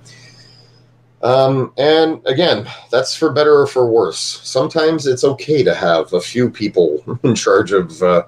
Um, 1.21 1.73
and 1.77 2.25
again 2.25 2.67
that's 2.91 3.15
for 3.15 3.31
better 3.31 3.59
or 3.61 3.67
for 3.67 3.85
worse. 3.91 4.19
Sometimes 4.43 5.05
it's 5.05 5.23
okay 5.23 5.63
to 5.63 5.75
have 5.75 6.13
a 6.13 6.21
few 6.21 6.49
people 6.49 7.03
in 7.23 7.35
charge 7.35 7.71
of 7.71 8.01
uh, 8.01 8.23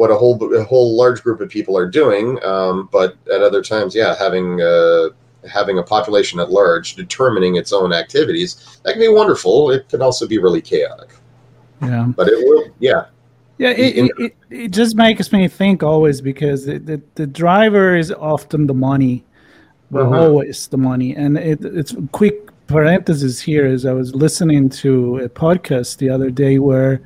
what 0.00 0.10
a 0.10 0.16
whole 0.16 0.54
a 0.54 0.64
whole 0.64 0.96
large 0.96 1.22
group 1.22 1.42
of 1.42 1.50
people 1.50 1.76
are 1.76 1.86
doing. 1.86 2.42
Um, 2.42 2.88
but 2.90 3.18
at 3.30 3.42
other 3.42 3.62
times, 3.62 3.94
yeah, 3.94 4.16
having 4.16 4.58
uh, 4.62 5.10
having 5.46 5.78
a 5.78 5.82
population 5.82 6.40
at 6.40 6.50
large 6.50 6.94
determining 6.94 7.56
its 7.56 7.70
own 7.70 7.92
activities 7.92 8.80
that 8.82 8.92
can 8.92 9.00
be 9.00 9.08
wonderful. 9.08 9.70
It 9.70 9.90
can 9.90 10.00
also 10.00 10.26
be 10.26 10.38
really 10.38 10.62
chaotic. 10.62 11.10
Yeah, 11.82 12.12
but 12.16 12.28
it 12.28 12.38
will. 12.38 12.72
Yeah. 12.78 13.06
Yeah, 13.58 13.72
it, 13.72 13.98
it, 13.98 14.10
it, 14.18 14.36
it 14.48 14.68
just 14.70 14.96
makes 14.96 15.32
me 15.32 15.46
think 15.46 15.82
always 15.82 16.22
because 16.22 16.64
the, 16.64 16.78
the, 16.78 17.02
the 17.16 17.26
driver 17.26 17.94
is 17.94 18.10
often 18.10 18.66
the 18.66 18.72
money, 18.72 19.22
but 19.90 20.06
uh-huh. 20.06 20.18
always 20.18 20.66
the 20.68 20.78
money. 20.78 21.14
And 21.14 21.36
it, 21.36 21.62
it's 21.62 21.94
quick 22.12 22.48
parenthesis 22.68 23.38
here 23.38 23.66
is 23.66 23.84
I 23.84 23.92
was 23.92 24.14
listening 24.14 24.70
to 24.80 25.18
a 25.18 25.28
podcast 25.28 25.98
the 25.98 26.08
other 26.08 26.30
day 26.30 26.58
where 26.58 27.02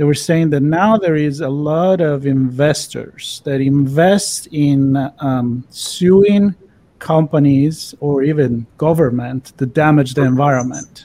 they 0.00 0.04
were 0.04 0.14
saying 0.14 0.48
that 0.48 0.62
now 0.62 0.96
there 0.96 1.14
is 1.14 1.42
a 1.42 1.48
lot 1.50 2.00
of 2.00 2.24
investors 2.24 3.42
that 3.44 3.60
invest 3.60 4.48
in 4.50 4.96
um, 5.18 5.62
suing 5.68 6.54
companies 6.98 7.94
or 8.00 8.22
even 8.22 8.66
government 8.78 9.52
to 9.58 9.66
damage 9.66 10.14
the 10.14 10.22
environment 10.22 11.04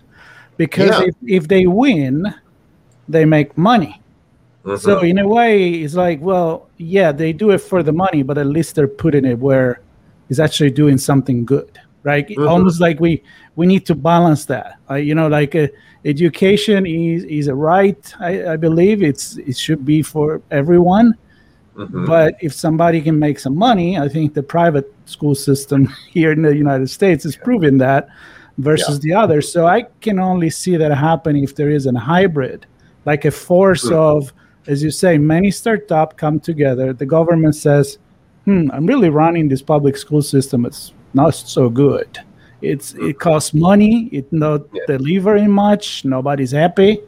because 0.56 0.92
yeah. 0.92 1.08
if, 1.08 1.16
if 1.28 1.48
they 1.50 1.68
win 1.68 2.34
they 3.10 3.26
make 3.26 3.58
money 3.58 4.02
mm-hmm. 4.64 4.78
so 4.78 5.02
in 5.02 5.20
a 5.20 5.28
way 5.28 5.72
it's 5.72 5.96
like 5.96 6.22
well 6.22 6.70
yeah 6.78 7.12
they 7.12 7.34
do 7.34 7.52
it 7.52 7.58
for 7.58 7.84
the 7.84 7.92
money 7.92 8.24
but 8.24 8.38
at 8.38 8.46
least 8.46 8.76
they're 8.76 8.88
putting 8.88 9.26
it 9.26 9.38
where 9.38 9.82
it's 10.30 10.40
actually 10.40 10.72
doing 10.72 10.98
something 10.98 11.44
good 11.44 11.82
right 12.06 12.30
mm-hmm. 12.30 12.48
almost 12.48 12.80
like 12.80 13.00
we 13.02 13.22
we 13.58 13.66
need 13.66 13.86
to 13.86 13.96
balance 13.96 14.46
that 14.46 14.78
uh, 14.90 14.94
you 14.94 15.14
know 15.14 15.28
like 15.28 15.56
uh, 15.56 15.68
education 16.06 16.86
is 16.86 17.24
is 17.26 17.48
a 17.48 17.56
right. 17.56 18.14
I, 18.20 18.54
I 18.54 18.56
believe 18.58 19.04
it's 19.04 19.38
it 19.38 19.58
should 19.58 19.84
be 19.84 20.02
for 20.02 20.42
everyone. 20.52 21.16
Mm-hmm. 21.76 22.06
But 22.06 22.36
if 22.40 22.54
somebody 22.54 23.02
can 23.02 23.20
make 23.20 23.38
some 23.38 23.58
money, 23.58 24.00
I 24.00 24.08
think 24.08 24.34
the 24.34 24.44
private 24.44 24.90
school 25.06 25.36
system 25.36 25.94
here 26.10 26.32
in 26.32 26.42
the 26.42 26.56
United 26.56 26.90
States 26.90 27.26
is 27.26 27.36
proving 27.36 27.78
that 27.80 28.08
versus 28.60 28.96
yeah. 28.96 29.02
the 29.02 29.14
others. 29.22 29.52
So 29.52 29.68
I 29.68 29.84
can 30.00 30.20
only 30.20 30.50
see 30.50 30.78
that 30.78 30.96
happen 30.96 31.36
if 31.36 31.56
there 31.56 31.70
is 31.70 31.86
a 31.86 32.00
hybrid, 32.00 32.66
like 33.04 33.26
a 33.26 33.32
force 33.32 33.84
mm-hmm. 33.84 33.96
of, 33.96 34.32
as 34.68 34.82
you 34.82 34.92
say, 34.92 35.18
many 35.18 35.52
startup 35.52 36.16
come 36.16 36.40
together. 36.40 36.94
The 36.94 37.06
government 37.06 37.56
says, 37.56 37.98
"Hmm, 38.46 38.72
I'm 38.72 38.86
really 38.86 39.10
running 39.10 39.50
this 39.50 39.62
public 39.62 39.98
school 39.98 40.22
system. 40.22 40.66
It's 40.66 40.94
not 41.16 41.34
so 41.36 41.70
good." 41.70 42.20
It's 42.62 42.94
it 42.96 43.20
costs 43.20 43.54
money. 43.54 44.10
It 44.12 44.32
not 44.32 44.62
yeah. 44.74 44.84
delivering 44.88 45.52
much. 45.52 46.06
Nobody's 46.06 46.52
happy. 46.52 47.00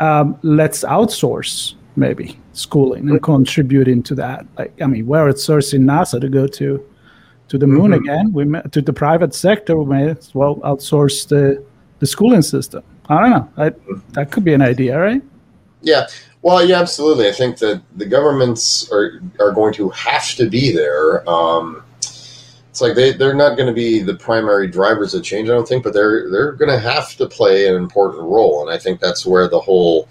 Um, 0.00 0.38
let's 0.42 0.84
outsource 0.84 1.74
maybe 1.96 2.38
schooling 2.52 3.08
and 3.08 3.22
contributing 3.22 4.02
to 4.04 4.14
that. 4.16 4.46
Like 4.58 4.80
I 4.80 4.86
mean, 4.86 5.06
we're 5.06 5.32
outsourcing 5.32 5.80
NASA 5.80 6.20
to 6.20 6.28
go 6.28 6.46
to 6.46 6.84
to 7.48 7.58
the 7.58 7.66
moon 7.66 7.92
mm-hmm. 7.92 8.04
again. 8.04 8.32
We 8.32 8.44
may, 8.44 8.62
to 8.62 8.82
the 8.82 8.92
private 8.92 9.34
sector. 9.34 9.76
We 9.76 9.86
may 9.86 10.10
as 10.10 10.34
well 10.34 10.56
outsource 10.56 11.28
the 11.28 11.62
the 11.98 12.06
schooling 12.06 12.42
system. 12.42 12.82
I 13.08 13.20
don't 13.20 13.30
know. 13.30 13.48
I, 13.56 13.72
that 14.12 14.32
could 14.32 14.44
be 14.44 14.52
an 14.52 14.62
idea, 14.62 14.98
right? 14.98 15.22
Yeah. 15.82 16.06
Well, 16.42 16.64
yeah, 16.64 16.80
absolutely. 16.80 17.28
I 17.28 17.32
think 17.32 17.58
that 17.58 17.82
the 17.96 18.06
governments 18.06 18.90
are 18.92 19.20
are 19.40 19.52
going 19.52 19.74
to 19.74 19.90
have 19.90 20.34
to 20.36 20.48
be 20.48 20.72
there. 20.72 21.28
Um, 21.28 21.82
it's 22.76 22.82
like 22.82 22.94
they 22.94 23.12
they're 23.12 23.32
not 23.32 23.56
going 23.56 23.68
to 23.68 23.72
be 23.72 24.00
the 24.00 24.12
primary 24.12 24.68
drivers 24.68 25.14
of 25.14 25.24
change, 25.24 25.48
I 25.48 25.52
don't 25.52 25.66
think, 25.66 25.82
but 25.82 25.94
they're 25.94 26.30
they're 26.30 26.52
going 26.52 26.70
to 26.70 26.78
have 26.78 27.16
to 27.16 27.26
play 27.26 27.68
an 27.68 27.74
important 27.74 28.24
role, 28.24 28.60
and 28.60 28.70
I 28.70 28.76
think 28.76 29.00
that's 29.00 29.24
where 29.24 29.48
the 29.48 29.58
whole 29.58 30.10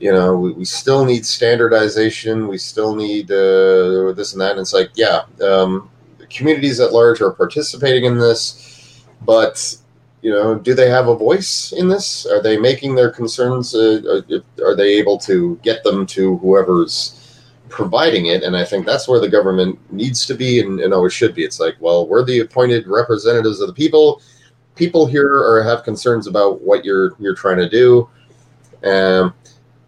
you 0.00 0.10
know 0.10 0.34
we, 0.34 0.52
we 0.52 0.64
still 0.64 1.04
need 1.04 1.26
standardization 1.26 2.48
we 2.48 2.56
still 2.56 2.96
need 2.96 3.30
uh, 3.30 4.12
this 4.12 4.32
and 4.32 4.40
that 4.40 4.52
and 4.52 4.60
it's 4.60 4.72
like 4.72 4.90
yeah 4.94 5.24
um, 5.42 5.90
communities 6.30 6.80
at 6.80 6.92
large 6.92 7.20
are 7.20 7.30
participating 7.30 8.04
in 8.04 8.18
this 8.18 9.04
but 9.20 9.76
you 10.22 10.30
know 10.30 10.54
do 10.54 10.72
they 10.72 10.88
have 10.88 11.08
a 11.08 11.14
voice 11.14 11.72
in 11.72 11.88
this? 11.88 12.24
Are 12.24 12.42
they 12.42 12.56
making 12.56 12.94
their 12.94 13.10
concerns 13.10 13.74
uh, 13.74 14.22
are, 14.30 14.66
are 14.66 14.74
they 14.74 14.94
able 14.94 15.18
to 15.18 15.60
get 15.62 15.84
them 15.84 16.06
to 16.06 16.38
whoever's 16.38 17.23
providing 17.68 18.26
it. 18.26 18.42
And 18.42 18.56
I 18.56 18.64
think 18.64 18.86
that's 18.86 19.08
where 19.08 19.20
the 19.20 19.28
government 19.28 19.78
needs 19.92 20.26
to 20.26 20.34
be 20.34 20.60
and, 20.60 20.80
and 20.80 20.92
always 20.92 21.12
should 21.12 21.34
be. 21.34 21.44
It's 21.44 21.60
like, 21.60 21.76
well, 21.80 22.06
we're 22.06 22.24
the 22.24 22.40
appointed 22.40 22.86
representatives 22.86 23.60
of 23.60 23.68
the 23.68 23.74
people. 23.74 24.22
People 24.74 25.06
here 25.06 25.30
are 25.30 25.62
have 25.62 25.84
concerns 25.84 26.26
about 26.26 26.60
what 26.60 26.84
you're 26.84 27.14
you're 27.18 27.34
trying 27.34 27.58
to 27.58 27.68
do. 27.68 28.08
Um, 28.84 29.34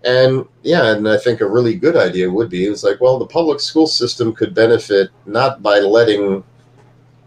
and 0.05 0.47
yeah, 0.63 0.93
and 0.93 1.09
I 1.09 1.19
think 1.19 1.41
a 1.41 1.51
really 1.51 1.75
good 1.75 1.97
idea 1.97 2.31
would 2.31 2.49
be 2.49 2.67
it's 2.67 2.85
like, 2.85 3.01
well, 3.01 3.19
the 3.19 3.27
public 3.27 3.61
school 3.61 3.87
system 3.87 4.33
could 4.33 4.55
benefit 4.55 5.11
not 5.27 5.63
by 5.63 5.81
letting 5.81 6.45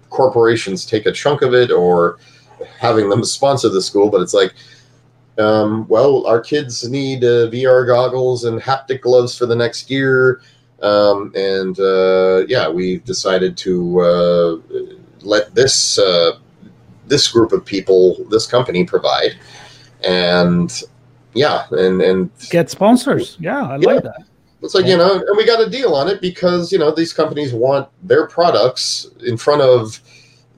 corporations 0.09 0.85
take 0.85 1.05
a 1.05 1.11
chunk 1.11 1.41
of 1.41 1.53
it 1.53 1.71
or 1.71 2.17
having 2.79 3.09
them 3.09 3.23
sponsor 3.37 3.69
the 3.69 3.81
school, 3.81 4.09
but 4.09 4.21
it's 4.21 4.33
like 4.33 4.53
um, 5.37 5.87
well, 5.87 6.25
our 6.27 6.41
kids 6.41 6.89
need 6.89 7.23
uh, 7.23 7.49
VR 7.49 7.85
goggles 7.85 8.43
and 8.43 8.61
haptic 8.61 9.01
gloves 9.01 9.37
for 9.37 9.45
the 9.45 9.55
next 9.55 9.89
year. 9.89 10.41
Um, 10.81 11.31
and 11.35 11.79
uh, 11.79 12.45
yeah, 12.47 12.69
we've 12.69 13.03
decided 13.03 13.57
to 13.57 13.99
uh, 13.99 14.57
let 15.21 15.53
this 15.55 15.99
uh, 15.99 16.39
this 17.07 17.27
group 17.27 17.51
of 17.51 17.65
people, 17.65 18.23
this 18.29 18.45
company, 18.47 18.85
provide. 18.85 19.37
And 20.03 20.81
yeah, 21.33 21.65
and 21.71 22.01
and 22.01 22.31
get 22.49 22.69
sponsors. 22.69 23.37
Yeah, 23.39 23.61
I 23.61 23.77
yeah. 23.77 23.87
like 23.87 24.03
that. 24.03 24.23
It's 24.61 24.75
like, 24.75 24.85
yeah. 24.85 24.91
you 24.91 24.97
know, 24.97 25.13
and 25.13 25.37
we 25.37 25.45
got 25.45 25.65
a 25.65 25.69
deal 25.69 25.95
on 25.95 26.09
it 26.09 26.19
because, 26.19 26.71
you 26.71 26.77
know, 26.77 26.91
these 26.91 27.13
companies 27.13 27.53
want 27.53 27.87
their 28.03 28.27
products 28.27 29.07
in 29.25 29.37
front 29.37 29.61
of 29.61 30.01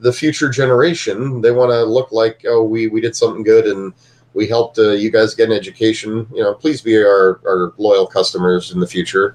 the 0.00 0.12
future 0.12 0.48
generation. 0.48 1.40
They 1.40 1.52
want 1.52 1.70
to 1.70 1.84
look 1.84 2.10
like, 2.10 2.44
oh, 2.46 2.64
we, 2.64 2.88
we 2.88 3.00
did 3.00 3.14
something 3.14 3.44
good 3.44 3.66
and 3.66 3.92
we 4.34 4.46
helped 4.46 4.78
uh, 4.78 4.90
you 4.90 5.10
guys 5.10 5.34
get 5.34 5.50
an 5.50 5.56
education. 5.56 6.26
You 6.32 6.42
know, 6.42 6.54
please 6.54 6.80
be 6.80 6.96
our, 6.96 7.40
our 7.46 7.72
loyal 7.76 8.06
customers 8.06 8.72
in 8.72 8.80
the 8.80 8.86
future. 8.86 9.34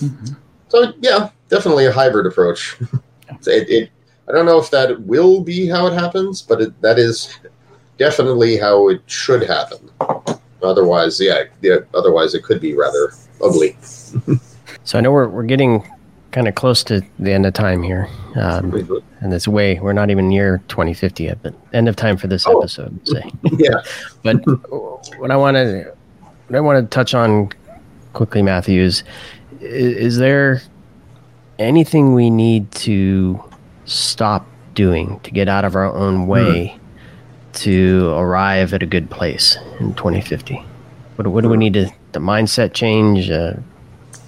Mm-hmm. 0.00 0.34
So, 0.68 0.92
yeah, 1.00 1.30
definitely 1.48 1.86
a 1.86 1.92
hybrid 1.92 2.26
approach. 2.26 2.76
it, 3.46 3.70
it, 3.70 3.90
I 4.28 4.32
don't 4.32 4.46
know 4.46 4.58
if 4.58 4.70
that 4.70 5.00
will 5.02 5.40
be 5.40 5.66
how 5.66 5.86
it 5.86 5.94
happens, 5.94 6.42
but 6.42 6.60
it, 6.60 6.80
that 6.82 6.98
is 6.98 7.38
definitely 7.96 8.56
how 8.56 8.88
it 8.88 9.02
should 9.06 9.42
happen. 9.42 9.90
Otherwise, 10.62 11.20
yeah, 11.20 11.44
yeah, 11.62 11.76
otherwise 11.94 12.34
it 12.34 12.42
could 12.42 12.60
be 12.60 12.74
rather 12.74 13.12
ugly. 13.42 13.76
so 14.84 14.98
I 14.98 15.00
know 15.00 15.12
we're 15.12 15.28
we're 15.28 15.44
getting 15.44 15.88
kind 16.32 16.46
of 16.46 16.54
close 16.54 16.84
to 16.84 17.02
the 17.18 17.32
end 17.32 17.46
of 17.46 17.54
time 17.54 17.82
here, 17.82 18.08
um, 18.36 19.02
and 19.20 19.32
it's 19.32 19.48
way 19.48 19.78
we're 19.80 19.92
not 19.92 20.10
even 20.10 20.28
near 20.28 20.62
2050 20.68 21.24
yet, 21.24 21.38
but 21.42 21.54
end 21.72 21.88
of 21.88 21.96
time 21.96 22.16
for 22.16 22.26
this 22.26 22.46
oh. 22.46 22.58
episode. 22.58 23.00
Say, 23.06 23.30
yeah. 23.52 23.82
but 24.22 24.36
what 25.18 25.30
I 25.30 25.36
want 25.36 25.56
to 25.56 25.92
what 26.46 26.56
I 26.56 26.60
want 26.60 26.84
to 26.84 26.94
touch 26.94 27.14
on 27.14 27.50
quickly, 28.12 28.42
Matthews, 28.42 29.04
is, 29.60 29.96
is 29.96 30.18
there 30.18 30.62
anything 31.58 32.14
we 32.14 32.30
need 32.30 32.70
to 32.72 33.42
stop 33.84 34.46
doing 34.74 35.18
to 35.20 35.30
get 35.30 35.48
out 35.48 35.64
of 35.64 35.74
our 35.74 35.92
own 35.94 36.26
way? 36.26 36.74
Mm 36.74 36.80
to 37.58 38.10
arrive 38.10 38.72
at 38.72 38.82
a 38.82 38.86
good 38.86 39.10
place 39.10 39.58
in 39.80 39.94
2050? 39.94 40.62
What, 41.16 41.26
what 41.26 41.42
do 41.42 41.48
we 41.48 41.56
need 41.56 41.74
to 41.74 41.90
the 42.12 42.20
mindset 42.20 42.72
change? 42.72 43.30
Uh, 43.30 43.54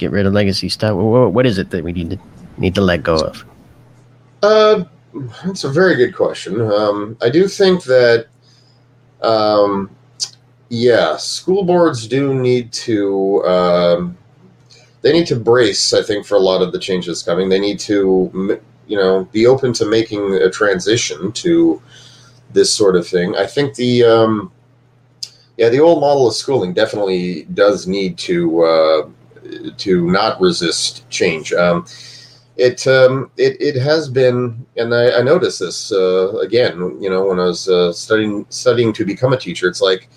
get 0.01 0.11
rid 0.11 0.27
of 0.27 0.33
legacy 0.33 0.69
stuff. 0.69 0.97
What, 0.97 1.33
what 1.33 1.47
is 1.47 1.59
it 1.59 1.71
that 1.71 1.85
we 1.85 1.93
need 1.93 2.11
to 2.11 2.19
need 2.57 2.75
to 2.75 2.81
let 2.81 3.03
go 3.03 3.17
of? 3.17 3.45
Uh, 4.43 4.85
that's 5.45 5.65
a 5.65 5.69
very 5.69 5.95
good 5.95 6.15
question. 6.15 6.61
Um, 6.61 7.17
I 7.21 7.29
do 7.29 7.47
think 7.47 7.85
that, 7.85 8.27
um, 9.23 9.91
yeah, 10.71 11.17
school 11.17 11.63
boards 11.65 12.07
do 12.09 12.35
need 12.35 12.73
to. 12.73 13.45
Um, 13.45 14.17
they 15.03 15.13
need 15.13 15.27
to 15.29 15.37
brace, 15.37 15.95
I 15.95 16.03
think, 16.03 16.27
for 16.27 16.35
a 16.35 16.41
lot 16.51 16.61
of 16.61 16.73
the 16.73 16.79
changes 16.79 17.23
coming. 17.23 17.49
They 17.49 17.61
need 17.61 17.79
to, 17.81 18.61
you 18.87 18.97
know, 18.97 19.25
be 19.33 19.47
open 19.47 19.73
to 19.75 19.87
making 19.87 20.35
a 20.35 20.51
transition 20.51 21.33
to 21.33 21.81
this 22.53 22.73
sort 22.73 22.97
of 22.97 23.07
thing. 23.07 23.37
I 23.37 23.47
think 23.47 23.75
the 23.75 24.05
um, 24.05 24.53
yeah 25.57 25.69
the 25.69 25.81
old 25.81 26.01
model 26.01 26.27
of 26.27 26.35
schooling 26.35 26.73
definitely 26.75 27.45
does 27.55 27.87
need 27.87 28.19
to 28.19 28.63
uh, 28.63 29.09
to 29.77 30.11
not 30.11 30.41
resist 30.41 31.09
change. 31.11 31.53
Um, 31.53 31.87
it, 32.57 32.87
um, 32.87 33.31
it 33.37 33.61
it 33.61 33.81
has 33.81 34.09
been, 34.09 34.67
and 34.77 34.95
I, 34.95 35.19
I 35.19 35.23
noticed 35.23 35.61
this 35.61 35.93
uh, 35.93 36.37
again. 36.39 37.01
You 37.01 37.09
know, 37.09 37.25
when 37.25 37.41
I 37.41 37.45
was 37.45 37.69
uh, 37.69 37.93
studying 37.93 38.47
studying 38.51 38.93
to 38.95 39.05
become 39.05 39.33
a 39.33 39.39
teacher, 39.39 39.69
it's 39.69 39.81
like, 39.81 40.11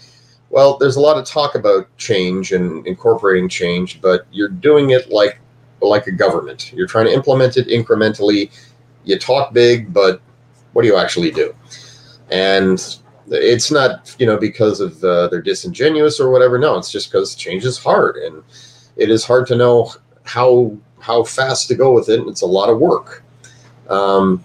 well, 0.49 0.77
there's 0.77 0.97
a 0.97 1.01
lot 1.01 1.17
of 1.17 1.25
talk 1.25 1.55
about 1.55 1.95
change 1.97 2.51
and 2.51 2.85
incorporating 2.85 3.47
change, 3.47 4.01
but 4.01 4.27
you're 4.31 4.49
doing 4.49 4.89
it 4.89 5.09
like 5.09 5.39
like 5.81 6.07
a 6.07 6.11
government. 6.11 6.73
You're 6.73 6.87
trying 6.87 7.05
to 7.05 7.13
implement 7.13 7.57
it 7.57 7.67
incrementally. 7.67 8.51
You 9.05 9.17
talk 9.19 9.53
big, 9.53 9.93
but 9.93 10.21
what 10.73 10.81
do 10.81 10.87
you 10.87 10.97
actually 10.97 11.31
do? 11.31 11.55
and 12.33 12.97
it's 13.27 13.71
not 13.71 14.15
you 14.19 14.25
know 14.25 14.37
because 14.37 14.79
of 14.79 15.01
uh, 15.03 15.27
they're 15.29 15.41
disingenuous 15.41 16.19
or 16.19 16.29
whatever 16.29 16.57
no 16.57 16.77
it's 16.77 16.91
just 16.91 17.09
because 17.09 17.35
change 17.35 17.63
is 17.63 17.77
hard 17.77 18.17
and 18.17 18.43
it 18.95 19.09
is 19.09 19.25
hard 19.25 19.47
to 19.47 19.55
know 19.55 19.91
how 20.23 20.75
how 20.99 21.23
fast 21.23 21.67
to 21.67 21.75
go 21.75 21.91
with 21.93 22.09
it 22.09 22.21
it's 22.27 22.41
a 22.41 22.45
lot 22.45 22.69
of 22.69 22.79
work. 22.79 23.23
Um, 23.89 24.43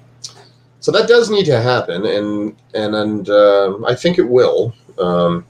so 0.80 0.92
that 0.92 1.08
does 1.08 1.30
need 1.30 1.44
to 1.46 1.60
happen 1.60 2.06
and 2.06 2.56
and 2.74 2.94
and 2.94 3.28
uh, 3.28 3.78
i 3.86 3.94
think 3.94 4.18
it 4.18 4.28
will. 4.28 4.74
Um, 4.98 5.46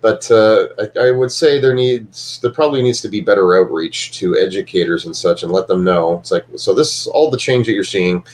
but 0.00 0.30
uh, 0.30 0.68
I, 0.78 1.08
I, 1.08 1.10
would 1.10 1.32
say 1.32 1.58
there 1.58 1.74
needs 1.74 2.38
there 2.40 2.52
probably 2.52 2.82
needs 2.82 3.00
to 3.00 3.08
be 3.08 3.20
better 3.20 3.56
outreach 3.56 4.12
to 4.18 4.36
educators 4.36 5.06
and 5.06 5.16
such 5.16 5.42
and 5.42 5.50
let 5.50 5.66
them 5.66 5.82
know. 5.82 6.18
It's 6.18 6.30
like 6.30 6.44
so 6.56 6.74
this 6.74 7.06
all 7.08 7.30
the 7.30 7.36
change 7.36 7.66
that 7.66 7.72
you're 7.72 7.84
seeing 7.84 8.24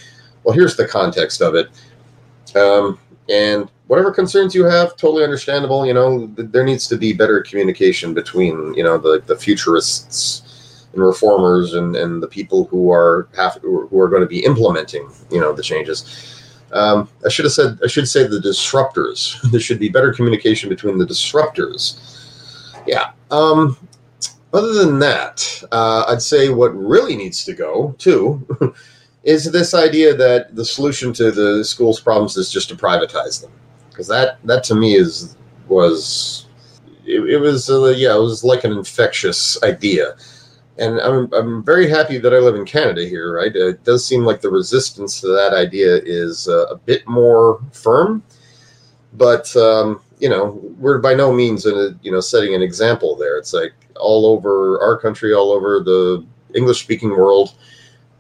well 0.44 0.54
here's 0.54 0.76
the 0.76 0.86
context 0.86 1.40
of 1.40 1.54
it. 1.54 1.68
Um, 2.56 2.98
and 3.28 3.70
whatever 3.86 4.10
concerns 4.10 4.54
you 4.54 4.64
have, 4.64 4.96
totally 4.96 5.24
understandable. 5.24 5.86
You 5.86 5.94
know, 5.94 6.26
th- 6.28 6.48
there 6.50 6.64
needs 6.64 6.86
to 6.88 6.96
be 6.96 7.12
better 7.12 7.40
communication 7.42 8.14
between 8.14 8.74
you 8.74 8.82
know 8.82 8.98
the 8.98 9.22
the 9.26 9.36
futurists 9.36 10.86
and 10.92 11.02
reformers 11.02 11.74
and, 11.74 11.96
and 11.96 12.22
the 12.22 12.28
people 12.28 12.64
who 12.64 12.90
are 12.92 13.28
have 13.36 13.58
who 13.62 14.00
are 14.00 14.08
going 14.08 14.22
to 14.22 14.28
be 14.28 14.44
implementing 14.44 15.10
you 15.30 15.40
know 15.40 15.52
the 15.52 15.62
changes. 15.62 16.28
Um, 16.72 17.08
I 17.24 17.28
should 17.28 17.44
have 17.44 17.52
said 17.52 17.78
I 17.84 17.86
should 17.86 18.08
say 18.08 18.26
the 18.26 18.38
disruptors. 18.38 19.40
there 19.50 19.60
should 19.60 19.78
be 19.78 19.88
better 19.88 20.12
communication 20.12 20.68
between 20.68 20.98
the 20.98 21.06
disruptors. 21.06 21.98
Yeah. 22.86 23.12
Um, 23.30 23.76
other 24.52 24.74
than 24.74 24.98
that, 24.98 25.62
uh, 25.72 26.04
I'd 26.08 26.20
say 26.20 26.50
what 26.50 26.76
really 26.76 27.16
needs 27.16 27.44
to 27.46 27.54
go 27.54 27.94
too 27.98 28.74
is 29.22 29.50
this 29.50 29.72
idea 29.72 30.14
that 30.14 30.54
the 30.54 30.64
solution 30.64 31.12
to 31.14 31.30
the 31.30 31.64
school's 31.64 32.00
problems 32.00 32.36
is 32.36 32.50
just 32.50 32.68
to 32.68 32.74
privatize 32.74 33.40
them 33.40 33.52
because 33.92 34.08
that 34.08 34.38
that 34.44 34.64
to 34.64 34.74
me 34.74 34.94
is 34.94 35.36
was 35.68 36.46
it, 37.04 37.20
it 37.28 37.38
was 37.38 37.70
uh, 37.70 37.88
yeah 37.96 38.14
it 38.14 38.20
was 38.20 38.44
like 38.44 38.64
an 38.64 38.72
infectious 38.72 39.62
idea. 39.62 40.16
And 40.78 40.98
I'm, 41.00 41.30
I'm 41.34 41.62
very 41.62 41.86
happy 41.86 42.16
that 42.16 42.32
I 42.32 42.38
live 42.38 42.54
in 42.54 42.64
Canada 42.64 43.04
here 43.04 43.34
right? 43.34 43.54
It 43.54 43.84
does 43.84 44.04
seem 44.04 44.24
like 44.24 44.40
the 44.40 44.50
resistance 44.50 45.20
to 45.20 45.28
that 45.28 45.52
idea 45.52 46.00
is 46.04 46.48
uh, 46.48 46.66
a 46.70 46.76
bit 46.76 47.06
more 47.06 47.60
firm. 47.72 48.22
But 49.12 49.54
um, 49.56 50.00
you 50.18 50.28
know 50.28 50.60
we're 50.78 50.98
by 50.98 51.14
no 51.14 51.32
means 51.32 51.66
in 51.66 51.74
a 51.74 51.98
you 52.02 52.10
know 52.10 52.20
setting 52.20 52.54
an 52.54 52.62
example 52.62 53.16
there. 53.16 53.36
It's 53.38 53.52
like 53.52 53.74
all 53.96 54.26
over 54.26 54.80
our 54.80 54.98
country 54.98 55.34
all 55.34 55.50
over 55.52 55.80
the 55.80 56.24
English 56.54 56.82
speaking 56.82 57.10
world 57.10 57.54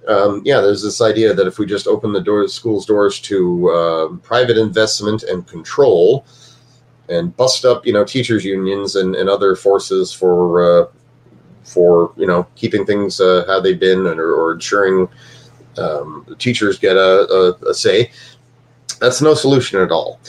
um, 0.08 0.42
yeah, 0.44 0.60
there's 0.60 0.82
this 0.82 1.00
idea 1.00 1.32
that 1.32 1.46
if 1.46 1.58
we 1.58 1.66
just 1.66 1.86
open 1.86 2.12
the 2.12 2.20
doors, 2.20 2.52
schools' 2.52 2.86
doors 2.86 3.20
to 3.20 3.70
uh, 3.70 4.08
private 4.22 4.58
investment 4.58 5.22
and 5.22 5.46
control, 5.46 6.26
and 7.08 7.36
bust 7.36 7.64
up, 7.64 7.86
you 7.86 7.92
know, 7.92 8.04
teachers' 8.04 8.44
unions 8.44 8.96
and, 8.96 9.14
and 9.14 9.28
other 9.28 9.54
forces 9.54 10.12
for 10.12 10.62
uh, 10.62 10.86
for 11.64 12.12
you 12.16 12.26
know 12.26 12.46
keeping 12.56 12.84
things 12.84 13.20
uh, 13.20 13.44
how 13.46 13.60
they've 13.60 13.78
been 13.78 14.06
and, 14.06 14.18
or, 14.18 14.34
or 14.34 14.52
ensuring 14.52 15.08
um, 15.78 16.26
teachers 16.38 16.78
get 16.78 16.96
a, 16.96 17.56
a, 17.62 17.70
a 17.70 17.74
say, 17.74 18.10
that's 19.00 19.22
no 19.22 19.34
solution 19.34 19.80
at 19.80 19.90
all. 19.90 20.20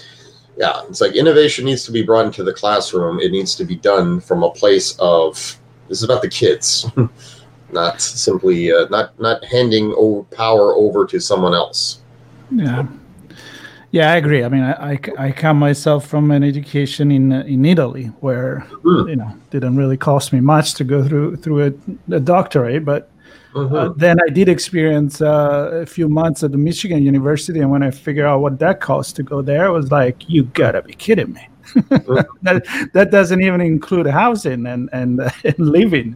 Yeah, 0.55 0.81
it's 0.87 1.01
like 1.01 1.15
innovation 1.15 1.65
needs 1.65 1.83
to 1.85 1.91
be 1.91 2.03
brought 2.03 2.25
into 2.25 2.43
the 2.43 2.53
classroom. 2.53 3.19
It 3.19 3.31
needs 3.31 3.55
to 3.55 3.65
be 3.65 3.75
done 3.75 4.19
from 4.19 4.43
a 4.43 4.51
place 4.51 4.95
of 4.99 5.57
this 5.89 5.97
is 5.97 6.03
about 6.03 6.21
the 6.21 6.29
kids. 6.29 6.85
not 7.73 8.01
simply 8.01 8.71
uh, 8.71 8.85
not 8.89 9.19
not 9.19 9.43
handing 9.45 9.93
over 9.97 10.23
power 10.23 10.75
over 10.75 11.05
to 11.07 11.19
someone 11.19 11.53
else. 11.53 11.99
Yeah. 12.51 12.85
Yeah, 13.91 14.11
I 14.11 14.15
agree. 14.15 14.43
I 14.43 14.49
mean, 14.49 14.63
I, 14.63 14.93
I, 14.93 14.99
I 15.19 15.31
come 15.31 15.59
myself 15.59 16.07
from 16.07 16.31
an 16.31 16.43
education 16.43 17.11
in 17.11 17.31
in 17.31 17.63
Italy 17.63 18.05
where 18.21 18.65
mm. 18.83 19.07
you 19.07 19.15
know 19.15 19.31
didn't 19.51 19.75
really 19.75 19.97
cost 19.97 20.33
me 20.33 20.39
much 20.39 20.73
to 20.75 20.83
go 20.83 21.07
through 21.07 21.35
through 21.35 21.67
a, 21.67 22.15
a 22.15 22.19
doctorate, 22.19 22.85
but 22.85 23.11
mm-hmm. 23.53 23.75
uh, 23.75 23.89
then 23.95 24.17
I 24.19 24.29
did 24.29 24.49
experience 24.49 25.21
uh, 25.21 25.81
a 25.83 25.85
few 25.85 26.09
months 26.09 26.43
at 26.43 26.51
the 26.51 26.57
Michigan 26.57 27.03
University, 27.03 27.59
and 27.59 27.69
when 27.69 27.83
I 27.83 27.91
figured 27.91 28.25
out 28.25 28.39
what 28.39 28.57
that 28.59 28.81
cost 28.81 29.15
to 29.17 29.23
go 29.23 29.43
there, 29.43 29.65
it 29.65 29.71
was 29.71 29.91
like, 29.91 30.27
you 30.27 30.45
gotta 30.45 30.81
be 30.81 30.93
kidding 30.93 31.31
me. 31.31 31.47
that 32.41 32.89
that 32.93 33.11
doesn't 33.11 33.41
even 33.41 33.61
include 33.61 34.07
housing 34.07 34.65
and 34.67 34.89
and, 34.93 35.21
uh, 35.21 35.29
and 35.43 35.59
living 35.59 36.15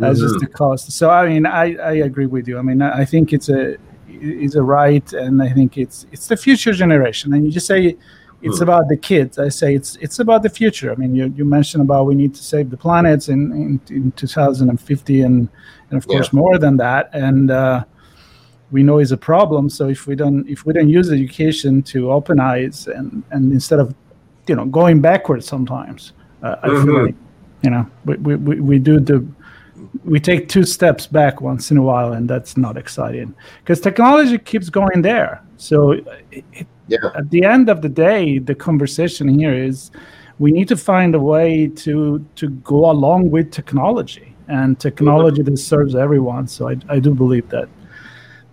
as 0.00 0.18
mm-hmm. 0.18 0.28
just 0.28 0.40
the 0.40 0.46
cost. 0.46 0.92
So 0.92 1.10
I 1.10 1.28
mean, 1.28 1.46
I, 1.46 1.76
I 1.76 1.92
agree 1.94 2.26
with 2.26 2.48
you. 2.48 2.58
I 2.58 2.62
mean, 2.62 2.82
I 2.82 3.04
think 3.04 3.32
it's 3.32 3.48
a 3.48 3.76
it's 4.08 4.54
a 4.54 4.62
right, 4.62 5.12
and 5.12 5.42
I 5.42 5.50
think 5.50 5.78
it's 5.78 6.06
it's 6.12 6.28
the 6.28 6.36
future 6.36 6.72
generation. 6.72 7.32
And 7.34 7.44
you 7.44 7.50
just 7.50 7.66
say 7.66 7.96
it's 8.42 8.58
mm. 8.58 8.62
about 8.62 8.88
the 8.88 8.96
kids. 8.96 9.38
I 9.38 9.48
say 9.48 9.74
it's 9.74 9.96
it's 9.96 10.18
about 10.18 10.42
the 10.42 10.50
future. 10.50 10.92
I 10.92 10.96
mean, 10.96 11.14
you, 11.14 11.32
you 11.36 11.44
mentioned 11.44 11.82
about 11.82 12.06
we 12.06 12.14
need 12.14 12.34
to 12.34 12.42
save 12.42 12.70
the 12.70 12.76
planets 12.76 13.28
in 13.28 13.52
in, 13.52 13.80
in 13.88 14.12
2050, 14.12 15.22
and 15.22 15.48
and 15.90 15.98
of 15.98 16.06
course 16.06 16.32
more 16.32 16.58
than 16.58 16.76
that. 16.78 17.10
And 17.12 17.50
uh, 17.50 17.84
we 18.72 18.82
know 18.82 18.98
is 18.98 19.12
a 19.12 19.16
problem. 19.16 19.68
So 19.68 19.88
if 19.88 20.06
we 20.06 20.16
don't 20.16 20.48
if 20.48 20.66
we 20.66 20.72
don't 20.72 20.88
use 20.88 21.12
education 21.12 21.82
to 21.84 22.10
open 22.10 22.40
eyes 22.40 22.88
and 22.88 23.22
and 23.30 23.52
instead 23.52 23.78
of 23.78 23.94
you 24.46 24.56
know 24.56 24.66
going 24.66 25.00
backwards 25.00 25.46
sometimes. 25.46 26.12
Uh, 26.42 26.56
I 26.62 26.68
mm-hmm. 26.68 26.84
feel 26.84 27.04
like 27.04 27.14
you 27.62 27.70
know 27.70 27.86
we, 28.04 28.16
we, 28.16 28.60
we 28.60 28.78
do 28.78 29.00
the 29.00 29.26
we 30.04 30.20
take 30.20 30.48
two 30.48 30.64
steps 30.64 31.06
back 31.06 31.40
once 31.40 31.70
in 31.70 31.76
a 31.76 31.82
while, 31.82 32.12
and 32.12 32.28
that's 32.28 32.56
not 32.56 32.76
exciting 32.76 33.34
because 33.60 33.80
technology 33.80 34.38
keeps 34.38 34.68
going 34.68 35.02
there. 35.02 35.42
So 35.56 35.92
it, 36.30 36.66
yeah. 36.88 36.98
at 37.14 37.30
the 37.30 37.44
end 37.44 37.68
of 37.68 37.82
the 37.82 37.88
day, 37.88 38.38
the 38.38 38.54
conversation 38.54 39.28
here 39.28 39.54
is 39.54 39.90
we 40.38 40.50
need 40.50 40.68
to 40.68 40.76
find 40.76 41.14
a 41.14 41.20
way 41.20 41.68
to 41.68 42.24
to 42.36 42.48
go 42.48 42.90
along 42.90 43.30
with 43.30 43.50
technology 43.50 44.34
and 44.48 44.78
technology 44.78 45.42
that 45.42 45.56
serves 45.56 45.94
everyone. 45.94 46.48
So 46.48 46.68
I, 46.68 46.76
I 46.88 46.98
do 46.98 47.14
believe 47.14 47.48
that 47.50 47.68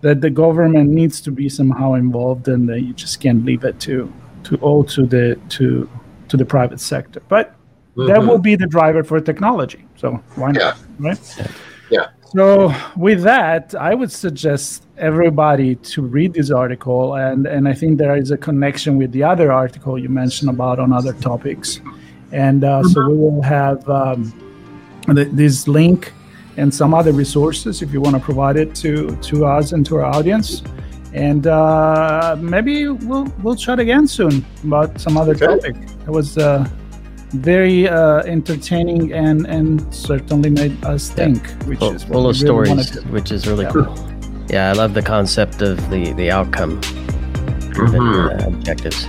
that 0.02 0.20
the 0.20 0.30
government 0.30 0.90
needs 0.90 1.20
to 1.20 1.30
be 1.30 1.48
somehow 1.48 1.94
involved 1.94 2.48
and 2.48 2.68
that 2.68 2.80
you 2.80 2.92
just 2.94 3.20
can't 3.20 3.44
leave 3.44 3.64
it 3.64 3.78
to 3.80 4.10
to 4.44 4.56
all 4.56 4.84
to 4.84 5.06
the 5.06 5.38
to 5.50 5.88
to 6.28 6.36
the 6.36 6.44
private 6.44 6.80
sector. 6.80 7.22
But 7.28 7.54
mm-hmm. 7.96 8.06
that 8.06 8.20
will 8.22 8.38
be 8.38 8.56
the 8.56 8.66
driver 8.66 9.02
for 9.04 9.20
technology. 9.20 9.84
So 9.96 10.22
why 10.36 10.52
not? 10.52 10.60
Yeah. 10.60 10.74
Right? 10.98 11.50
Yeah. 11.90 12.06
So 12.34 12.72
with 12.96 13.22
that, 13.24 13.74
I 13.74 13.94
would 13.94 14.12
suggest 14.12 14.84
everybody 14.96 15.74
to 15.74 16.02
read 16.02 16.34
this 16.34 16.50
article, 16.50 17.14
and 17.14 17.46
and 17.46 17.66
I 17.66 17.74
think 17.74 17.98
there 17.98 18.16
is 18.16 18.30
a 18.30 18.36
connection 18.36 18.96
with 18.96 19.10
the 19.10 19.24
other 19.24 19.50
article 19.50 19.98
you 19.98 20.08
mentioned 20.08 20.48
about 20.48 20.78
on 20.78 20.92
other 20.92 21.12
topics, 21.14 21.80
and 22.30 22.62
uh, 22.62 22.84
so 22.84 23.08
we 23.08 23.16
will 23.16 23.42
have 23.42 23.88
um, 23.88 24.32
this 25.08 25.66
link 25.66 26.12
and 26.56 26.72
some 26.72 26.94
other 26.94 27.12
resources 27.12 27.82
if 27.82 27.92
you 27.92 28.00
want 28.00 28.14
to 28.14 28.22
provide 28.22 28.56
it 28.56 28.76
to 28.76 29.16
to 29.22 29.44
us 29.44 29.72
and 29.72 29.84
to 29.86 29.96
our 29.96 30.04
audience. 30.04 30.62
And 31.12 31.46
uh, 31.46 32.36
maybe 32.38 32.88
we'll 32.88 33.26
we'll 33.42 33.56
chat 33.56 33.80
again 33.80 34.06
soon 34.06 34.44
about 34.64 35.00
some 35.00 35.16
other 35.16 35.32
okay. 35.32 35.46
topic. 35.46 35.76
It 36.06 36.10
was 36.10 36.38
uh, 36.38 36.68
very 37.30 37.88
uh, 37.88 38.22
entertaining 38.22 39.12
and 39.12 39.46
and 39.46 39.92
certainly 39.94 40.50
made 40.50 40.84
us 40.84 41.10
think, 41.10 41.48
which 41.66 41.78
full, 41.78 41.94
is 41.94 42.04
full 42.04 42.28
of 42.28 42.40
really 42.40 42.84
stories, 42.84 43.04
which 43.06 43.32
is 43.32 43.46
really 43.46 43.64
yeah. 43.64 43.72
cool. 43.72 44.10
Yeah, 44.48 44.70
I 44.70 44.72
love 44.72 44.94
the 44.94 45.02
concept 45.02 45.62
of 45.62 45.90
the 45.90 46.12
the 46.12 46.30
outcome 46.30 46.80
driven 47.70 48.00
mm-hmm. 48.00 48.40
uh, 48.40 48.56
objectives. 48.56 49.06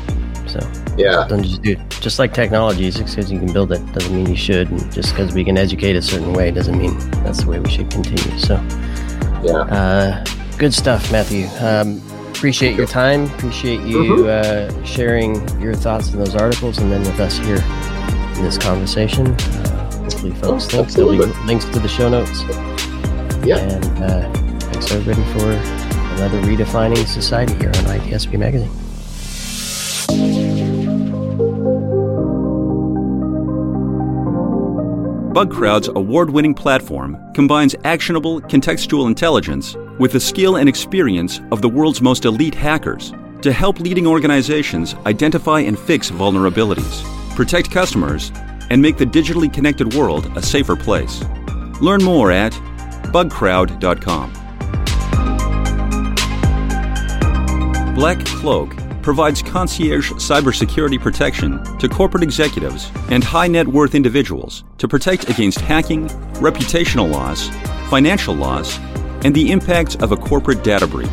So 0.48 0.60
yeah, 0.98 1.26
don't 1.28 1.44
just 1.44 1.62
do 1.62 1.76
just 2.02 2.20
like 2.20 2.34
technology. 2.34 2.90
Just 2.90 3.16
because 3.16 3.32
you 3.32 3.40
can 3.40 3.54
build 3.54 3.72
it 3.72 3.94
doesn't 3.94 4.16
mean 4.16 4.28
you 4.28 4.36
should, 4.36 4.70
and 4.70 4.92
just 4.92 5.12
because 5.12 5.34
we 5.34 5.44
can 5.44 5.58
educate 5.58 5.96
a 5.96 6.02
certain 6.02 6.34
way 6.34 6.52
doesn't 6.52 6.78
mean 6.78 6.98
that's 7.24 7.44
the 7.44 7.50
way 7.50 7.60
we 7.60 7.70
should 7.70 7.90
continue. 7.90 8.40
So 8.40 8.56
yeah, 9.44 9.62
uh, 9.70 10.26
good 10.62 10.74
stuff, 10.76 11.12
Matthew. 11.12 11.48
Um, 11.60 12.00
appreciate 12.30 12.76
your 12.76 12.86
time. 12.86 13.26
Appreciate 13.34 13.82
you 13.82 13.98
mm-hmm. 13.98 14.80
uh, 14.80 14.86
sharing 14.86 15.36
your 15.60 15.74
thoughts 15.74 16.14
in 16.14 16.20
those 16.20 16.36
articles, 16.36 16.78
and 16.78 16.92
then 16.92 17.02
with 17.02 17.20
us 17.20 17.36
here 17.40 17.58
in 18.38 18.44
this 18.44 18.60
conversation. 18.60 19.26
Uh, 19.30 19.92
hopefully, 20.04 20.32
folks 20.36 20.66
oh, 20.68 20.84
think 20.84 20.90
there'll 20.90 21.14
be 21.14 21.26
links 21.48 21.66
to 21.66 21.80
the 21.80 21.88
show 21.88 22.10
notes. 22.10 22.44
Yeah. 23.44 23.58
And 23.58 24.04
uh, 24.04 24.32
thanks 24.60 24.92
everybody 24.92 25.24
for 25.34 25.52
another 26.14 26.40
redefining 26.44 27.08
society 27.08 27.56
here 27.56 27.70
on 27.70 27.98
ITSP 27.98 28.38
Magazine. 28.38 28.70
BugCrowd's 35.32 35.88
award 35.88 36.30
winning 36.30 36.54
platform 36.54 37.18
combines 37.34 37.74
actionable 37.86 38.42
contextual 38.42 39.08
intelligence 39.08 39.78
with 39.98 40.12
the 40.12 40.20
skill 40.20 40.58
and 40.58 40.68
experience 40.68 41.40
of 41.54 41.62
the 41.62 41.70
world's 41.70 42.02
most 42.02 42.26
elite 42.26 42.54
hackers 42.54 43.14
to 43.42 43.54
help 43.54 43.80
leading 43.80 44.06
organizations 44.06 44.94
identify 45.06 45.62
and 45.62 45.80
fix 45.80 46.12
vulnerabilities, 46.12 47.02
protect 47.34 47.72
customers, 47.72 48.34
and 48.70 48.82
make 48.82 48.98
the 48.98 49.06
digitally 49.06 49.52
connected 49.52 49.94
world 49.94 50.30
a 50.36 50.42
safer 50.42 50.76
place. 50.76 51.24
Learn 51.80 52.04
more 52.04 52.30
at 52.34 52.52
bugcrowd.com. 53.14 54.34
Black 57.96 58.20
Cloak 58.26 58.81
provides 59.02 59.42
concierge 59.42 60.12
cybersecurity 60.14 61.00
protection 61.00 61.64
to 61.80 61.90
corporate 61.90 62.24
executives 62.24 62.92
and 63.10 63.24
high 63.24 63.48
net 63.48 63.68
worth 63.68 63.96
individuals 63.96 64.64
to 64.78 64.88
protect 64.88 65.30
against 65.30 65.60
hacking, 65.62 66.08
reputational 66.40 67.10
loss, 67.12 67.50
financial 67.90 68.36
loss, 68.36 68.80
and 69.24 69.36
the 69.36 69.52
impacts 69.52 69.96
of 69.96 70.12
a 70.12 70.18
corporate 70.18 70.64
data 70.64 70.88
breach. 70.88 71.10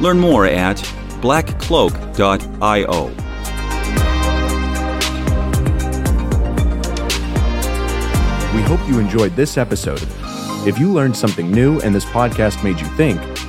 Learn 0.00 0.18
more 0.18 0.46
at 0.46 0.76
blackcloak.io. 1.20 3.06
We 8.54 8.62
hope 8.62 8.80
you 8.88 8.98
enjoyed 8.98 9.36
this 9.36 9.56
episode. 9.56 10.02
If 10.66 10.78
you 10.78 10.92
learned 10.92 11.16
something 11.16 11.50
new 11.50 11.80
and 11.80 11.94
this 11.94 12.04
podcast 12.04 12.64
made 12.64 12.80
you 12.80 12.86
think, 12.96 13.20